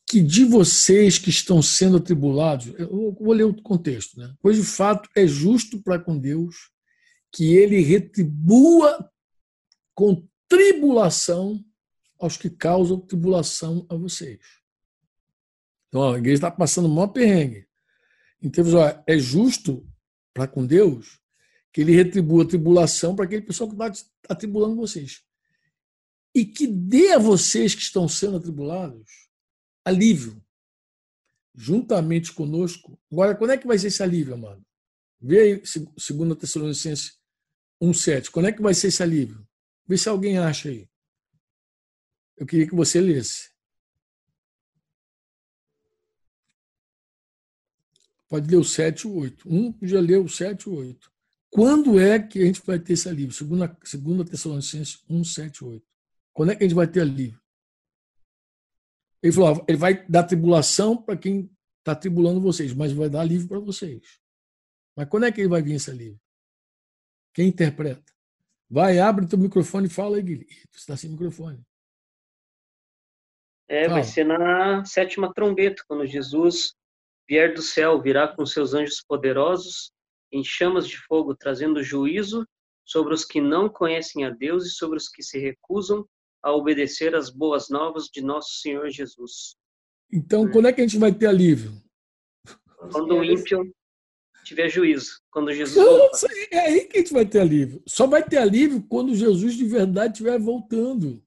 que 0.06 0.22
de 0.22 0.44
vocês 0.44 1.18
que 1.18 1.30
estão 1.30 1.60
sendo 1.60 1.96
atribulados, 1.96 2.72
eu 2.78 3.12
vou 3.20 3.32
ler 3.32 3.44
o 3.44 3.62
contexto, 3.62 4.18
né? 4.18 4.32
Pois 4.40 4.56
de 4.56 4.62
fato 4.62 5.10
é 5.16 5.26
justo 5.26 5.82
para 5.82 5.98
com 5.98 6.16
Deus 6.16 6.70
que 7.32 7.56
ele 7.56 7.80
retribua 7.80 9.10
com 9.94 10.26
tribulação 10.48 11.64
aos 12.18 12.36
que 12.36 12.48
causam 12.50 13.00
tribulação 13.00 13.86
a 13.88 13.94
vocês. 13.94 14.40
Então 15.88 16.12
a 16.12 16.18
igreja 16.18 16.36
está 16.36 16.50
passando 16.50 16.88
um 16.88 16.94
maior 16.94 17.08
perrengue. 17.08 17.66
Então, 18.40 18.64
ó, 18.74 19.02
é 19.06 19.18
justo 19.18 19.86
para 20.32 20.46
com 20.46 20.66
Deus 20.66 21.20
que 21.72 21.80
ele 21.80 21.92
retribua 21.92 22.44
a 22.44 22.48
tribulação 22.48 23.14
para 23.14 23.24
aquele 23.24 23.42
pessoal 23.42 23.68
que 23.68 23.74
está 23.74 24.06
atribulando 24.28 24.76
vocês. 24.76 25.22
E 26.34 26.44
que 26.44 26.66
dê 26.66 27.12
a 27.12 27.18
vocês 27.18 27.74
que 27.74 27.82
estão 27.82 28.08
sendo 28.08 28.36
atribulados 28.36 29.26
alívio, 29.84 30.42
juntamente 31.54 32.32
conosco. 32.32 32.98
Agora, 33.10 33.34
quando 33.34 33.52
é 33.52 33.56
que 33.56 33.66
vai 33.66 33.78
ser 33.78 33.86
esse 33.86 34.02
alívio, 34.02 34.34
amado? 34.34 34.64
Vê 35.20 35.40
aí, 35.40 35.54
2 35.56 36.38
Tessalonicenses 36.38 37.18
1,7. 37.80 38.30
Quando 38.30 38.48
é 38.48 38.52
que 38.52 38.60
vai 38.60 38.74
ser 38.74 38.88
esse 38.88 39.02
alívio? 39.02 39.45
Vê 39.86 39.96
se 39.96 40.08
alguém 40.08 40.38
acha 40.38 40.68
aí. 40.68 40.88
Eu 42.36 42.46
queria 42.46 42.66
que 42.66 42.74
você 42.74 43.00
lesse. 43.00 43.50
Pode 48.28 48.50
ler 48.50 48.56
o 48.56 48.64
7 48.64 49.02
e 49.02 49.06
o 49.06 49.14
8. 49.14 49.48
Um 49.48 49.78
já 49.82 50.00
leu 50.00 50.24
o 50.24 50.28
7 50.28 50.62
e 50.62 50.68
o 50.68 50.74
8. 50.74 51.12
Quando 51.48 51.98
é 51.98 52.18
que 52.18 52.42
a 52.42 52.44
gente 52.44 52.60
vai 52.66 52.78
ter 52.78 52.94
esse 52.94 53.08
alívio? 53.08 53.32
Segunda, 53.32 53.78
segunda 53.84 54.24
Tessalonicenses 54.24 55.02
1, 55.08 55.24
7 55.24 55.56
e 55.56 55.64
8. 55.64 55.86
Quando 56.32 56.52
é 56.52 56.56
que 56.56 56.64
a 56.64 56.66
gente 56.66 56.76
vai 56.76 56.86
ter 56.86 57.00
alívio? 57.00 57.40
Ele 59.22 59.32
falou: 59.32 59.64
ele 59.66 59.78
vai 59.78 60.06
dar 60.06 60.24
tribulação 60.24 61.00
para 61.00 61.16
quem 61.16 61.50
está 61.78 61.94
tribulando 61.94 62.40
vocês, 62.40 62.74
mas 62.74 62.92
vai 62.92 63.08
dar 63.08 63.20
alívio 63.20 63.48
para 63.48 63.60
vocês. 63.60 64.20
Mas 64.96 65.08
quando 65.08 65.26
é 65.26 65.32
que 65.32 65.40
ele 65.40 65.48
vai 65.48 65.62
vir 65.62 65.74
esse 65.74 65.90
alívio? 65.90 66.20
Quem 67.32 67.48
interpreta? 67.48 68.15
Vai, 68.68 68.98
abre 68.98 69.26
teu 69.26 69.38
microfone 69.38 69.86
e 69.86 69.90
fala 69.90 70.16
aí, 70.16 70.22
Guilherme. 70.22 70.46
Você 70.70 70.78
está 70.78 70.96
sem 70.96 71.10
microfone. 71.10 71.62
É, 73.68 73.84
fala. 73.84 73.94
vai 73.94 74.04
ser 74.04 74.24
na 74.24 74.84
sétima 74.84 75.32
trombeta, 75.32 75.82
quando 75.86 76.06
Jesus 76.06 76.74
vier 77.28 77.54
do 77.54 77.62
céu, 77.62 78.00
virá 78.00 78.28
com 78.28 78.46
seus 78.46 78.74
anjos 78.74 79.02
poderosos 79.06 79.90
em 80.32 80.42
chamas 80.44 80.86
de 80.88 80.96
fogo, 80.96 81.34
trazendo 81.34 81.82
juízo 81.82 82.46
sobre 82.84 83.14
os 83.14 83.24
que 83.24 83.40
não 83.40 83.68
conhecem 83.68 84.24
a 84.24 84.30
Deus 84.30 84.66
e 84.66 84.70
sobre 84.70 84.96
os 84.96 85.08
que 85.08 85.22
se 85.22 85.38
recusam 85.38 86.06
a 86.42 86.52
obedecer 86.52 87.14
às 87.14 87.30
boas 87.30 87.68
novas 87.68 88.04
de 88.04 88.22
nosso 88.22 88.60
Senhor 88.60 88.88
Jesus. 88.90 89.56
Então, 90.12 90.48
quando 90.50 90.68
é 90.68 90.72
que 90.72 90.80
a 90.80 90.86
gente 90.86 90.98
vai 90.98 91.12
ter 91.12 91.26
alívio? 91.26 91.72
Quando 92.92 93.16
o 93.16 93.24
ímpio 93.24 93.74
tiver 94.46 94.68
juízo, 94.68 95.20
quando 95.30 95.52
Jesus 95.52 95.74
voltar. 95.74 96.28
É 96.50 96.58
aí 96.60 96.84
que 96.84 96.98
a 96.98 97.00
gente 97.00 97.12
vai 97.12 97.26
ter 97.26 97.40
alívio. 97.40 97.82
Só 97.86 98.06
vai 98.06 98.22
ter 98.22 98.38
alívio 98.38 98.82
quando 98.88 99.14
Jesus 99.14 99.54
de 99.54 99.64
verdade 99.64 100.12
estiver 100.12 100.38
voltando. 100.38 101.22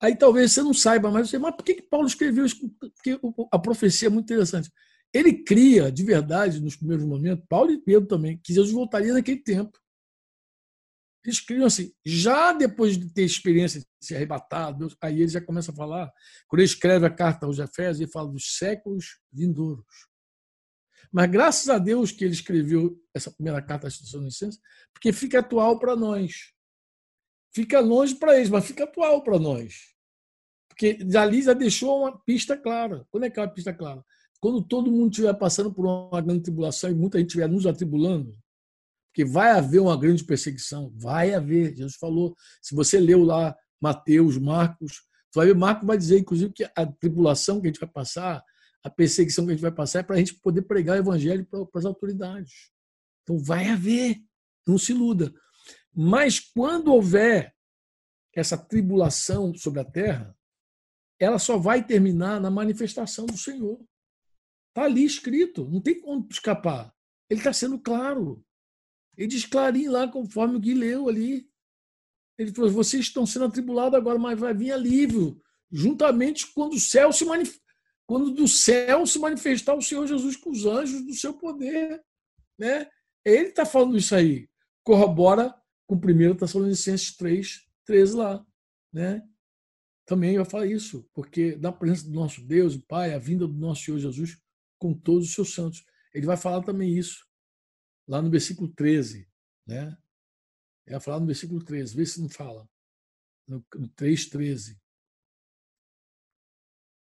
Aí 0.00 0.16
talvez 0.16 0.52
você 0.52 0.62
não 0.62 0.74
saiba, 0.74 1.10
mas 1.10 1.30
você, 1.30 1.38
mas 1.38 1.54
por 1.54 1.64
que, 1.64 1.74
que 1.74 1.82
Paulo 1.82 2.06
escreveu 2.06 2.44
isso? 2.44 2.68
Porque 2.78 3.18
a 3.52 3.58
profecia 3.58 4.08
é 4.08 4.10
muito 4.10 4.24
interessante. 4.24 4.70
Ele 5.14 5.44
cria, 5.44 5.92
de 5.92 6.02
verdade, 6.02 6.60
nos 6.60 6.74
primeiros 6.74 7.04
momentos, 7.04 7.44
Paulo 7.48 7.70
e 7.70 7.80
Pedro 7.80 8.08
também, 8.08 8.40
que 8.42 8.52
Jesus 8.52 8.72
voltaria 8.72 9.12
naquele 9.12 9.40
tempo. 9.40 9.78
Eles 11.24 11.38
criam 11.38 11.66
assim, 11.66 11.92
já 12.04 12.52
depois 12.52 12.98
de 12.98 13.12
ter 13.12 13.22
experiência 13.22 13.78
de 13.78 13.86
ser 14.00 14.16
arrebatado, 14.16 14.88
aí 15.00 15.20
ele 15.20 15.28
já 15.28 15.40
começa 15.40 15.70
a 15.70 15.74
falar, 15.74 16.12
quando 16.48 16.60
ele 16.60 16.66
escreve 16.66 17.06
a 17.06 17.10
carta 17.10 17.46
aos 17.46 17.60
Efésios, 17.60 18.00
ele 18.00 18.10
fala 18.10 18.28
dos 18.28 18.56
séculos 18.56 19.20
vindouros. 19.32 20.11
Mas 21.12 21.30
graças 21.30 21.68
a 21.68 21.78
Deus 21.78 22.10
que 22.10 22.24
ele 22.24 22.32
escreveu 22.32 22.98
essa 23.14 23.30
primeira 23.30 23.60
carta 23.60 23.86
às 23.86 23.98
Tessalonicenses, 23.98 24.58
porque 24.92 25.12
fica 25.12 25.40
atual 25.40 25.78
para 25.78 25.94
nós. 25.94 26.52
Fica 27.54 27.80
longe 27.80 28.14
para 28.14 28.36
eles, 28.36 28.48
mas 28.48 28.64
fica 28.64 28.84
atual 28.84 29.22
para 29.22 29.38
nós. 29.38 29.92
Porque 30.68 30.98
ali 31.14 31.42
já 31.42 31.52
deixou 31.52 32.00
uma 32.00 32.18
pista 32.24 32.56
clara. 32.56 33.06
Quando 33.10 33.24
é 33.24 33.30
que 33.30 33.38
é 33.38 33.42
uma 33.42 33.52
pista 33.52 33.74
clara? 33.74 34.02
Quando 34.40 34.66
todo 34.66 34.90
mundo 34.90 35.10
estiver 35.10 35.34
passando 35.34 35.72
por 35.72 35.84
uma 35.84 36.20
grande 36.22 36.44
tribulação 36.44 36.90
e 36.90 36.94
muita 36.94 37.18
gente 37.18 37.28
estiver 37.28 37.46
nos 37.46 37.66
atribulando, 37.66 38.32
porque 39.12 39.24
vai 39.24 39.50
haver 39.50 39.80
uma 39.80 39.96
grande 39.96 40.24
perseguição, 40.24 40.90
vai 40.96 41.34
haver. 41.34 41.76
Jesus 41.76 41.96
falou. 41.96 42.34
Se 42.62 42.74
você 42.74 42.98
leu 42.98 43.22
lá 43.22 43.54
Mateus, 43.78 44.38
Marcos, 44.38 45.02
você 45.30 45.38
vai 45.38 45.46
ver, 45.48 45.54
Marcos 45.54 45.86
vai 45.86 45.98
dizer, 45.98 46.18
inclusive, 46.18 46.52
que 46.52 46.64
a 46.64 46.86
tribulação 46.86 47.60
que 47.60 47.66
a 47.66 47.70
gente 47.70 47.80
vai 47.80 47.88
passar, 47.90 48.42
a 48.84 48.90
perseguição 48.90 49.44
que 49.44 49.52
a 49.52 49.54
gente 49.54 49.62
vai 49.62 49.72
passar, 49.72 50.00
é 50.00 50.02
para 50.02 50.16
a 50.16 50.18
gente 50.18 50.34
poder 50.34 50.62
pregar 50.62 50.96
o 50.96 51.00
evangelho 51.00 51.46
para, 51.46 51.66
as 51.74 51.84
autoridades. 51.84 52.70
Então 53.22 53.38
vai 53.38 53.68
haver, 53.68 54.20
não 54.66 54.76
se 54.76 54.92
iluda. 54.92 55.32
Mas 55.94 56.40
quando 56.40 56.92
houver 56.92 57.54
essa 58.34 58.56
tribulação 58.56 59.54
sobre 59.54 59.80
a 59.80 59.84
terra, 59.84 60.36
ela 61.18 61.38
só 61.38 61.56
vai 61.56 61.86
terminar 61.86 62.40
na 62.40 62.50
manifestação 62.50 63.26
do 63.26 63.36
Senhor. 63.36 63.80
Está 64.68 64.84
ali 64.84 65.04
escrito, 65.04 65.68
não 65.68 65.80
tem 65.80 66.00
como 66.00 66.26
escapar. 66.30 66.92
Ele 67.30 67.40
está 67.40 67.52
sendo 67.52 67.78
claro. 67.78 68.44
Ele 69.16 69.28
diz 69.28 69.44
clarinho 69.44 69.92
lá, 69.92 70.08
conforme 70.08 70.56
o 70.56 70.60
Gui 70.60 70.74
leu 70.74 71.08
ali. 71.08 71.48
Ele 72.38 72.52
falou: 72.52 72.70
vocês 72.70 73.04
estão 73.04 73.24
sendo 73.26 73.44
atribulados 73.44 73.94
agora, 73.94 74.18
mas 74.18 74.40
vai 74.40 74.54
vir 74.54 74.72
alívio, 74.72 75.40
juntamente 75.70 76.52
quando 76.52 76.74
o 76.74 76.80
céu 76.80 77.12
se 77.12 77.24
manif... 77.24 77.60
quando 78.06 78.32
do 78.32 78.46
céu 78.48 79.06
se 79.06 79.18
manifestar 79.18 79.74
o 79.74 79.82
Senhor 79.82 80.06
Jesus 80.06 80.36
com 80.36 80.50
os 80.50 80.66
anjos 80.66 81.04
do 81.04 81.14
seu 81.14 81.34
poder. 81.34 82.02
Né? 82.58 82.88
Ele 83.24 83.48
está 83.48 83.64
falando 83.64 83.96
isso 83.96 84.14
aí. 84.14 84.48
Corrobora 84.84 85.54
com 85.86 85.96
1 85.96 86.36
Tessalonicenses 86.36 87.16
3, 87.16 87.66
13 87.84 88.16
lá. 88.16 88.46
Né? 88.92 89.22
Também 90.04 90.36
vai 90.36 90.44
falar 90.44 90.66
isso, 90.66 91.08
porque 91.14 91.56
na 91.56 91.72
presença 91.72 92.04
do 92.04 92.12
nosso 92.12 92.44
Deus 92.44 92.74
e 92.74 92.78
Pai, 92.80 93.14
a 93.14 93.18
vinda 93.18 93.46
do 93.46 93.54
nosso 93.54 93.84
Senhor 93.84 93.98
Jesus 93.98 94.38
com 94.78 94.92
todos 94.92 95.28
os 95.28 95.34
seus 95.34 95.54
santos. 95.54 95.84
Ele 96.12 96.26
vai 96.26 96.36
falar 96.36 96.62
também 96.62 96.92
isso 96.98 97.24
lá 98.08 98.20
no 98.20 98.28
versículo 98.28 98.68
13. 98.68 99.28
Né? 99.66 99.96
É 100.86 100.98
falar 100.98 101.20
no 101.20 101.26
versículo 101.26 101.64
13, 101.64 101.94
vê 101.94 102.04
se 102.04 102.20
não 102.20 102.28
fala. 102.28 102.68
No, 103.46 103.64
no 103.74 103.88
3,13. 103.90 104.76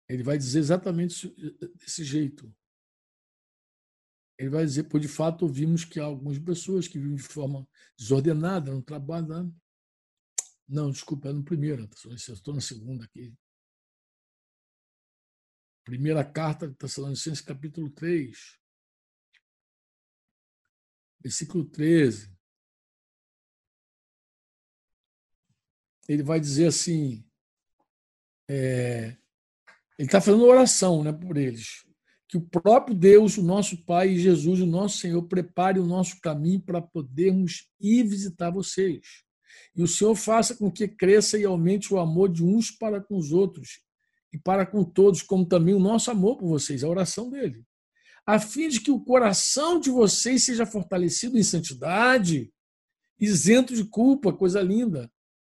Ele 0.09 0.23
vai 0.23 0.37
dizer 0.37 0.59
exatamente 0.59 1.27
desse 1.75 2.03
jeito. 2.03 2.53
Ele 4.37 4.49
vai 4.49 4.63
dizer, 4.63 4.83
por 4.83 4.99
de 4.99 5.07
fato, 5.07 5.43
ouvimos 5.43 5.83
que 5.83 5.99
há 5.99 6.05
algumas 6.05 6.37
pessoas 6.37 6.87
que 6.87 6.99
vivem 6.99 7.15
de 7.15 7.23
forma 7.23 7.67
desordenada, 7.97 8.71
não 8.71 8.81
trabalham. 8.81 9.53
Não, 10.67 10.91
desculpa, 10.91 11.29
é 11.29 11.33
no 11.33 11.43
primeiro, 11.43 11.89
estou 12.11 12.53
na 12.53 12.61
segunda 12.61 13.05
aqui. 13.05 13.35
Primeira 15.83 16.23
carta 16.23 16.67
de 16.67 16.75
Tessalonicenses, 16.75 17.41
capítulo 17.41 17.89
3, 17.89 18.59
versículo 21.21 21.65
13. 21.65 22.35
Ele 26.07 26.23
vai 26.23 26.39
dizer 26.39 26.67
assim: 26.67 27.25
é, 28.49 29.17
ele 29.97 30.07
está 30.07 30.21
fazendo 30.21 30.45
oração 30.45 31.03
né, 31.03 31.11
por 31.11 31.37
eles. 31.37 31.85
Que 32.29 32.37
o 32.37 32.41
próprio 32.41 32.95
Deus, 32.95 33.37
o 33.37 33.43
nosso 33.43 33.83
Pai 33.85 34.09
e 34.09 34.19
Jesus, 34.19 34.59
o 34.59 34.65
nosso 34.65 34.97
Senhor, 34.97 35.23
prepare 35.23 35.79
o 35.79 35.85
nosso 35.85 36.19
caminho 36.19 36.59
para 36.59 36.81
podermos 36.81 37.67
ir 37.79 38.03
visitar 38.03 38.51
vocês. 38.51 39.01
E 39.75 39.81
o 39.81 39.87
Senhor 39.87 40.13
faça 40.15 40.55
com 40.55 40.69
que 40.69 40.87
cresça 40.87 41.37
e 41.37 41.45
aumente 41.45 41.93
o 41.93 41.99
amor 41.99 42.29
de 42.29 42.43
uns 42.43 42.69
para 42.69 43.01
com 43.01 43.17
os 43.17 43.31
outros 43.31 43.81
e 44.31 44.37
para 44.37 44.65
com 44.65 44.83
todos, 44.83 45.21
como 45.21 45.45
também 45.45 45.73
o 45.73 45.79
nosso 45.79 46.11
amor 46.11 46.37
por 46.37 46.47
vocês, 46.47 46.83
a 46.83 46.87
oração 46.87 47.29
dele, 47.29 47.63
a 48.25 48.39
fim 48.39 48.67
de 48.67 48.81
que 48.81 48.91
o 48.91 48.99
coração 48.99 49.79
de 49.79 49.89
vocês 49.89 50.43
seja 50.43 50.65
fortalecido 50.65 51.37
em 51.37 51.43
santidade, 51.43 52.51
isento 53.17 53.73
de 53.73 53.85
culpa, 53.85 54.33
coisa 54.33 54.61
linda, 54.61 55.09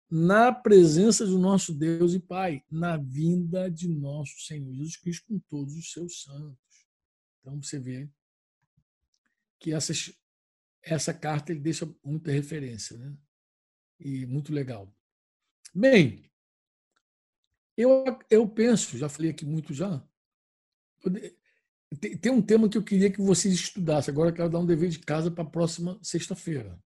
na 0.10 0.52
presença 0.52 1.26
do 1.26 1.38
nosso 1.38 1.74
Deus 1.74 2.14
e 2.14 2.20
Pai, 2.20 2.64
na 2.72 2.98
vinda 2.98 3.70
de 3.70 3.90
nosso 3.90 4.40
Senhor 4.40 4.74
Jesus 4.74 4.98
Cristo 4.98 5.26
com 5.28 5.40
todos 5.40 5.76
os 5.76 5.92
seus 5.92 6.24
santos. 6.24 6.88
Então 7.42 7.62
você 7.62 7.80
vê 7.80 8.10
que 9.60 9.74
essas, 9.74 10.14
essa 10.82 11.14
carta 11.14 11.52
ele 11.52 11.60
deixa 11.60 11.90
muita 12.04 12.32
referência, 12.32 12.98
né? 12.98 13.16
E 14.00 14.26
muito 14.26 14.54
legal. 14.54 14.94
Bem, 15.74 16.32
eu, 17.76 18.04
eu 18.30 18.48
penso, 18.48 18.98
já 18.98 19.10
falei 19.10 19.32
aqui 19.32 19.46
muito 19.46 19.74
já, 19.74 20.08
tem 22.22 22.32
um 22.32 22.42
tema 22.42 22.68
que 22.68 22.78
eu 22.78 22.84
queria 22.84 23.12
que 23.12 23.22
vocês 23.22 23.54
estudassem. 23.54 24.12
Agora 24.12 24.30
eu 24.30 24.34
quero 24.34 24.50
dar 24.50 24.60
um 24.60 24.66
dever 24.66 24.90
de 24.90 25.00
casa 25.00 25.32
para 25.32 25.44
a 25.44 25.50
próxima 25.50 25.98
sexta-feira. 26.02 26.78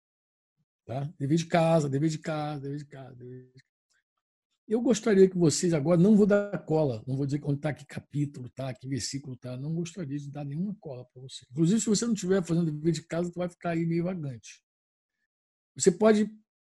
Tá? 0.91 1.09
Dever 1.20 1.38
de 1.38 1.47
casa, 1.47 1.88
dever 1.88 2.11
de 2.11 2.18
casa, 2.18 2.62
dever 2.62 2.78
de 2.78 2.84
casa. 2.84 3.14
Dever 3.14 3.53
de... 3.55 3.64
Eu 4.66 4.82
gostaria 4.82 5.30
que 5.30 5.38
vocês 5.38 5.72
agora, 5.72 6.01
não 6.01 6.16
vou 6.16 6.26
dar 6.26 6.59
cola, 6.64 7.01
não 7.07 7.16
vou 7.16 7.26
dizer 7.26 7.41
onde 7.45 7.59
está, 7.59 7.72
que 7.72 7.86
capítulo 7.86 8.49
está, 8.49 8.74
que 8.74 8.88
versículo 8.88 9.34
está, 9.34 9.57
não 9.57 9.72
gostaria 9.72 10.18
de 10.18 10.28
dar 10.28 10.45
nenhuma 10.45 10.74
cola 10.80 11.05
para 11.05 11.22
você. 11.22 11.47
Inclusive, 11.53 11.80
se 11.80 11.86
você 11.86 12.05
não 12.07 12.14
estiver 12.14 12.45
fazendo 12.45 12.72
dever 12.72 12.91
de 12.91 13.07
casa, 13.07 13.30
tu 13.30 13.38
vai 13.38 13.49
ficar 13.49 13.70
aí 13.70 13.86
meio 13.86 14.03
vagante. 14.03 14.64
Você 15.76 15.93
pode 15.93 16.28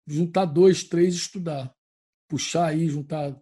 juntar 0.07 0.45
dois, 0.45 0.85
três 0.85 1.15
e 1.15 1.17
estudar. 1.17 1.75
Puxar 2.29 2.67
aí, 2.67 2.89
juntar 2.91 3.35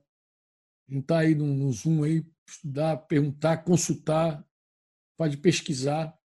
juntar 0.89 1.19
aí 1.19 1.35
no, 1.35 1.47
no 1.47 1.73
Zoom 1.73 2.05
aí, 2.05 2.25
estudar, 2.49 2.97
perguntar, 2.97 3.65
consultar, 3.65 4.45
pode 5.17 5.37
pesquisar. 5.37 6.17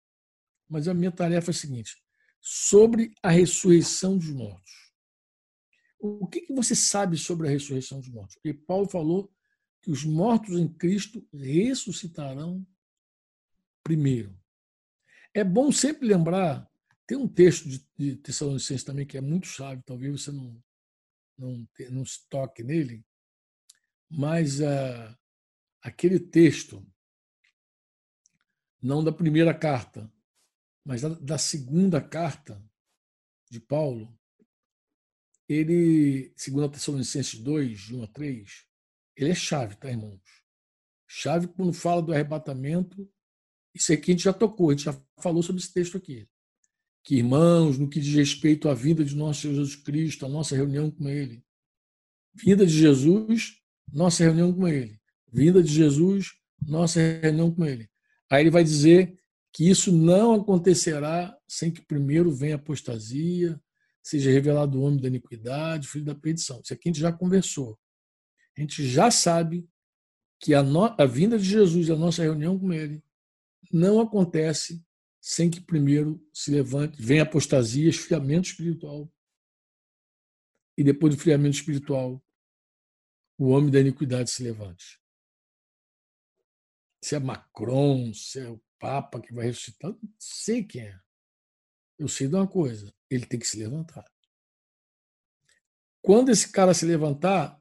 Mas 0.68 0.86
a 0.86 0.94
minha 0.94 1.10
tarefa 1.10 1.50
é 1.50 1.52
a 1.52 1.54
seguinte: 1.54 1.96
sobre 2.48 3.12
a 3.20 3.28
ressurreição 3.28 4.16
dos 4.16 4.30
mortos. 4.30 4.92
O 5.98 6.28
que, 6.28 6.42
que 6.42 6.54
você 6.54 6.76
sabe 6.76 7.18
sobre 7.18 7.48
a 7.48 7.50
ressurreição 7.50 7.98
dos 7.98 8.08
mortos? 8.08 8.36
Porque 8.36 8.54
Paulo 8.54 8.88
falou 8.88 9.34
que 9.82 9.90
os 9.90 10.04
mortos 10.04 10.56
em 10.56 10.68
Cristo 10.68 11.26
ressuscitarão 11.32 12.64
primeiro. 13.82 14.38
É 15.34 15.42
bom 15.42 15.72
sempre 15.72 16.06
lembrar, 16.06 16.70
tem 17.04 17.18
um 17.18 17.26
texto 17.26 17.68
de, 17.98 18.14
Tessalonicenses 18.14 18.84
também 18.84 19.04
que 19.04 19.18
é 19.18 19.20
muito 19.20 19.48
chave, 19.48 19.82
talvez 19.84 20.22
você 20.22 20.30
não, 20.30 20.62
não, 21.36 21.68
não 21.90 22.04
se 22.04 22.28
toque 22.28 22.62
nele, 22.62 23.04
mas 24.08 24.60
uh, 24.60 25.18
aquele 25.82 26.20
texto, 26.20 26.86
não 28.80 29.02
da 29.02 29.10
primeira 29.10 29.52
carta, 29.52 30.08
mas 30.86 31.02
da, 31.02 31.08
da 31.08 31.38
segunda 31.38 32.00
carta 32.00 32.62
de 33.50 33.60
Paulo, 33.60 34.16
ele, 35.48 36.32
segundo 36.36 36.64
a 36.64 36.68
Tessalonicenses 36.68 37.38
2, 37.38 37.78
de 37.78 37.96
1 37.96 38.02
a 38.04 38.06
3, 38.06 38.66
ele 39.16 39.30
é 39.30 39.34
chave, 39.34 39.76
tá, 39.76 39.90
irmãos? 39.90 40.20
Chave 41.06 41.48
quando 41.48 41.72
fala 41.72 42.02
do 42.02 42.12
arrebatamento. 42.12 43.08
Isso 43.74 43.92
aqui 43.92 44.12
a 44.12 44.14
gente 44.14 44.24
já 44.24 44.32
tocou, 44.32 44.70
a 44.70 44.72
gente 44.72 44.84
já 44.84 45.02
falou 45.20 45.42
sobre 45.42 45.60
esse 45.60 45.72
texto 45.72 45.96
aqui. 45.96 46.28
Que, 47.04 47.16
irmãos, 47.16 47.78
no 47.78 47.88
que 47.88 48.00
diz 48.00 48.14
respeito 48.14 48.68
à 48.68 48.74
vida 48.74 49.04
de 49.04 49.14
nosso 49.14 49.42
Senhor 49.42 49.54
Jesus 49.54 49.76
Cristo, 49.76 50.24
a 50.24 50.28
nossa 50.28 50.56
reunião 50.56 50.90
com 50.90 51.08
Ele, 51.08 51.44
vida 52.34 52.66
de 52.66 52.72
Jesus 52.72 53.62
nossa 53.92 54.24
reunião 54.24 54.52
com 54.52 54.66
ele. 54.66 55.00
Vinda 55.32 55.62
de 55.62 55.72
Jesus, 55.72 56.32
nossa 56.62 57.00
reunião 57.00 57.52
com 57.52 57.64
ele. 57.64 57.88
Aí 58.30 58.42
ele 58.42 58.50
vai 58.50 58.64
dizer 58.64 59.18
que 59.56 59.66
isso 59.66 59.90
não 59.90 60.34
acontecerá 60.34 61.34
sem 61.48 61.72
que 61.72 61.80
primeiro 61.80 62.30
venha 62.30 62.56
a 62.56 62.58
apostasia, 62.58 63.58
seja 64.02 64.30
revelado 64.30 64.78
o 64.78 64.82
homem 64.82 65.00
da 65.00 65.08
iniquidade, 65.08 65.88
filho 65.88 66.04
da 66.04 66.14
perdição. 66.14 66.60
Isso 66.62 66.74
aqui 66.74 66.90
a 66.90 66.92
gente 66.92 67.00
já 67.00 67.10
conversou. 67.10 67.80
A 68.54 68.60
gente 68.60 68.86
já 68.86 69.10
sabe 69.10 69.66
que 70.38 70.52
a, 70.52 70.62
no, 70.62 70.84
a 70.84 71.06
vinda 71.06 71.38
de 71.38 71.44
Jesus, 71.44 71.88
a 71.88 71.96
nossa 71.96 72.22
reunião 72.22 72.58
com 72.58 72.70
ele, 72.70 73.02
não 73.72 73.98
acontece 73.98 74.84
sem 75.22 75.48
que 75.48 75.62
primeiro 75.62 76.22
se 76.34 76.50
levante, 76.50 77.00
venha 77.00 77.22
apostasia, 77.22 77.88
esfriamento 77.88 78.50
espiritual. 78.50 79.10
E 80.76 80.84
depois 80.84 81.14
do 81.14 81.16
esfriamento 81.16 81.56
espiritual, 81.56 82.22
o 83.38 83.46
homem 83.48 83.70
da 83.70 83.80
iniquidade 83.80 84.30
se 84.30 84.42
levante. 84.42 85.00
Se 87.02 87.14
é 87.14 87.18
Macron, 87.18 88.12
se 88.12 88.40
é 88.40 88.50
o 88.50 88.60
Papa 88.78 89.20
que 89.20 89.32
vai 89.32 89.46
ressuscitar, 89.46 89.90
não 89.90 90.14
sei 90.18 90.64
quem 90.64 90.82
é. 90.82 91.00
Eu 91.98 92.08
sei 92.08 92.28
de 92.28 92.34
uma 92.34 92.46
coisa: 92.46 92.92
ele 93.10 93.26
tem 93.26 93.38
que 93.38 93.46
se 93.46 93.58
levantar. 93.58 94.04
Quando 96.02 96.30
esse 96.30 96.50
cara 96.52 96.74
se 96.74 96.84
levantar, 96.84 97.60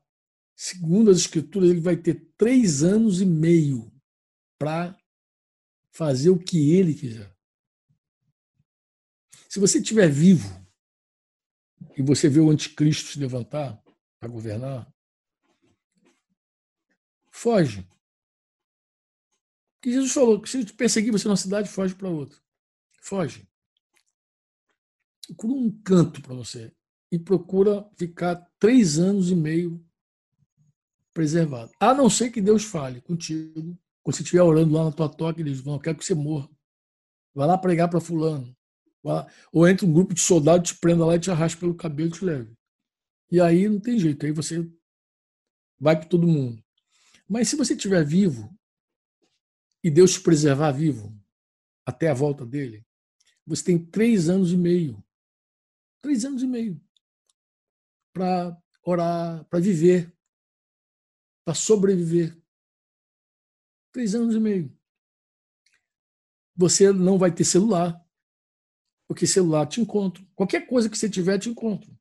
segundo 0.55 1.09
as 1.09 1.18
Escrituras, 1.18 1.70
ele 1.70 1.80
vai 1.80 1.97
ter 1.97 2.32
três 2.38 2.84
anos 2.84 3.22
e 3.22 3.26
meio 3.26 3.91
para 4.57 4.97
fazer 5.91 6.30
o 6.30 6.38
que 6.38 6.74
ele 6.74 6.93
quiser. 6.93 7.34
Se 9.49 9.59
você 9.59 9.80
estiver 9.80 10.09
vivo 10.09 10.47
e 11.97 12.01
você 12.01 12.28
vê 12.28 12.39
o 12.39 12.49
anticristo 12.49 13.11
se 13.11 13.20
levantar 13.20 13.82
para 14.20 14.30
governar, 14.30 14.93
foge. 17.32 17.88
Que 19.86 19.92
Jesus 19.92 20.14
falou 20.14 20.42
que 20.42 20.50
se 20.50 20.66
te 20.66 20.74
perseguir 20.74 21.12
você 21.12 21.28
numa 21.28 21.38
cidade, 21.38 21.70
foge 21.70 21.94
para 21.94 22.10
outra. 22.10 22.36
Foge. 23.04 23.48
Procura 25.28 25.54
um 25.54 25.72
canto 25.84 26.24
para 26.24 26.34
você 26.34 26.74
e 27.12 27.20
procura 27.20 27.88
ficar 27.96 28.44
três 28.58 28.98
anos 28.98 29.30
e 29.30 29.36
meio 29.36 29.80
preservado. 31.14 31.72
A 31.80 31.94
não 31.94 32.10
ser 32.10 32.32
que 32.32 32.42
Deus 32.42 32.64
fale 32.64 33.00
contigo, 33.00 33.78
quando 34.02 34.16
você 34.16 34.24
estiver 34.24 34.42
orando 34.42 34.74
lá 34.74 34.86
na 34.86 34.92
tua 34.92 35.08
toca, 35.08 35.40
ele 35.40 35.52
diz: 35.52 35.64
Não, 35.64 35.78
quero 35.78 36.00
que 36.00 36.04
você 36.04 36.16
morra. 36.16 36.50
Vai 37.32 37.46
lá 37.46 37.56
pregar 37.56 37.88
para 37.88 38.02
Fulano. 38.02 38.58
Ou 39.54 39.68
entra 39.68 39.86
um 39.86 39.94
grupo 39.94 40.16
de 40.16 40.20
soldados, 40.20 40.72
te 40.72 40.80
prenda 40.80 41.06
lá 41.06 41.16
e 41.16 41.20
te 41.20 41.30
arrasta 41.30 41.60
pelo 41.60 41.76
cabelo 41.76 42.10
e 42.10 42.12
te 42.12 42.26
leve. 42.26 42.58
E 43.30 43.40
aí 43.40 43.70
não 43.70 43.80
tem 43.80 44.00
jeito, 44.00 44.26
aí 44.26 44.32
você 44.32 44.68
vai 45.80 45.96
para 45.96 46.10
todo 46.10 46.26
mundo. 46.26 46.60
Mas 47.30 47.50
se 47.50 47.56
você 47.56 47.76
estiver 47.76 48.04
vivo 48.04 48.52
e 49.86 49.92
Deus 49.92 50.14
te 50.14 50.22
preservar 50.22 50.72
vivo 50.72 51.16
até 51.86 52.10
a 52.10 52.14
volta 52.16 52.44
dele, 52.44 52.84
você 53.46 53.66
tem 53.66 53.78
três 53.78 54.28
anos 54.30 54.52
e 54.52 54.58
meio. 54.58 55.06
Três 56.02 56.26
anos 56.26 56.42
e 56.42 56.48
meio 56.48 56.82
para 58.12 58.58
orar, 58.82 59.46
para 59.46 59.60
viver, 59.60 60.12
para 61.46 61.54
sobreviver. 61.54 62.36
Três 63.92 64.16
anos 64.16 64.34
e 64.34 64.40
meio. 64.40 64.76
Você 66.56 66.92
não 66.92 67.20
vai 67.20 67.32
ter 67.32 67.44
celular, 67.44 68.04
porque 69.08 69.28
celular 69.28 69.68
te 69.68 69.82
encontra. 69.82 70.26
Qualquer 70.34 70.66
coisa 70.66 70.90
que 70.90 70.98
você 70.98 71.08
tiver, 71.08 71.38
te 71.38 71.50
encontra. 71.50 71.96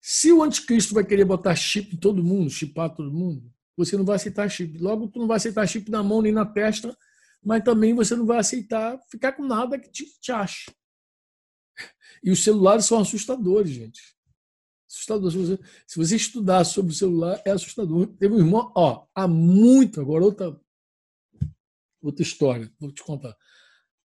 Se 0.00 0.30
o 0.30 0.40
anticristo 0.40 0.94
vai 0.94 1.04
querer 1.04 1.24
botar 1.24 1.56
chip 1.56 1.96
em 1.96 1.98
todo 1.98 2.22
mundo, 2.22 2.48
chipar 2.48 2.94
todo 2.94 3.10
mundo, 3.10 3.52
você 3.76 3.96
não 3.96 4.04
vai 4.04 4.14
aceitar 4.14 4.48
chip. 4.48 4.78
Logo, 4.78 5.08
tu 5.08 5.18
não 5.18 5.26
vai 5.26 5.38
aceitar 5.38 5.66
chip 5.66 5.90
na 5.90 6.00
mão 6.00 6.22
nem 6.22 6.30
na 6.30 6.46
testa, 6.46 6.96
mas 7.42 7.62
também 7.62 7.94
você 7.94 8.14
não 8.14 8.26
vai 8.26 8.38
aceitar 8.38 8.98
ficar 9.10 9.32
com 9.32 9.44
nada 9.44 9.78
que 9.78 9.90
te, 9.90 10.04
te 10.20 10.32
ache. 10.32 10.70
E 12.22 12.30
os 12.30 12.42
celulares 12.42 12.84
são 12.84 13.00
assustadores, 13.00 13.70
gente. 13.70 14.00
Assustador. 14.88 15.30
Se 15.30 15.38
você, 15.38 15.58
se 15.86 15.96
você 15.96 16.16
estudar 16.16 16.64
sobre 16.64 16.92
o 16.92 16.94
celular, 16.94 17.40
é 17.44 17.50
assustador. 17.50 18.06
Teve 18.18 18.34
um 18.34 18.38
irmão, 18.38 18.72
ó, 18.74 19.06
há 19.14 19.28
muito, 19.28 20.00
agora 20.00 20.24
outra 20.24 20.60
outra 22.00 22.22
história, 22.22 22.72
vou 22.78 22.92
te 22.92 23.02
contar. 23.02 23.36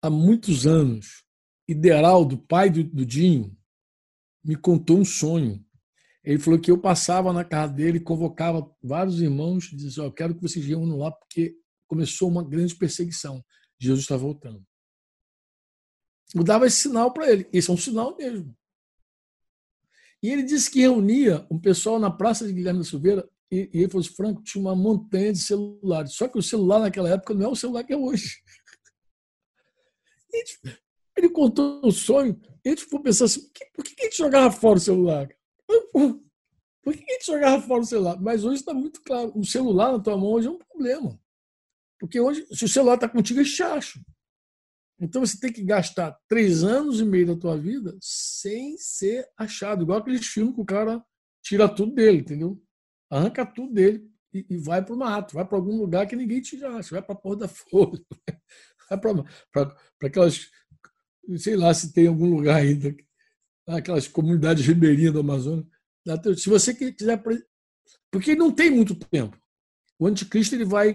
Há 0.03 0.11
muitos 0.11 0.66
anos, 0.66 1.24
Ideraldo, 1.66 2.39
pai 2.39 2.70
do, 2.70 2.85
do 2.85 3.05
Dinho, 3.05 3.57
me 4.45 4.57
contou 4.57 4.99
um 4.99 5.05
sonho. 5.05 5.64
Ele 6.22 6.39
falou 6.39 6.61
que 6.61 6.70
eu 6.70 6.79
passava 6.79 7.33
na 7.33 7.45
casa 7.45 7.72
dele, 7.72 8.01
convocava 8.01 8.70
vários 8.83 9.20
irmãos 9.20 9.70
dizia: 9.72 10.05
Eu 10.05 10.12
quero 10.12 10.35
que 10.35 10.43
vocês 10.43 10.64
reúnam 10.64 10.99
lá, 10.99 11.11
porque 11.11 11.57
começou 11.89 12.28
uma 12.28 12.45
grande 12.45 12.76
perseguição. 12.76 13.45
Jesus 13.80 14.03
está 14.03 14.16
voltando. 14.16 14.64
Eu 16.34 16.45
dava 16.45 16.66
esse 16.66 16.76
sinal 16.76 17.12
para 17.12 17.30
ele. 17.30 17.49
Esse 17.53 17.70
é 17.70 17.72
um 17.72 17.76
sinal 17.76 18.16
mesmo. 18.16 18.55
E 20.22 20.30
ele 20.30 20.43
disse 20.43 20.70
que 20.70 20.80
reunia 20.80 21.47
um 21.51 21.59
pessoal 21.59 21.99
na 21.99 22.11
Praça 22.11 22.47
de 22.47 22.53
Guilherme 22.53 22.80
da 22.80 22.84
Silveira 22.84 23.28
e, 23.51 23.70
e 23.72 23.78
ele 23.78 23.89
falou 23.89 24.05
assim, 24.05 24.14
Franco, 24.14 24.43
tinha 24.43 24.61
uma 24.61 24.76
montanha 24.76 25.32
de 25.32 25.39
celulares. 25.39 26.14
Só 26.14 26.28
que 26.28 26.39
o 26.39 26.43
celular 26.43 26.80
naquela 26.80 27.09
época 27.09 27.34
não 27.34 27.47
é 27.47 27.49
o 27.49 27.57
celular 27.57 27.84
que 27.84 27.93
é 27.93 27.97
hoje. 27.97 28.43
Ele 31.16 31.30
contou 31.30 31.80
o 31.84 31.91
sonho, 31.91 32.41
e 32.64 32.70
gente 32.70 32.84
ficou 32.84 33.03
pensando 33.03 33.26
assim, 33.26 33.49
por 33.74 33.84
que 33.84 34.01
a 34.01 34.05
gente 34.05 34.16
jogava 34.16 34.53
fora 34.53 34.76
o 34.76 34.80
celular? 34.80 35.28
Por 36.82 36.95
que 36.95 37.05
a 37.11 37.14
gente 37.14 37.26
jogava 37.26 37.61
fora 37.62 37.80
o 37.80 37.86
celular? 37.86 38.20
Mas 38.20 38.45
hoje 38.45 38.61
está 38.61 38.72
muito 38.72 39.03
claro, 39.03 39.32
o 39.34 39.45
celular 39.45 39.93
na 39.93 40.01
tua 40.01 40.16
mão 40.16 40.30
hoje 40.30 40.47
é 40.47 40.51
um 40.51 40.59
problema. 40.59 41.18
Porque 41.99 42.20
hoje, 42.20 42.46
se 42.53 42.64
o 42.64 42.68
celular 42.68 42.94
está 42.94 43.09
contigo, 43.09 43.40
é 43.40 43.44
chacho. 43.44 44.01
Então 45.01 45.24
você 45.24 45.38
tem 45.38 45.53
que 45.53 45.62
gastar 45.62 46.18
três 46.28 46.64
anos 46.64 47.01
e 47.01 47.05
meio 47.05 47.26
da 47.28 47.36
tua 47.36 47.57
vida 47.57 47.96
sem 48.01 48.76
ser 48.78 49.28
achado. 49.36 49.82
Igual 49.82 49.99
aqueles 49.99 50.26
filmes 50.26 50.55
que 50.55 50.61
o 50.61 50.64
cara 50.64 51.05
tira 51.42 51.68
tudo 51.68 51.94
dele, 51.94 52.18
entendeu? 52.18 52.61
Arranca 53.11 53.46
tudo 53.46 53.72
dele 53.72 54.11
e, 54.34 54.44
e 54.51 54.57
vai 54.57 54.84
para 54.84 54.94
o 54.94 54.99
mato, 54.99 55.34
vai 55.34 55.46
para 55.46 55.57
algum 55.57 55.76
lugar 55.76 56.07
que 56.07 56.16
ninguém 56.16 56.40
te 56.40 56.62
acha, 56.64 56.90
vai 56.90 57.03
para 57.03 57.14
a 57.14 57.18
Porra 57.18 57.36
da 57.36 57.49
Folha, 57.49 58.05
vai 58.90 58.99
para 58.99 59.74
aquelas, 60.03 60.51
sei 61.36 61.57
lá 61.57 61.72
se 61.72 61.92
tem 61.92 62.09
algum 62.09 62.28
lugar 62.28 62.57
ainda, 62.57 62.94
aquelas 63.66 64.09
comunidades 64.09 64.66
ribeirinhas 64.66 65.12
do 65.12 65.20
Amazonas. 65.20 65.66
Se 66.36 66.49
você 66.49 66.74
quiser. 66.74 67.22
Porque 68.11 68.34
não 68.34 68.51
tem 68.51 68.70
muito 68.70 68.94
tempo. 68.94 69.38
O 69.99 70.07
anticristo 70.07 70.55
ele 70.55 70.64
vai, 70.64 70.94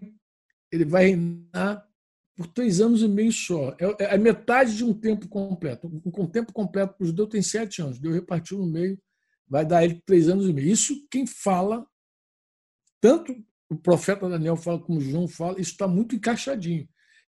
ele 0.73 0.85
vai 0.85 1.05
reinar 1.05 1.87
por 2.35 2.47
três 2.47 2.81
anos 2.81 3.03
e 3.03 3.07
meio 3.07 3.31
só. 3.31 3.75
É, 3.79 3.85
é, 4.03 4.15
é 4.15 4.17
metade 4.17 4.75
de 4.75 4.83
um 4.83 4.93
tempo 4.93 5.27
completo. 5.27 5.87
Um 6.03 6.27
tempo 6.27 6.51
completo 6.51 6.95
para 6.95 7.03
o 7.03 7.07
judeu 7.07 7.27
tem 7.27 7.43
sete 7.43 7.81
anos. 7.81 7.99
Deus 7.99 8.15
repartiu 8.15 8.57
no 8.57 8.65
meio, 8.65 8.99
vai 9.47 9.63
dar 9.63 9.83
ele 9.83 10.01
três 10.03 10.27
anos 10.27 10.49
e 10.49 10.53
meio. 10.53 10.67
Isso 10.69 11.07
quem 11.11 11.27
fala, 11.27 11.85
tanto 12.99 13.35
o 13.69 13.75
profeta 13.75 14.27
Daniel 14.27 14.55
fala 14.55 14.79
como 14.79 14.99
João 14.99 15.27
fala, 15.27 15.61
isso 15.61 15.71
está 15.71 15.87
muito 15.87 16.15
encaixadinho. 16.15 16.89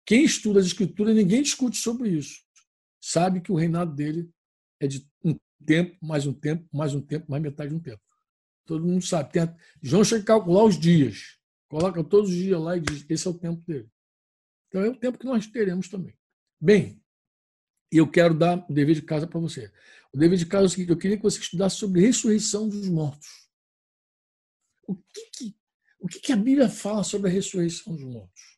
Quem 0.06 0.26
estuda 0.26 0.60
as 0.60 0.66
escrituras, 0.66 1.16
ninguém 1.16 1.42
discute 1.42 1.78
sobre 1.78 2.10
isso. 2.10 2.42
Sabe 3.02 3.40
que 3.40 3.52
o 3.52 3.56
reinado 3.56 3.96
dele 3.96 4.30
é 4.82 4.88
de 4.88 5.08
um 5.24 5.38
tempo, 5.66 5.98
mais 6.02 6.26
um 6.26 6.34
tempo, 6.34 6.68
mais 6.74 6.94
um 6.94 7.02
tempo, 7.02 7.26
mais 7.30 7.42
metade 7.42 7.70
de 7.70 7.76
um 7.76 7.80
tempo. 7.80 8.02
Todo 8.66 8.86
mundo 8.86 9.06
sabe. 9.06 9.32
Tem, 9.32 9.50
João 9.82 10.04
chega 10.04 10.24
a 10.24 10.26
calcular 10.26 10.66
os 10.66 10.78
dias. 10.78 11.39
Coloca 11.70 12.03
todos 12.03 12.32
os 12.32 12.36
dias 12.36 12.59
lá 12.59 12.76
e 12.76 12.82
diz: 12.82 13.05
esse 13.07 13.28
é 13.28 13.30
o 13.30 13.38
tempo 13.38 13.61
dele. 13.65 13.89
Então 14.67 14.82
é 14.82 14.89
o 14.89 14.95
tempo 14.95 15.17
que 15.17 15.26
nós 15.26 15.47
teremos 15.47 15.88
também. 15.88 16.17
Bem, 16.59 17.01
eu 17.91 18.09
quero 18.09 18.34
dar 18.34 18.65
o 18.70 18.74
dever 18.74 18.95
de 18.95 19.03
casa 19.03 19.28
para 19.28 19.39
você. 19.39 19.72
O 20.11 20.17
dever 20.17 20.38
de 20.38 20.45
casa 20.45 20.65
é 20.65 20.67
o 20.67 20.70
seguinte: 20.70 20.89
eu 20.89 20.97
queria 20.97 21.17
que 21.17 21.24
você 21.24 21.39
estudasse 21.39 21.78
sobre 21.78 22.01
ressurreição 22.01 22.67
dos 22.67 22.89
mortos. 22.89 23.47
O 24.88 24.95
que, 24.95 25.30
que 25.32 25.59
o 25.99 26.07
que, 26.07 26.20
que 26.20 26.32
a 26.32 26.38
Bíblia 26.38 26.70
fala 26.70 27.03
sobre 27.03 27.30
a 27.30 27.34
ressurreição 27.34 27.93
dos 27.93 28.05
mortos? 28.05 28.57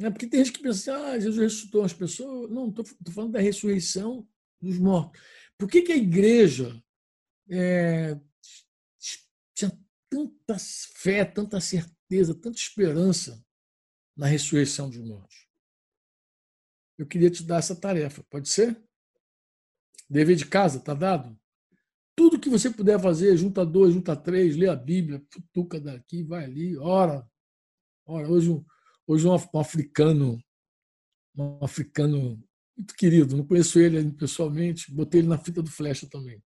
É 0.00 0.10
porque 0.10 0.26
tem 0.26 0.44
gente 0.44 0.56
que 0.56 0.62
pensa 0.62 0.92
assim, 0.92 1.02
ah, 1.04 1.18
Jesus 1.18 1.38
ressuscitou 1.38 1.84
as 1.84 1.92
pessoas. 1.92 2.50
Não, 2.50 2.68
estou 2.70 2.84
falando 3.12 3.32
da 3.32 3.40
ressurreição 3.40 4.26
dos 4.60 4.78
mortos. 4.78 5.20
Por 5.58 5.68
que, 5.68 5.82
que 5.82 5.92
a 5.92 5.96
igreja 5.96 6.82
é, 7.50 8.18
tinha 9.54 9.70
tanta 10.10 10.56
fé, 10.96 11.24
tanta 11.24 11.60
certeza, 11.60 12.34
tanta 12.34 12.56
esperança 12.56 13.44
na 14.16 14.26
ressurreição 14.26 14.88
dos 14.88 14.98
mortos. 14.98 15.46
Eu 16.96 17.06
queria 17.06 17.30
te 17.30 17.44
dar 17.44 17.58
essa 17.58 17.76
tarefa, 17.76 18.24
pode 18.28 18.48
ser? 18.48 18.76
Dever 20.10 20.36
de 20.36 20.46
casa, 20.46 20.80
tá 20.80 20.94
dado? 20.94 21.38
Tudo 22.16 22.40
que 22.40 22.48
você 22.48 22.68
puder 22.68 23.00
fazer, 23.00 23.36
junta 23.36 23.64
dois, 23.64 23.94
junta 23.94 24.16
três, 24.16 24.56
lê 24.56 24.68
a 24.68 24.74
Bíblia, 24.74 25.24
futuca 25.30 25.80
daqui, 25.80 26.24
vai 26.24 26.44
ali, 26.44 26.76
ora. 26.76 27.24
Ora, 28.04 28.28
hoje, 28.28 28.50
hoje 29.06 29.28
um 29.28 29.60
africano, 29.60 30.42
um 31.36 31.64
africano 31.64 32.42
muito 32.76 32.94
querido, 32.94 33.36
não 33.36 33.46
conheço 33.46 33.78
ele 33.78 34.12
pessoalmente, 34.12 34.92
botei 34.92 35.20
ele 35.20 35.28
na 35.28 35.38
fita 35.38 35.62
do 35.62 35.70
Flecha 35.70 36.08
também. 36.08 36.42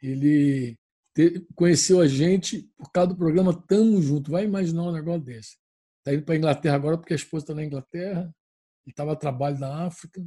Ele 0.00 0.78
conheceu 1.54 2.00
a 2.00 2.06
gente 2.06 2.62
por 2.76 2.92
causa 2.92 3.08
do 3.08 3.16
programa 3.16 3.52
Tamo 3.52 4.00
Junto. 4.00 4.30
Vai 4.30 4.44
imaginar 4.44 4.84
um 4.84 4.92
negócio 4.92 5.22
desse. 5.22 5.56
Está 5.98 6.14
indo 6.14 6.24
para 6.24 6.34
a 6.34 6.38
Inglaterra 6.38 6.76
agora 6.76 6.96
porque 6.96 7.12
a 7.12 7.16
esposa 7.16 7.44
está 7.44 7.54
na 7.54 7.64
Inglaterra. 7.64 8.22
Ele 8.86 8.92
estava 8.92 9.12
a 9.12 9.16
trabalho 9.16 9.58
na 9.58 9.86
África. 9.86 10.24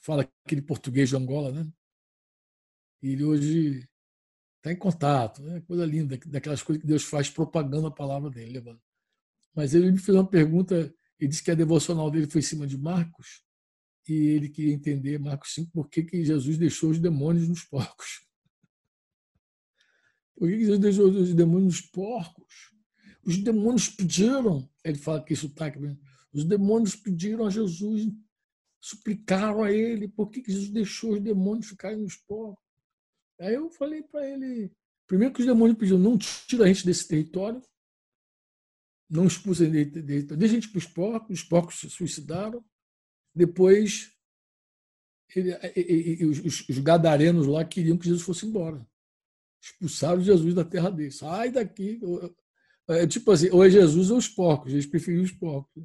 Fala 0.00 0.28
aquele 0.44 0.62
português 0.62 1.08
de 1.08 1.16
Angola, 1.16 1.50
né? 1.50 1.68
E 3.02 3.10
ele 3.10 3.24
hoje 3.24 3.88
está 4.56 4.72
em 4.72 4.76
contato. 4.76 5.42
Né? 5.42 5.60
Coisa 5.62 5.84
linda, 5.84 6.18
daquelas 6.26 6.62
coisas 6.62 6.80
que 6.80 6.86
Deus 6.86 7.04
faz 7.04 7.28
propagando 7.28 7.88
a 7.88 7.90
palavra 7.90 8.30
dele. 8.30 8.52
Levando. 8.52 8.80
Mas 9.54 9.74
ele 9.74 9.90
me 9.90 9.98
fez 9.98 10.16
uma 10.16 10.28
pergunta. 10.28 10.94
Ele 11.18 11.28
disse 11.28 11.42
que 11.42 11.50
a 11.50 11.54
devocional 11.54 12.10
dele 12.10 12.28
foi 12.28 12.40
em 12.40 12.44
cima 12.44 12.66
de 12.66 12.78
Marcos. 12.78 13.42
E 14.08 14.12
ele 14.12 14.48
queria 14.48 14.72
entender, 14.72 15.18
Marcos 15.18 15.52
5, 15.54 15.72
por 15.72 15.88
que, 15.88 16.04
que 16.04 16.24
Jesus 16.24 16.56
deixou 16.56 16.90
os 16.90 16.98
demônios 17.00 17.48
nos 17.48 17.64
porcos. 17.64 18.25
Por 20.36 20.48
que, 20.48 20.58
Jesus 20.58 20.78
deixou 20.78 21.08
os 21.08 21.34
demônios 21.34 21.64
nos 21.64 21.80
porcos? 21.80 22.72
Os 23.24 23.38
demônios 23.38 23.88
pediram, 23.88 24.68
ele 24.84 24.98
fala 24.98 25.24
que 25.24 25.32
isso 25.32 25.46
está 25.46 25.66
aqui, 25.66 25.78
os 26.32 26.44
demônios 26.44 26.94
pediram 26.94 27.46
a 27.46 27.50
Jesus, 27.50 28.12
suplicaram 28.80 29.64
a 29.64 29.72
ele, 29.72 30.06
por 30.06 30.30
que 30.30 30.44
Jesus 30.46 30.70
deixou 30.70 31.14
os 31.14 31.20
demônios 31.20 31.68
ficarem 31.68 31.98
nos 31.98 32.16
povos? 32.16 32.58
Aí 33.40 33.54
eu 33.54 33.70
falei 33.70 34.02
para 34.02 34.28
ele, 34.28 34.70
primeiro 35.06 35.34
que 35.34 35.40
os 35.40 35.46
demônios 35.46 35.78
pediram, 35.78 35.98
não 35.98 36.16
tira 36.18 36.64
a 36.64 36.68
gente 36.68 36.86
desse 36.86 37.08
território, 37.08 37.60
não 39.08 39.26
expulsa 39.26 39.64
a 39.64 39.66
gente 39.66 40.02
deixa 40.02 40.34
a 40.34 40.46
gente 40.48 40.68
para 40.68 40.78
os 40.78 40.86
porcos, 40.86 41.40
os 41.40 41.44
porcos 41.44 41.80
se 41.80 41.90
suicidaram, 41.90 42.64
depois 43.34 44.12
ele, 45.34 46.24
os, 46.26 46.68
os 46.68 46.78
gadarenos 46.78 47.46
lá 47.46 47.64
queriam 47.64 47.96
que 47.96 48.06
Jesus 48.06 48.22
fosse 48.22 48.46
embora. 48.46 48.86
Expulsaram 49.66 50.22
Jesus 50.22 50.54
da 50.54 50.64
terra 50.64 50.90
deles. 50.90 51.16
Sai 51.18 51.50
daqui. 51.50 52.00
É, 52.88 53.06
tipo 53.06 53.32
assim, 53.32 53.48
ou 53.50 53.64
é 53.64 53.70
Jesus 53.70 54.10
ou 54.10 54.18
os 54.18 54.28
porcos, 54.28 54.72
eles 54.72 54.86
preferiam 54.86 55.24
os 55.24 55.32
porcos. 55.32 55.82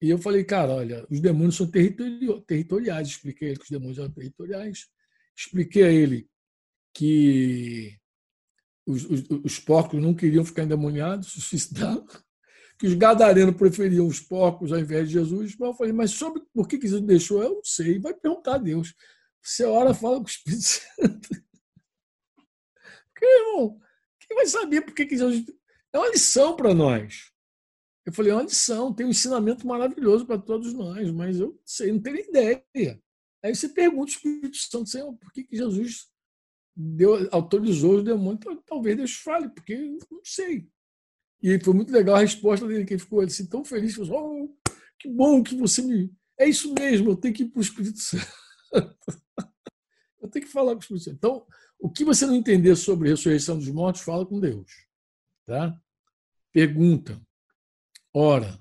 E 0.00 0.10
eu 0.10 0.18
falei, 0.18 0.44
cara, 0.44 0.74
olha, 0.74 1.06
os 1.08 1.20
demônios 1.20 1.56
são 1.56 1.66
territoriais. 1.66 3.08
Expliquei 3.08 3.48
a 3.48 3.50
ele 3.50 3.58
que 3.58 3.64
os 3.64 3.70
demônios 3.70 3.98
eram 3.98 4.10
territoriais. 4.10 4.88
Expliquei 5.36 5.82
a 5.84 5.90
ele 5.92 6.28
que 6.92 7.98
os, 8.86 9.04
os, 9.04 9.24
os 9.42 9.58
porcos 9.58 10.02
não 10.02 10.12
queriam 10.12 10.44
ficar 10.44 10.64
endemoniados, 10.64 11.32
se 11.32 11.40
suicidaram, 11.40 12.04
que 12.78 12.86
os 12.86 12.94
gadarenos 12.94 13.56
preferiam 13.56 14.06
os 14.06 14.20
porcos 14.20 14.72
ao 14.72 14.80
invés 14.80 15.06
de 15.06 15.14
Jesus. 15.14 15.56
Mas 15.56 15.68
eu 15.68 15.74
falei, 15.74 15.92
mas 15.92 16.10
sobre 16.10 16.42
por 16.52 16.68
que 16.68 16.80
Jesus 16.80 17.00
deixou? 17.00 17.42
Eu 17.42 17.54
não 17.54 17.64
sei. 17.64 17.98
Vai 17.98 18.12
perguntar 18.12 18.56
a 18.56 18.58
Deus. 18.58 18.94
Você 19.40 19.64
ora, 19.64 19.94
fala 19.94 20.16
com 20.16 20.24
o 20.24 20.28
Espírito 20.28 20.62
Santo. 21.00 21.42
Irmão, 23.26 23.80
quem 24.20 24.36
vai 24.36 24.46
saber 24.46 24.82
por 24.82 24.94
que 24.94 25.08
Jesus 25.08 25.44
é 25.92 25.98
uma 25.98 26.08
lição 26.08 26.56
para 26.56 26.74
nós. 26.74 27.30
Eu 28.04 28.12
falei, 28.12 28.32
é 28.32 28.34
uma 28.34 28.42
lição, 28.42 28.92
tem 28.92 29.06
um 29.06 29.10
ensinamento 29.10 29.66
maravilhoso 29.66 30.26
para 30.26 30.38
todos 30.38 30.72
nós, 30.72 31.10
mas 31.12 31.38
eu 31.38 31.60
sei, 31.64 31.92
não 31.92 32.00
tenho 32.00 32.16
ideia. 32.16 32.64
Aí 33.44 33.54
você 33.54 33.68
pergunta 33.68 34.02
ao 34.02 34.08
Espírito 34.08 34.56
Santo, 34.56 34.88
Senhor, 34.88 35.12
por 35.16 35.32
que, 35.32 35.44
que 35.44 35.56
Jesus 35.56 36.08
deu, 36.74 37.28
autorizou 37.30 37.96
os 37.96 38.04
demônios? 38.04 38.40
Talvez 38.66 38.96
Deus 38.96 39.14
fale, 39.14 39.48
porque 39.48 39.74
eu 39.74 39.98
não 40.10 40.24
sei. 40.24 40.68
E 41.40 41.58
foi 41.60 41.74
muito 41.74 41.92
legal 41.92 42.16
a 42.16 42.20
resposta 42.20 42.66
dele, 42.66 42.84
que 42.84 42.94
ele 42.94 43.00
ficou 43.00 43.20
assim, 43.20 43.46
tão 43.46 43.64
feliz, 43.64 43.94
falou, 43.94 44.44
oh, 44.44 44.72
que 44.98 45.08
bom 45.08 45.42
que 45.42 45.56
você 45.56 45.82
me... 45.82 46.12
É 46.38 46.48
isso 46.48 46.72
mesmo, 46.74 47.10
eu 47.10 47.16
tenho 47.16 47.34
que 47.34 47.44
ir 47.44 47.48
para 47.48 47.58
o 47.58 47.62
Espírito 47.62 47.98
Santo. 47.98 48.26
eu 50.20 50.28
tenho 50.28 50.44
que 50.44 50.50
falar 50.50 50.72
com 50.72 50.78
o 50.78 50.80
Espírito 50.80 51.04
Santo. 51.04 51.16
Então, 51.16 51.46
o 51.82 51.90
que 51.90 52.04
você 52.04 52.24
não 52.24 52.36
entender 52.36 52.76
sobre 52.76 53.08
a 53.08 53.10
ressurreição 53.10 53.58
dos 53.58 53.68
mortos, 53.68 54.02
fala 54.02 54.24
com 54.24 54.38
Deus. 54.38 54.86
Tá? 55.44 55.76
Pergunta, 56.52 57.20
ora. 58.14 58.56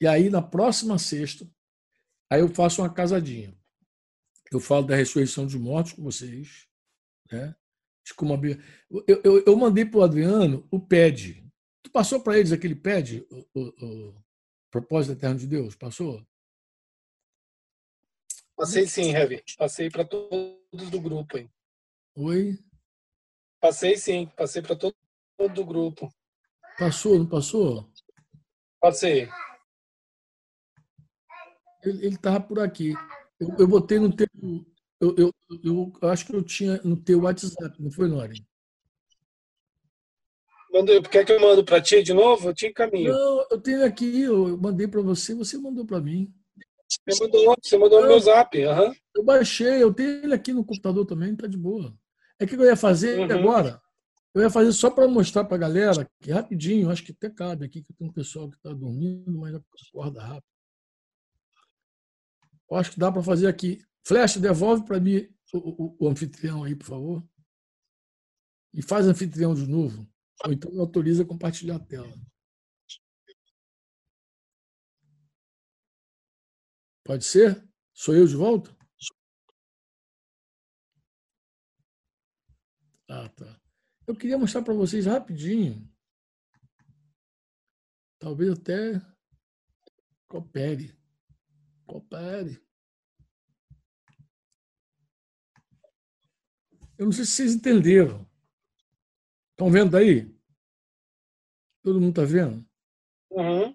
E 0.00 0.06
aí, 0.06 0.30
na 0.30 0.40
próxima 0.40 0.96
sexta, 0.96 1.44
aí 2.30 2.40
eu 2.40 2.48
faço 2.48 2.82
uma 2.82 2.94
casadinha. 2.94 3.52
Eu 4.52 4.60
falo 4.60 4.86
da 4.86 4.94
ressurreição 4.94 5.44
dos 5.44 5.56
mortos 5.56 5.92
com 5.92 6.04
vocês. 6.04 6.68
Né? 7.32 7.52
De 8.06 8.14
como 8.14 8.32
a... 8.34 8.38
eu, 9.08 9.20
eu, 9.24 9.44
eu 9.44 9.56
mandei 9.56 9.84
para 9.84 9.98
o 9.98 10.02
Adriano 10.04 10.66
o 10.70 10.78
PED. 10.78 11.44
Tu 11.82 11.90
passou 11.90 12.22
para 12.22 12.38
eles 12.38 12.52
aquele 12.52 12.76
pede, 12.76 13.26
o, 13.28 13.44
o, 13.54 13.84
o, 13.84 14.24
propósito 14.70 15.14
eterno 15.14 15.40
de 15.40 15.48
Deus? 15.48 15.74
Passou? 15.74 16.24
Passei 18.54 18.86
sim, 18.86 19.10
Heavy. 19.10 19.42
Passei 19.58 19.90
para 19.90 20.04
todos 20.04 20.90
do 20.90 21.00
grupo. 21.00 21.36
Hein? 21.36 21.50
Oi? 22.22 22.58
Passei 23.62 23.96
sim, 23.96 24.26
passei 24.36 24.60
para 24.60 24.76
todo, 24.76 24.94
o 25.38 25.64
grupo. 25.64 26.12
Passou, 26.78 27.18
não 27.18 27.26
passou? 27.26 27.90
Passei. 28.78 29.26
Ele 31.82 32.08
estava 32.08 32.38
por 32.38 32.60
aqui. 32.60 32.92
Eu, 33.40 33.48
eu 33.60 33.66
botei 33.66 33.98
no 33.98 34.14
teu. 34.14 34.26
Eu, 35.00 35.16
eu, 35.16 35.34
eu, 35.64 35.92
eu, 36.02 36.08
acho 36.10 36.26
que 36.26 36.36
eu 36.36 36.42
tinha 36.42 36.76
no 36.84 36.94
teu 36.94 37.22
WhatsApp, 37.22 37.82
não 37.82 37.90
foi, 37.90 38.06
Lore? 38.06 38.46
Mandou, 40.70 41.02
quer 41.02 41.24
que 41.24 41.32
eu 41.32 41.40
mando 41.40 41.64
para 41.64 41.80
ti 41.80 42.02
de 42.02 42.12
novo? 42.12 42.50
Eu 42.50 42.54
te 42.54 42.66
encaminho. 42.66 43.14
Não, 43.14 43.46
eu 43.50 43.58
tenho 43.58 43.82
aqui, 43.82 44.20
eu 44.20 44.58
mandei 44.58 44.86
para 44.86 45.00
você, 45.00 45.34
você 45.34 45.56
mandou 45.56 45.86
para 45.86 46.02
mim. 46.02 46.30
Você 46.86 47.24
mandou, 47.24 47.56
você 47.62 47.78
mandou 47.78 48.02
no 48.02 48.08
meu 48.08 48.20
zap. 48.20 48.58
Uhum. 48.58 48.94
Eu 49.16 49.24
baixei, 49.24 49.82
eu 49.82 49.94
tenho 49.94 50.24
ele 50.24 50.34
aqui 50.34 50.52
no 50.52 50.64
computador 50.64 51.06
também, 51.06 51.34
tá 51.34 51.46
de 51.46 51.56
boa. 51.56 51.98
É 52.40 52.46
que 52.46 52.56
eu 52.56 52.64
ia 52.64 52.76
fazer 52.76 53.18
uhum. 53.18 53.38
agora. 53.38 53.80
Eu 54.34 54.42
ia 54.42 54.50
fazer 54.50 54.72
só 54.72 54.90
para 54.90 55.06
mostrar 55.06 55.44
para 55.44 55.56
a 55.56 55.60
galera, 55.60 56.10
que 56.20 56.30
rapidinho, 56.30 56.90
acho 56.90 57.04
que 57.04 57.12
até 57.12 57.28
cabe 57.28 57.66
aqui, 57.66 57.82
que 57.82 57.92
tem 57.92 58.08
um 58.08 58.12
pessoal 58.12 58.48
que 58.48 58.56
está 58.56 58.72
dormindo, 58.72 59.38
mas 59.38 59.54
acorda 59.54 60.22
rápido. 60.22 60.50
Eu 62.70 62.76
acho 62.76 62.92
que 62.92 62.98
dá 62.98 63.12
para 63.12 63.22
fazer 63.22 63.48
aqui. 63.48 63.84
Flash, 64.06 64.36
devolve 64.38 64.84
para 64.84 65.00
mim 65.00 65.28
o, 65.52 65.58
o, 65.58 65.96
o, 66.00 66.08
anfitrião 66.08 66.64
aí, 66.64 66.74
por 66.74 66.86
favor. 66.86 67.28
E 68.72 68.80
faz 68.80 69.06
anfitrião 69.06 69.54
de 69.54 69.66
novo. 69.66 70.08
Ou 70.44 70.52
então 70.52 70.70
me 70.70 70.78
autoriza 70.78 71.24
a 71.24 71.26
compartilhar 71.26 71.76
a 71.76 71.80
tela. 71.80 72.14
Pode 77.04 77.24
ser? 77.24 77.68
Sou 77.92 78.14
eu 78.14 78.26
de 78.26 78.36
volta? 78.36 78.74
Ah, 83.12 83.28
tá. 83.30 83.60
Eu 84.06 84.14
queria 84.14 84.38
mostrar 84.38 84.62
para 84.62 84.72
vocês 84.72 85.04
rapidinho. 85.04 85.92
Talvez 88.20 88.52
até 88.52 89.02
coopere. 90.28 90.96
Coopere. 91.86 92.64
Eu 96.96 97.06
não 97.06 97.12
sei 97.12 97.24
se 97.24 97.32
vocês 97.32 97.54
entenderam. 97.54 98.24
Estão 99.50 99.72
vendo 99.72 99.96
aí? 99.96 100.32
Todo 101.82 102.00
mundo 102.00 102.10
está 102.10 102.24
vendo? 102.24 102.64
Uhum. 103.30 103.74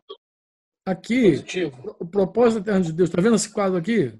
Aqui, 0.86 1.32
Positivo. 1.32 1.98
o 2.00 2.08
propósito 2.08 2.62
eterno 2.62 2.86
de 2.86 2.94
Deus. 2.94 3.10
Está 3.10 3.22
vendo 3.22 3.36
esse 3.36 3.52
quadro 3.52 3.78
aqui? 3.78 4.18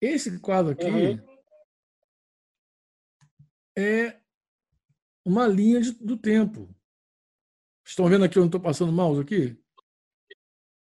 Esse 0.00 0.38
quadro 0.40 0.72
aqui 0.72 0.84
uhum. 0.86 1.33
É 3.76 4.16
uma 5.24 5.46
linha 5.46 5.80
de, 5.80 5.92
do 5.92 6.16
tempo. 6.16 6.74
Estão 7.84 8.08
vendo 8.08 8.24
aqui 8.24 8.38
onde 8.38 8.48
estou 8.48 8.60
passando 8.60 8.90
o 8.90 8.92
mouse 8.92 9.20
aqui? 9.20 9.56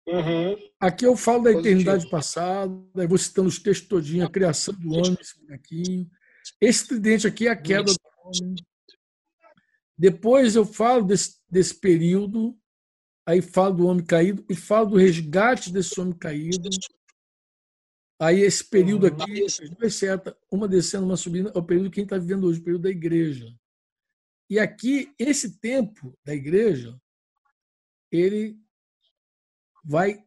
Uhum. 0.07 0.57
Aqui 0.81 1.07
eu 1.07 1.17
falo 1.17 1.45
da 1.45 1.51
Positivo. 1.53 1.69
eternidade 1.69 2.11
passada, 2.11 2.73
aí 2.97 3.07
vou 3.07 3.19
citando 3.19 3.49
os 3.49 3.59
textos 3.59 3.89
todinho, 3.89 4.25
a 4.25 4.31
criação 4.31 4.75
do 4.75 4.93
homem, 4.93 5.17
esse 5.21 5.39
bonequinho. 5.41 6.11
Esse 6.61 6.89
tridente 6.89 7.27
aqui 7.27 7.47
é 7.47 7.51
a 7.51 7.57
queda 7.57 7.93
do 7.93 7.99
homem. 8.25 8.55
Depois 9.97 10.57
eu 10.57 10.65
falo 10.65 11.05
desse, 11.05 11.39
desse 11.49 11.79
período, 11.79 12.59
aí 13.27 13.41
falo 13.41 13.75
do 13.77 13.87
homem 13.87 14.05
caído 14.05 14.45
e 14.49 14.57
falo 14.57 14.91
do 14.91 14.97
resgate 14.97 15.73
desse 15.73 16.01
homem 16.01 16.15
caído. 16.15 16.69
Aí 18.21 18.41
esse 18.41 18.63
período 18.63 19.07
aqui, 19.07 19.45
as 19.47 19.59
duas 19.71 19.95
setas, 19.95 20.35
uma 20.51 20.69
descendo, 20.69 21.07
uma 21.07 21.17
subindo, 21.17 21.51
é 21.55 21.59
o 21.59 21.65
período 21.65 21.91
que 21.91 22.01
a 22.01 22.03
gente 22.03 22.13
está 22.13 22.19
vivendo 22.19 22.47
hoje, 22.47 22.61
o 22.61 22.63
período 22.63 22.83
da 22.83 22.91
igreja. 22.91 23.47
E 24.51 24.59
aqui, 24.59 25.15
esse 25.19 25.59
tempo 25.59 26.15
da 26.23 26.35
igreja, 26.35 27.01
ele 28.13 28.61
vai. 29.83 30.23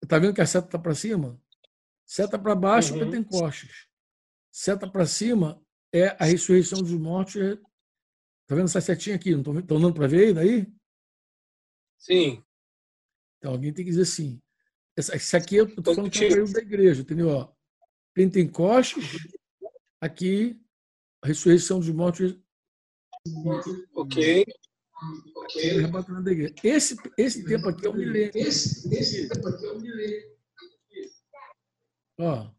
Está 0.00 0.18
vendo 0.20 0.32
que 0.32 0.40
a 0.40 0.46
seta 0.46 0.66
está 0.66 0.78
para 0.78 0.94
cima? 0.94 1.42
Seta 2.06 2.38
para 2.38 2.54
baixo, 2.54 2.94
uhum. 2.94 3.10
Pentecostes. 3.10 3.88
Seta 4.52 4.88
para 4.88 5.04
cima 5.04 5.60
é 5.92 6.08
a 6.20 6.24
ressurreição 6.24 6.78
dos 6.78 6.92
mortos. 6.92 7.34
Está 7.34 8.54
vendo 8.54 8.66
essa 8.66 8.80
setinha 8.80 9.16
aqui? 9.16 9.34
Não 9.34 9.58
estão 9.58 9.80
dando 9.80 9.94
para 9.94 10.06
ver 10.06 10.26
aí 10.26 10.34
daí? 10.34 10.74
Sim. 11.98 12.44
Então 13.38 13.50
alguém 13.50 13.72
tem 13.72 13.84
que 13.84 13.90
dizer 13.90 14.02
assim. 14.02 14.40
Esse 14.96 15.36
aqui 15.36 15.56
eu 15.56 15.66
estou 15.66 15.94
falando 15.94 16.10
que 16.10 16.22
é 16.22 16.26
o 16.26 16.30
período 16.30 16.52
da 16.52 16.60
igreja, 16.60 17.02
entendeu? 17.02 17.28
Ó, 17.28 17.52
Pentecostes, 18.14 19.26
aqui, 20.00 20.60
a 21.22 21.26
ressurreição 21.26 21.80
dos 21.80 21.90
mortos. 21.90 22.38
Ok. 23.94 24.44
Esse, 26.62 26.96
esse 27.18 27.44
tempo 27.44 27.68
aqui 27.68 27.86
é 27.86 27.90
o 27.90 27.94
milênio. 27.94 28.30
Esse, 28.34 28.94
esse 28.94 29.28
tempo 29.28 29.48
aqui 29.48 29.66
é 29.66 29.72
o 29.72 29.80
milênio. 29.80 30.34
Ó, 32.20 32.53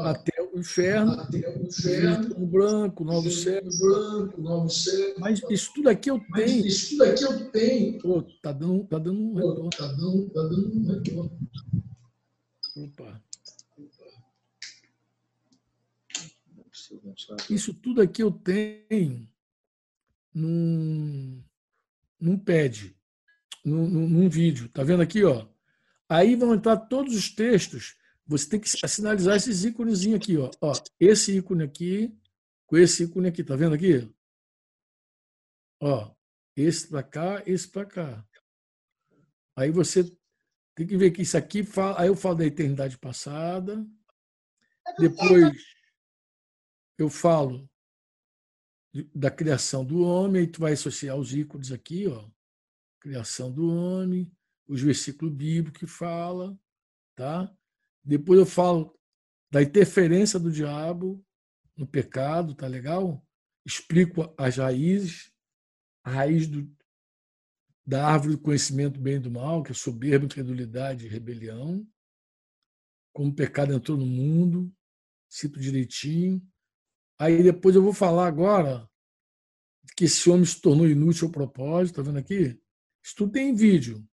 até 0.00 0.42
o 0.42 0.58
inferno, 0.58 1.12
até 1.12 1.48
o 1.56 1.66
inferno, 1.66 2.46
branco, 2.46 3.04
novo 3.04 3.30
céu, 3.30 3.62
branco, 3.80 4.40
novo 4.40 4.68
céu. 4.70 5.14
Mas 5.18 5.40
isso 5.50 5.72
tudo 5.74 5.88
aqui 5.88 6.10
eu 6.10 6.20
tenho. 6.34 6.66
Isso 6.66 6.90
tudo 6.90 7.04
aqui 7.04 7.24
eu 7.24 7.50
tenho. 7.50 7.98
Pô, 8.00 8.22
tá 8.42 8.52
dando, 8.52 8.84
tá 8.84 8.98
dando 8.98 9.20
um 9.20 9.34
retorno. 9.34 9.70
Tá 9.70 9.86
dando, 9.88 10.30
tá 10.30 10.42
dando 10.42 10.76
um 10.76 10.86
retorno. 10.86 11.38
Opa. 12.76 13.22
Isso 17.50 17.74
tudo 17.74 18.00
aqui 18.00 18.22
eu 18.22 18.30
tenho 18.30 19.28
num, 20.34 21.42
num 22.20 22.38
pad, 22.38 22.94
num, 23.64 23.86
num 23.88 24.28
vídeo. 24.28 24.68
Tá 24.68 24.82
vendo 24.82 25.02
aqui, 25.02 25.24
ó? 25.24 25.46
Aí 26.08 26.36
vão 26.36 26.54
entrar 26.54 26.76
todos 26.76 27.14
os 27.16 27.30
textos. 27.30 27.96
Você 28.26 28.48
tem 28.48 28.60
que 28.60 28.68
sinalizar 28.68 29.36
esses 29.36 29.64
ícones 29.64 30.06
aqui, 30.06 30.36
ó. 30.36 30.50
ó. 30.60 30.72
Esse 30.98 31.36
ícone 31.36 31.64
aqui 31.64 32.16
com 32.66 32.78
esse 32.78 33.04
ícone 33.04 33.28
aqui, 33.28 33.44
tá 33.44 33.54
vendo 33.54 33.74
aqui? 33.74 34.10
Ó, 35.78 36.14
esse 36.56 36.88
para 36.88 37.02
cá, 37.02 37.42
esse 37.46 37.68
para 37.68 37.84
cá. 37.84 38.26
Aí 39.54 39.70
você 39.70 40.04
tem 40.74 40.86
que 40.86 40.96
ver 40.96 41.10
que 41.10 41.20
isso 41.20 41.36
aqui 41.36 41.62
fala, 41.62 42.00
aí 42.00 42.08
eu 42.08 42.16
falo 42.16 42.36
da 42.36 42.46
eternidade 42.46 42.96
passada. 42.96 43.86
Depois 44.98 45.52
eu 46.96 47.10
falo 47.10 47.68
da 49.14 49.30
criação 49.30 49.84
do 49.84 50.02
homem, 50.02 50.44
e 50.44 50.46
tu 50.46 50.60
vai 50.60 50.72
associar 50.72 51.16
os 51.16 51.34
ícones 51.34 51.72
aqui, 51.72 52.06
ó. 52.06 52.26
Criação 53.00 53.52
do 53.52 53.68
homem, 53.68 54.32
os 54.66 54.80
versículos 54.80 55.34
bíblicos 55.34 55.80
que 55.80 55.86
fala, 55.86 56.58
tá? 57.14 57.54
Depois 58.04 58.38
eu 58.38 58.46
falo 58.46 58.98
da 59.50 59.62
interferência 59.62 60.38
do 60.38 60.50
diabo 60.50 61.24
no 61.76 61.86
pecado, 61.86 62.54
tá 62.54 62.66
legal? 62.66 63.24
Explico 63.64 64.34
as 64.36 64.56
raízes, 64.56 65.32
a 66.02 66.10
raiz 66.10 66.46
do, 66.48 66.68
da 67.86 68.06
árvore 68.06 68.36
do 68.36 68.42
conhecimento 68.42 69.00
bem 69.00 69.16
e 69.16 69.20
do 69.20 69.30
mal, 69.30 69.62
que 69.62 69.72
é 69.72 69.74
soberba, 69.74 70.24
incredulidade 70.24 71.06
e 71.06 71.08
rebelião. 71.08 71.86
Como 73.12 73.30
o 73.30 73.34
pecado 73.34 73.72
entrou 73.72 73.96
no 73.96 74.06
mundo, 74.06 74.74
cito 75.28 75.60
direitinho. 75.60 76.42
Aí 77.18 77.42
depois 77.42 77.76
eu 77.76 77.82
vou 77.82 77.92
falar 77.92 78.26
agora 78.26 78.88
que 79.96 80.04
esse 80.04 80.28
homem 80.30 80.44
se 80.44 80.60
tornou 80.60 80.88
inútil 80.88 81.26
ao 81.26 81.32
propósito, 81.32 81.96
tá 81.96 82.02
vendo 82.02 82.18
aqui? 82.18 82.58
Isso 83.02 83.14
tudo 83.16 83.32
tem 83.32 83.50
em 83.50 83.54
vídeo. 83.54 84.06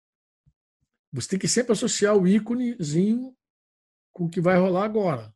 Você 1.11 1.29
tem 1.29 1.39
que 1.39 1.47
sempre 1.47 1.71
associar 1.71 2.15
o 2.15 2.27
íconezinho 2.27 3.35
com 4.11 4.25
o 4.25 4.29
que 4.29 4.41
vai 4.41 4.57
rolar 4.57 4.85
agora. 4.85 5.33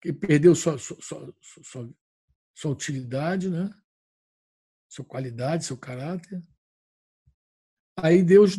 Que 0.00 0.12
perdeu 0.12 0.54
sua, 0.54 0.78
sua, 0.78 0.98
sua, 1.00 1.94
sua, 2.54 2.70
utilidade, 2.70 3.48
né? 3.48 3.70
sua 4.88 5.04
qualidade, 5.04 5.64
seu 5.64 5.76
caráter. 5.76 6.42
Aí 7.96 8.22
Deus 8.22 8.58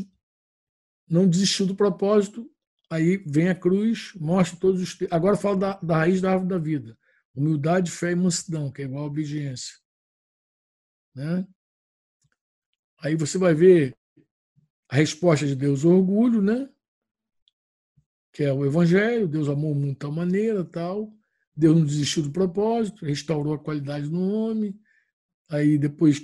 não 1.07 1.29
desistiu 1.29 1.67
do 1.67 1.75
propósito, 1.75 2.51
aí 2.89 3.17
vem 3.27 3.49
a 3.49 3.55
cruz, 3.55 4.13
mostra 4.15 4.59
todos 4.59 4.81
os. 4.81 4.97
Agora 5.11 5.37
fala 5.37 5.57
da, 5.57 5.79
da 5.79 5.97
raiz 5.97 6.21
da 6.21 6.31
árvore 6.31 6.49
da 6.49 6.57
vida. 6.57 6.97
Humildade, 7.35 7.91
fé 7.91 8.11
e 8.11 8.15
mansidão, 8.15 8.71
que 8.71 8.81
é 8.81 8.85
igual 8.85 9.03
a 9.03 9.07
obediência. 9.07 9.75
Né? 11.13 11.47
Aí 12.99 13.15
você 13.15 13.37
vai 13.37 13.53
ver 13.53 13.95
a 14.89 14.95
resposta 14.95 15.45
de 15.45 15.55
Deus, 15.55 15.83
orgulho, 15.83 16.41
né? 16.41 16.69
Que 18.35 18.43
é 18.43 18.51
o 18.51 18.65
Evangelho, 18.65 19.29
Deus 19.29 19.47
amou 19.47 19.71
o 19.71 19.75
mundo 19.75 19.93
de 19.93 19.95
tal 19.95 20.11
maneira, 20.11 20.61
tal. 20.65 21.09
Deus 21.55 21.73
não 21.73 21.85
desistiu 21.85 22.21
do 22.21 22.31
propósito, 22.31 23.05
restaurou 23.05 23.53
a 23.53 23.57
qualidade 23.57 24.09
no 24.09 24.29
homem. 24.29 24.77
Aí 25.49 25.77
depois 25.77 26.21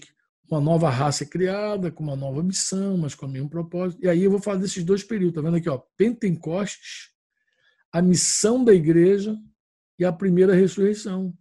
uma 0.49 0.59
nova 0.59 0.89
raça 0.89 1.23
é 1.23 1.27
criada, 1.27 1.89
com 1.89 2.03
uma 2.03 2.17
nova 2.17 2.43
missão, 2.43 2.97
mas 2.97 3.15
com 3.15 3.25
o 3.25 3.29
mesmo 3.29 3.49
propósito. 3.49 4.03
E 4.03 4.09
aí 4.09 4.25
eu 4.25 4.29
vou 4.29 4.41
falar 4.41 4.57
desses 4.57 4.83
dois 4.83 5.05
períodos, 5.05 5.35
tá 5.35 5.41
vendo 5.41 5.55
aqui, 5.55 5.69
ó? 5.69 5.77
Pentecostes, 5.95 7.11
a 7.93 8.01
missão 8.01 8.61
da 8.61 8.73
igreja 8.73 9.39
e 9.97 10.03
a 10.03 10.11
primeira 10.11 10.53
ressurreição. 10.53 11.33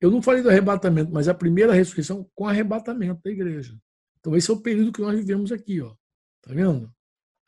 Eu 0.00 0.12
não 0.12 0.22
falei 0.22 0.40
do 0.40 0.48
arrebatamento, 0.48 1.12
mas 1.12 1.26
a 1.26 1.34
primeira 1.34 1.72
ressurreição 1.72 2.30
com 2.32 2.46
arrebatamento 2.46 3.22
da 3.24 3.30
igreja. 3.32 3.76
Então 4.20 4.36
esse 4.36 4.52
é 4.52 4.54
o 4.54 4.60
período 4.60 4.92
que 4.92 5.00
nós 5.00 5.16
vivemos 5.18 5.50
aqui, 5.50 5.80
ó. 5.80 5.96
Tá 6.42 6.54
vendo? 6.54 6.94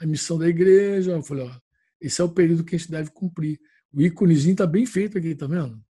A 0.00 0.06
missão 0.06 0.36
da 0.36 0.48
igreja, 0.48 1.12
eu 1.12 1.22
falei, 1.22 1.44
ó, 1.44 1.67
esse 2.00 2.20
é 2.20 2.24
o 2.24 2.32
período 2.32 2.64
que 2.64 2.76
a 2.76 2.78
gente 2.78 2.90
deve 2.90 3.10
cumprir. 3.10 3.60
O 3.92 4.00
íconezinho 4.00 4.52
está 4.52 4.66
bem 4.66 4.86
feito 4.86 5.18
aqui, 5.18 5.34
tá 5.34 5.46
vendo? 5.46 5.82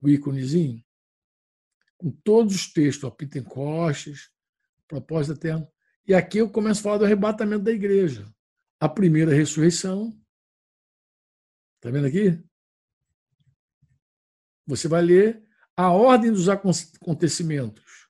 O 0.00 0.08
íconezinho. 0.08 0.82
Com 1.96 2.10
todos 2.10 2.54
os 2.54 2.72
textos, 2.72 3.04
ó, 3.04 3.10
Pentecostes, 3.10 4.30
propósito 4.86 5.38
eterno. 5.38 5.68
E 6.06 6.14
aqui 6.14 6.38
eu 6.38 6.50
começo 6.50 6.80
a 6.80 6.82
falar 6.82 6.98
do 6.98 7.04
arrebatamento 7.04 7.64
da 7.64 7.72
igreja. 7.72 8.26
A 8.78 8.88
primeira 8.88 9.34
ressurreição. 9.34 10.18
Está 11.76 11.90
vendo 11.90 12.06
aqui? 12.06 12.42
Você 14.66 14.88
vai 14.88 15.02
ler 15.02 15.42
a 15.76 15.90
ordem 15.90 16.30
dos 16.30 16.48
acontecimentos. 16.48 18.08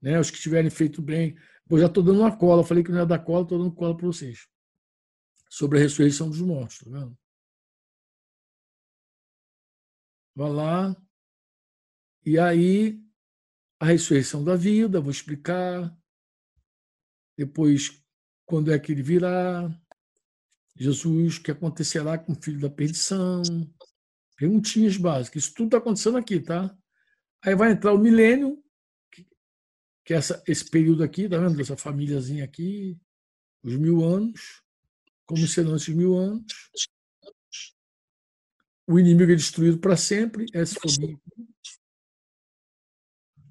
Né? 0.00 0.18
Os 0.18 0.30
que 0.30 0.40
tiverem 0.40 0.70
feito 0.70 1.02
bem. 1.02 1.36
Eu 1.68 1.78
já 1.78 1.86
estou 1.86 2.02
dando 2.02 2.20
uma 2.20 2.36
cola. 2.36 2.64
Falei 2.64 2.82
que 2.82 2.90
não 2.90 2.98
ia 2.98 3.06
dar 3.06 3.18
cola, 3.18 3.42
estou 3.42 3.58
dando 3.58 3.74
cola 3.74 3.96
para 3.96 4.06
vocês. 4.06 4.48
Sobre 5.48 5.78
a 5.78 5.82
ressurreição 5.82 6.28
dos 6.28 6.40
mortos. 6.40 6.78
Tá 6.78 6.90
vendo? 6.90 7.18
Vai 10.34 10.50
lá. 10.50 10.96
E 12.24 12.38
aí, 12.38 13.00
a 13.80 13.86
ressurreição 13.86 14.44
da 14.44 14.56
vida, 14.56 15.00
vou 15.00 15.10
explicar. 15.10 15.96
Depois, 17.38 18.02
quando 18.44 18.72
é 18.72 18.78
que 18.78 18.92
ele 18.92 19.02
virá. 19.02 19.68
Jesus, 20.78 21.36
o 21.36 21.42
que 21.42 21.50
acontecerá 21.50 22.18
com 22.18 22.32
o 22.32 22.42
filho 22.42 22.60
da 22.60 22.68
perdição. 22.68 23.42
Perguntinhas 24.36 24.96
básicas. 24.96 25.44
Isso 25.44 25.54
tudo 25.54 25.68
está 25.68 25.78
acontecendo 25.78 26.18
aqui, 26.18 26.38
tá? 26.40 26.76
Aí 27.42 27.54
vai 27.54 27.72
entrar 27.72 27.94
o 27.94 27.98
milênio, 27.98 28.62
que 30.04 30.12
é 30.12 30.16
essa, 30.16 30.42
esse 30.46 30.68
período 30.68 31.02
aqui, 31.02 31.28
tá 31.28 31.38
vendo? 31.38 31.60
Essa 31.60 31.76
famíliazinha 31.76 32.44
aqui, 32.44 32.98
os 33.62 33.76
mil 33.76 34.04
anos, 34.04 34.62
como 35.26 35.46
serão 35.46 35.76
esses 35.76 35.94
mil 35.94 36.16
anos. 36.16 36.44
O 38.88 38.98
inimigo 38.98 39.32
é 39.32 39.34
destruído 39.34 39.78
para 39.78 39.96
sempre, 39.96 40.46
essa 40.54 40.78
fobia. 40.80 41.18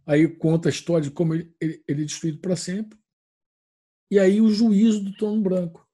Aí 0.07 0.27
conta 0.27 0.69
a 0.69 0.71
história 0.71 1.09
de 1.09 1.11
como 1.11 1.33
ele, 1.33 1.53
ele, 1.59 1.83
ele 1.87 2.01
é 2.03 2.05
destruído 2.05 2.39
para 2.39 2.55
sempre. 2.55 2.97
E 4.09 4.19
aí 4.19 4.39
o 4.39 4.49
juízo 4.49 5.03
do 5.03 5.13
trono 5.17 5.41
branco 5.41 5.85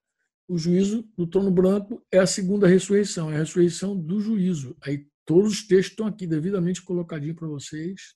o 0.52 0.58
juízo 0.58 1.10
do 1.16 1.26
trono 1.26 1.50
branco 1.50 2.06
é 2.12 2.20
a 2.20 2.28
segunda 2.28 2.68
ressurreição, 2.68 3.32
é 3.32 3.36
a 3.36 3.40
ressurreição 3.40 3.98
do 3.98 4.20
juízo. 4.20 4.76
Aí 4.82 5.08
todos 5.26 5.54
os 5.54 5.66
textos 5.66 5.92
estão 5.92 6.06
aqui 6.06 6.28
devidamente 6.28 6.82
colocadinhos 6.82 7.38
para 7.38 7.48
vocês. 7.48 8.16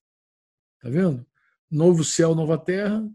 Tá 0.81 0.89
vendo? 0.89 1.25
Novo 1.71 2.03
céu, 2.03 2.35
nova 2.35 2.57
terra. 2.57 3.09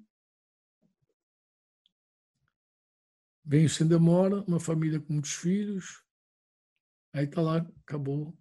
Venho 3.51 3.69
sem 3.69 3.85
demora, 3.85 4.45
uma 4.47 4.61
família 4.61 5.01
com 5.01 5.13
muitos 5.13 5.33
filhos. 5.33 6.05
Aí 7.13 7.27
tá 7.27 7.43
lá, 7.43 7.67
acabou 7.85 8.33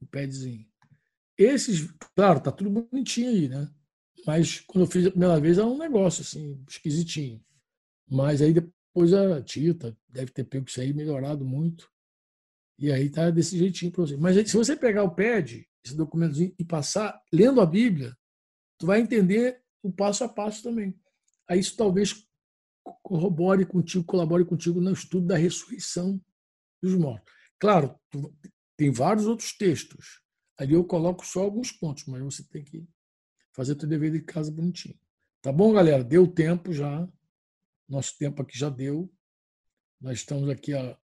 o 0.00 0.06
padzinho. 0.06 0.66
Esses, 1.36 1.92
claro, 2.14 2.40
tá 2.40 2.50
tudo 2.50 2.70
bonitinho 2.70 3.28
aí, 3.28 3.46
né? 3.46 3.70
Mas 4.26 4.60
quando 4.60 4.86
eu 4.86 4.90
fiz 4.90 5.06
a 5.06 5.10
primeira 5.10 5.38
vez 5.38 5.58
era 5.58 5.66
um 5.66 5.76
negócio 5.76 6.22
assim, 6.22 6.64
esquisitinho. 6.66 7.44
Mas 8.08 8.40
aí 8.40 8.54
Pois 8.96 9.12
a 9.12 9.42
Tita 9.42 9.94
deve 10.08 10.30
ter 10.30 10.42
pego 10.44 10.64
isso 10.66 10.80
aí, 10.80 10.94
melhorado 10.94 11.44
muito. 11.44 11.86
E 12.78 12.90
aí 12.90 13.10
tá 13.10 13.28
desse 13.28 13.58
jeitinho 13.58 13.92
para 13.92 14.06
você. 14.06 14.16
Mas 14.16 14.36
se 14.48 14.56
você 14.56 14.74
pegar 14.74 15.02
o 15.02 15.14
PED, 15.14 15.68
esse 15.84 15.94
documentozinho, 15.94 16.54
e 16.58 16.64
passar 16.64 17.22
lendo 17.30 17.60
a 17.60 17.66
Bíblia, 17.66 18.16
tu 18.78 18.86
vai 18.86 18.98
entender 18.98 19.62
o 19.82 19.92
passo 19.92 20.24
a 20.24 20.28
passo 20.30 20.62
também. 20.62 20.98
Aí 21.46 21.60
isso 21.60 21.76
talvez 21.76 22.25
corrobore 23.02 23.64
contigo, 23.66 24.04
colabore 24.04 24.44
contigo 24.44 24.80
no 24.80 24.92
estudo 24.92 25.26
da 25.26 25.36
ressurreição 25.36 26.20
dos 26.82 26.94
mortos. 26.94 27.32
Claro, 27.58 27.98
tem 28.76 28.90
vários 28.90 29.26
outros 29.26 29.56
textos. 29.56 30.22
Ali 30.58 30.74
eu 30.74 30.84
coloco 30.84 31.24
só 31.24 31.42
alguns 31.42 31.72
pontos, 31.72 32.04
mas 32.06 32.22
você 32.22 32.44
tem 32.44 32.64
que 32.64 32.86
fazer 33.52 33.72
o 33.72 33.76
teu 33.76 33.88
dever 33.88 34.12
de 34.12 34.20
casa 34.20 34.50
bonitinho. 34.50 34.98
Tá 35.42 35.52
bom, 35.52 35.72
galera? 35.72 36.02
Deu 36.04 36.26
tempo 36.26 36.72
já. 36.72 37.08
Nosso 37.88 38.16
tempo 38.18 38.42
aqui 38.42 38.58
já 38.58 38.68
deu. 38.68 39.12
Nós 40.00 40.18
estamos 40.18 40.48
aqui 40.48 40.74
há 40.74 40.98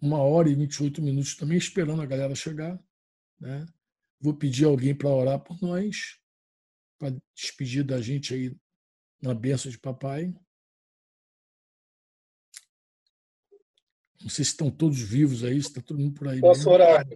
uma 0.00 0.18
hora 0.18 0.48
e 0.48 0.54
28 0.54 1.02
minutos 1.02 1.34
também 1.36 1.58
esperando 1.58 2.02
a 2.02 2.06
galera 2.06 2.34
chegar. 2.34 2.78
Né? 3.40 3.66
Vou 4.20 4.34
pedir 4.34 4.64
alguém 4.64 4.94
para 4.94 5.08
orar 5.08 5.40
por 5.40 5.60
nós, 5.60 6.18
para 6.98 7.16
despedir 7.34 7.84
da 7.84 8.00
gente 8.00 8.34
aí 8.34 8.56
na 9.20 9.34
bênção 9.34 9.70
de 9.70 9.78
papai. 9.78 10.34
Não 14.26 14.30
sei 14.30 14.44
se 14.44 14.50
estão 14.50 14.68
todos 14.72 14.98
vivos 15.00 15.44
aí, 15.44 15.62
se 15.62 15.68
está 15.68 15.80
todo 15.80 16.00
mundo 16.00 16.18
por 16.18 16.26
aí. 16.26 16.40
Posso 16.40 16.68
orar? 16.68 17.06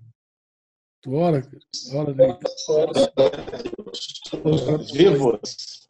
Tu 1.01 1.13
ora? 1.13 1.43
Ora 1.93 2.15
daí. 2.15 2.39
Vivos. 4.93 5.89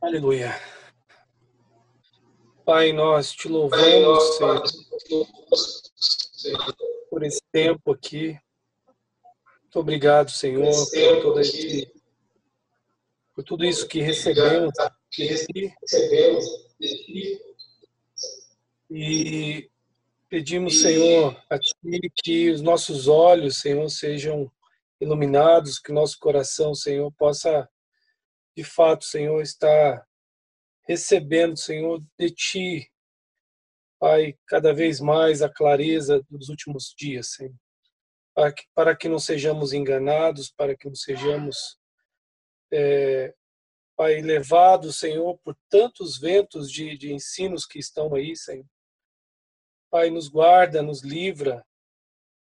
Aleluia. 0.00 0.60
Pai, 2.64 2.92
nós 2.92 3.30
te 3.30 3.46
louvamos, 3.46 4.24
Senhor, 6.32 6.74
por 7.08 7.22
esse 7.22 7.40
tempo 7.52 7.92
aqui. 7.92 8.36
Muito 9.62 9.78
obrigado, 9.78 10.32
Senhor, 10.32 10.64
por, 10.64 11.22
todo 11.22 11.38
esse, 11.38 11.88
por 13.34 13.44
tudo 13.44 13.64
isso 13.64 13.88
que 13.88 14.00
recebemos 14.00 14.74
E 18.90 19.70
pedimos, 20.28 20.80
Senhor, 20.80 21.42
a 21.48 21.58
Ti 21.58 22.12
que 22.22 22.50
os 22.50 22.60
nossos 22.60 23.08
olhos, 23.08 23.58
Senhor, 23.58 23.88
sejam 23.88 24.50
iluminados, 25.00 25.78
que 25.78 25.90
o 25.90 25.94
nosso 25.94 26.18
coração, 26.18 26.74
Senhor, 26.74 27.10
possa 27.12 27.68
de 28.56 28.62
fato, 28.62 29.04
Senhor, 29.04 29.40
está 29.40 30.06
recebendo, 30.86 31.56
Senhor, 31.56 32.02
de 32.18 32.30
Ti, 32.30 32.90
Pai, 33.98 34.36
cada 34.46 34.74
vez 34.74 35.00
mais 35.00 35.42
a 35.42 35.48
clareza 35.48 36.22
dos 36.28 36.48
últimos 36.48 36.94
dias, 36.96 37.34
Senhor. 37.34 37.54
Para 38.34 38.52
que, 38.52 38.64
para 38.74 38.96
que 38.96 39.08
não 39.08 39.18
sejamos 39.18 39.72
enganados, 39.72 40.50
para 40.50 40.76
que 40.76 40.88
não 40.88 40.94
sejamos, 40.94 41.78
é, 42.72 43.34
Pai, 43.94 44.20
levados, 44.20 44.98
Senhor, 44.98 45.38
por 45.44 45.56
tantos 45.68 46.18
ventos 46.18 46.70
de, 46.70 46.96
de 46.96 47.12
ensinos 47.12 47.66
que 47.66 47.78
estão 47.78 48.14
aí, 48.14 48.34
Senhor. 48.34 48.66
Pai, 49.90 50.08
nos 50.10 50.28
guarda, 50.28 50.82
nos 50.82 51.02
livra, 51.02 51.64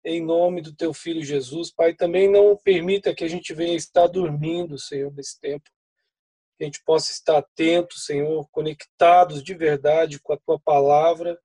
em 0.04 0.24
nome 0.24 0.62
do 0.62 0.74
Teu 0.74 0.94
Filho 0.94 1.24
Jesus. 1.24 1.72
Pai, 1.72 1.94
também 1.94 2.30
não 2.30 2.56
permita 2.56 3.14
que 3.14 3.24
a 3.24 3.28
gente 3.28 3.54
venha 3.54 3.76
estar 3.76 4.08
dormindo, 4.08 4.80
Senhor, 4.80 5.14
nesse 5.14 5.40
tempo 5.40 5.70
que 6.58 6.64
a 6.64 6.66
gente 6.66 6.82
possa 6.84 7.12
estar 7.12 7.38
atento, 7.38 8.00
Senhor, 8.00 8.48
conectados 8.50 9.44
de 9.44 9.54
verdade 9.54 10.22
com 10.22 10.32
a 10.32 10.38
tua 10.38 10.60
palavra. 10.60 11.38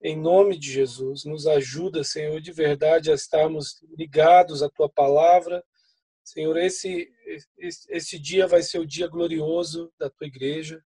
Em 0.00 0.16
nome 0.16 0.56
de 0.56 0.70
Jesus, 0.70 1.24
nos 1.24 1.46
ajuda, 1.46 2.04
Senhor, 2.04 2.40
de 2.40 2.52
verdade 2.52 3.10
a 3.10 3.14
estarmos 3.14 3.82
ligados 3.98 4.62
à 4.62 4.70
tua 4.70 4.88
palavra. 4.88 5.64
Senhor, 6.24 6.56
esse, 6.56 7.12
esse, 7.58 7.86
esse 7.92 8.18
dia 8.18 8.46
vai 8.46 8.62
ser 8.62 8.78
o 8.78 8.86
dia 8.86 9.06
glorioso 9.06 9.92
da 9.98 10.08
tua 10.08 10.26
igreja, 10.26 10.82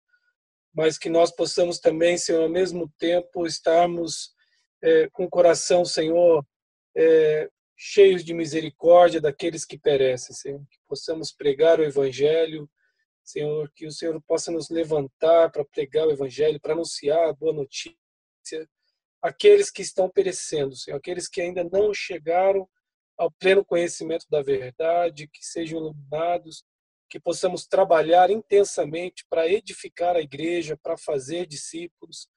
mas 0.72 0.96
que 0.96 1.08
nós 1.08 1.34
possamos 1.34 1.78
também, 1.78 2.16
Senhor, 2.16 2.42
ao 2.42 2.48
mesmo 2.48 2.88
tempo 2.98 3.46
estarmos 3.46 4.32
é, 4.82 5.08
com 5.10 5.24
o 5.24 5.30
coração, 5.30 5.84
Senhor, 5.84 6.46
é, 6.96 7.50
cheios 7.76 8.24
de 8.24 8.32
misericórdia 8.32 9.20
daqueles 9.20 9.64
que 9.64 9.78
perecem, 9.78 10.34
Senhor. 10.34 10.60
Que 10.70 10.78
possamos 10.88 11.32
pregar 11.32 11.80
o 11.80 11.84
Evangelho, 11.84 12.70
Senhor, 13.24 13.70
que 13.74 13.86
o 13.86 13.92
Senhor 13.92 14.20
possa 14.22 14.52
nos 14.52 14.68
levantar 14.70 15.50
para 15.50 15.64
pregar 15.64 16.06
o 16.06 16.12
Evangelho, 16.12 16.60
para 16.60 16.74
anunciar 16.74 17.28
a 17.28 17.32
boa 17.32 17.52
notícia. 17.52 17.96
Aqueles 19.22 19.70
que 19.70 19.82
estão 19.82 20.08
perecendo, 20.08 20.76
Senhor, 20.76 20.96
aqueles 20.96 21.28
que 21.28 21.40
ainda 21.40 21.64
não 21.64 21.92
chegaram 21.94 22.68
ao 23.16 23.30
pleno 23.30 23.64
conhecimento 23.64 24.26
da 24.30 24.42
verdade, 24.42 25.28
que 25.28 25.44
sejam 25.44 25.78
iluminados, 25.78 26.64
que 27.08 27.20
possamos 27.20 27.66
trabalhar 27.66 28.30
intensamente 28.30 29.24
para 29.28 29.48
edificar 29.48 30.16
a 30.16 30.20
igreja, 30.20 30.76
para 30.76 30.96
fazer 30.96 31.46
discípulos. 31.46 32.28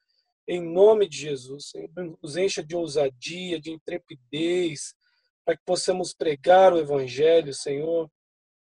Em 0.48 0.62
nome 0.62 1.10
de 1.10 1.18
Jesus, 1.18 1.70
Senhor, 1.70 1.90
nos 2.22 2.38
encha 2.38 2.64
de 2.64 2.76
ousadia, 2.76 3.60
de 3.60 3.72
intrepidez, 3.72 4.94
para 5.44 5.58
que 5.58 5.64
possamos 5.66 6.14
pregar 6.14 6.74
o 6.74 6.80
Evangelho, 6.80 7.54
Senhor, 7.54 8.10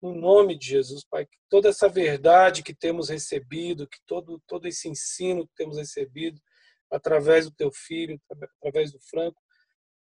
no 0.01 0.14
nome 0.14 0.57
de 0.57 0.69
Jesus, 0.69 1.05
Pai. 1.05 1.27
Que 1.27 1.37
toda 1.49 1.69
essa 1.69 1.89
verdade 1.89 2.62
que 2.62 2.75
temos 2.75 3.09
recebido, 3.09 3.89
que 3.89 3.99
todo, 4.07 4.41
todo 4.47 4.67
esse 4.67 4.89
ensino 4.89 5.47
que 5.47 5.55
temos 5.55 5.77
recebido 5.77 6.41
através 6.91 7.47
do 7.47 7.55
Teu 7.55 7.71
Filho, 7.73 8.21
através 8.61 8.93
do 8.93 9.01
Franco, 9.01 9.41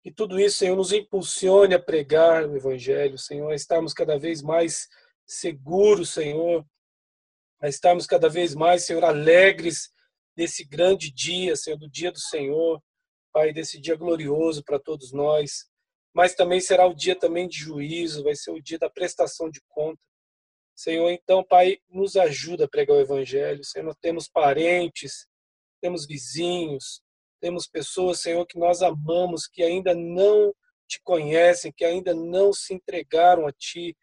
que 0.02 0.12
tudo 0.12 0.39
isso, 0.39 0.60
Senhor, 0.60 0.76
nos 0.76 0.91
impulsione 0.93 1.74
a 1.74 1.80
pregar 1.80 2.47
o 2.47 2.56
Evangelho, 2.56 3.18
Senhor, 3.18 3.52
a 3.52 3.56
estarmos 3.56 3.93
cada 3.93 4.18
vez 4.18 4.41
mais 4.41 4.88
seguros, 5.26 6.10
Senhor, 6.10 6.66
a 7.62 7.68
estarmos 7.68 8.06
cada 8.06 8.30
vez 8.30 8.56
mais, 8.56 8.86
Senhor, 8.86 9.04
alegres 9.04 9.91
desse 10.36 10.64
grande 10.64 11.12
dia, 11.12 11.56
Senhor, 11.56 11.78
do 11.78 11.89
dia 11.89 12.12
do 12.12 12.20
Senhor, 12.20 12.82
Pai, 13.34 13.52
desse 13.52 13.80
dia 13.80 13.95
glorioso 13.95 14.64
para 14.64 14.80
todos 14.80 15.12
nós. 15.12 15.66
Mas 16.14 16.34
também 16.34 16.62
será 16.62 16.88
o 16.88 16.95
dia 16.95 17.16
também 17.16 17.47
de 17.47 17.58
juízo, 17.58 18.24
vai 18.24 18.36
ser 18.36 18.52
o 18.52 18.62
dia 18.62 18.80
da 18.80 18.89
prestação 18.89 19.50
de 19.50 19.62
conta. 19.68 20.02
Senhor, 20.76 21.10
então, 21.12 21.43
Pai, 21.43 21.78
nos 21.89 22.16
ajuda 22.16 22.64
a 22.66 22.70
pregar 22.70 22.95
o 22.95 23.02
Evangelho. 23.02 23.64
Senhor, 23.66 23.84
nós 23.84 23.97
temos 24.02 24.30
parentes, 24.30 25.28
temos 25.82 26.08
vizinhos, 26.08 27.02
temos 27.40 27.68
pessoas, 27.68 28.22
Senhor, 28.22 28.46
que 28.46 28.60
nós 28.60 28.82
amamos, 28.82 29.48
que 29.48 29.64
ainda 29.64 29.94
não 29.96 30.54
te 30.88 31.00
conhecem, 31.04 31.72
que 31.76 31.86
ainda 31.86 32.14
não 32.14 32.52
se 32.52 32.74
entregaram 32.74 33.48
a 33.48 33.52
Ti. 33.52 33.96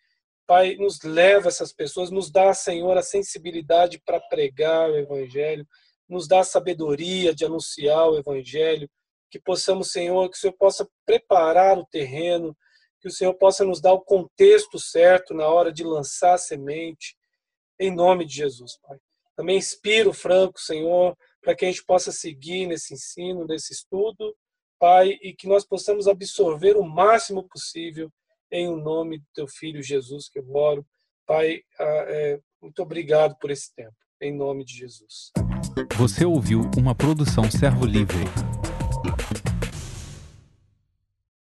Pai, 0.46 0.76
nos 0.76 1.02
leva 1.02 1.48
essas 1.48 1.72
pessoas, 1.72 2.10
nos 2.10 2.30
dá, 2.30 2.54
Senhor, 2.54 2.96
a 2.96 3.02
sensibilidade 3.02 4.00
para 4.04 4.20
pregar 4.20 4.88
o 4.88 4.96
Evangelho, 4.96 5.66
nos 6.08 6.28
dá 6.28 6.40
a 6.40 6.44
sabedoria 6.44 7.34
de 7.34 7.44
anunciar 7.44 8.08
o 8.08 8.16
Evangelho, 8.16 8.88
que 9.28 9.40
possamos, 9.40 9.90
Senhor, 9.90 10.30
que 10.30 10.36
o 10.36 10.40
Senhor 10.40 10.54
possa 10.54 10.88
preparar 11.04 11.76
o 11.76 11.86
terreno, 11.86 12.56
que 13.00 13.08
o 13.08 13.10
Senhor 13.10 13.34
possa 13.34 13.64
nos 13.64 13.80
dar 13.80 13.92
o 13.92 14.00
contexto 14.00 14.78
certo 14.78 15.34
na 15.34 15.48
hora 15.48 15.72
de 15.72 15.82
lançar 15.82 16.34
a 16.34 16.38
semente, 16.38 17.16
em 17.78 17.94
nome 17.94 18.24
de 18.24 18.36
Jesus, 18.36 18.78
Pai. 18.80 18.98
Também 19.36 19.58
inspiro, 19.58 20.12
Franco, 20.12 20.60
Senhor, 20.60 21.16
para 21.46 21.54
que 21.54 21.64
a 21.64 21.68
gente 21.68 21.84
possa 21.84 22.10
seguir 22.10 22.66
nesse 22.66 22.92
ensino, 22.92 23.46
nesse 23.46 23.72
estudo, 23.72 24.34
Pai, 24.80 25.16
e 25.22 25.32
que 25.32 25.46
nós 25.46 25.64
possamos 25.64 26.08
absorver 26.08 26.76
o 26.76 26.82
máximo 26.82 27.44
possível 27.44 28.10
em 28.50 28.66
o 28.66 28.76
nome 28.76 29.18
do 29.18 29.24
Teu 29.32 29.46
Filho 29.46 29.80
Jesus 29.80 30.28
que 30.28 30.40
eu 30.40 30.56
oro. 30.56 30.84
Pai, 31.24 31.60
ah, 31.78 32.04
é, 32.08 32.40
muito 32.60 32.82
obrigado 32.82 33.36
por 33.38 33.52
esse 33.52 33.72
tempo, 33.72 33.94
em 34.20 34.34
nome 34.36 34.64
de 34.64 34.74
Jesus. 34.74 35.30
Você 35.96 36.24
ouviu 36.24 36.68
uma 36.76 36.96
produção 36.96 37.48
Servo 37.48 37.86
Livre. 37.86 38.24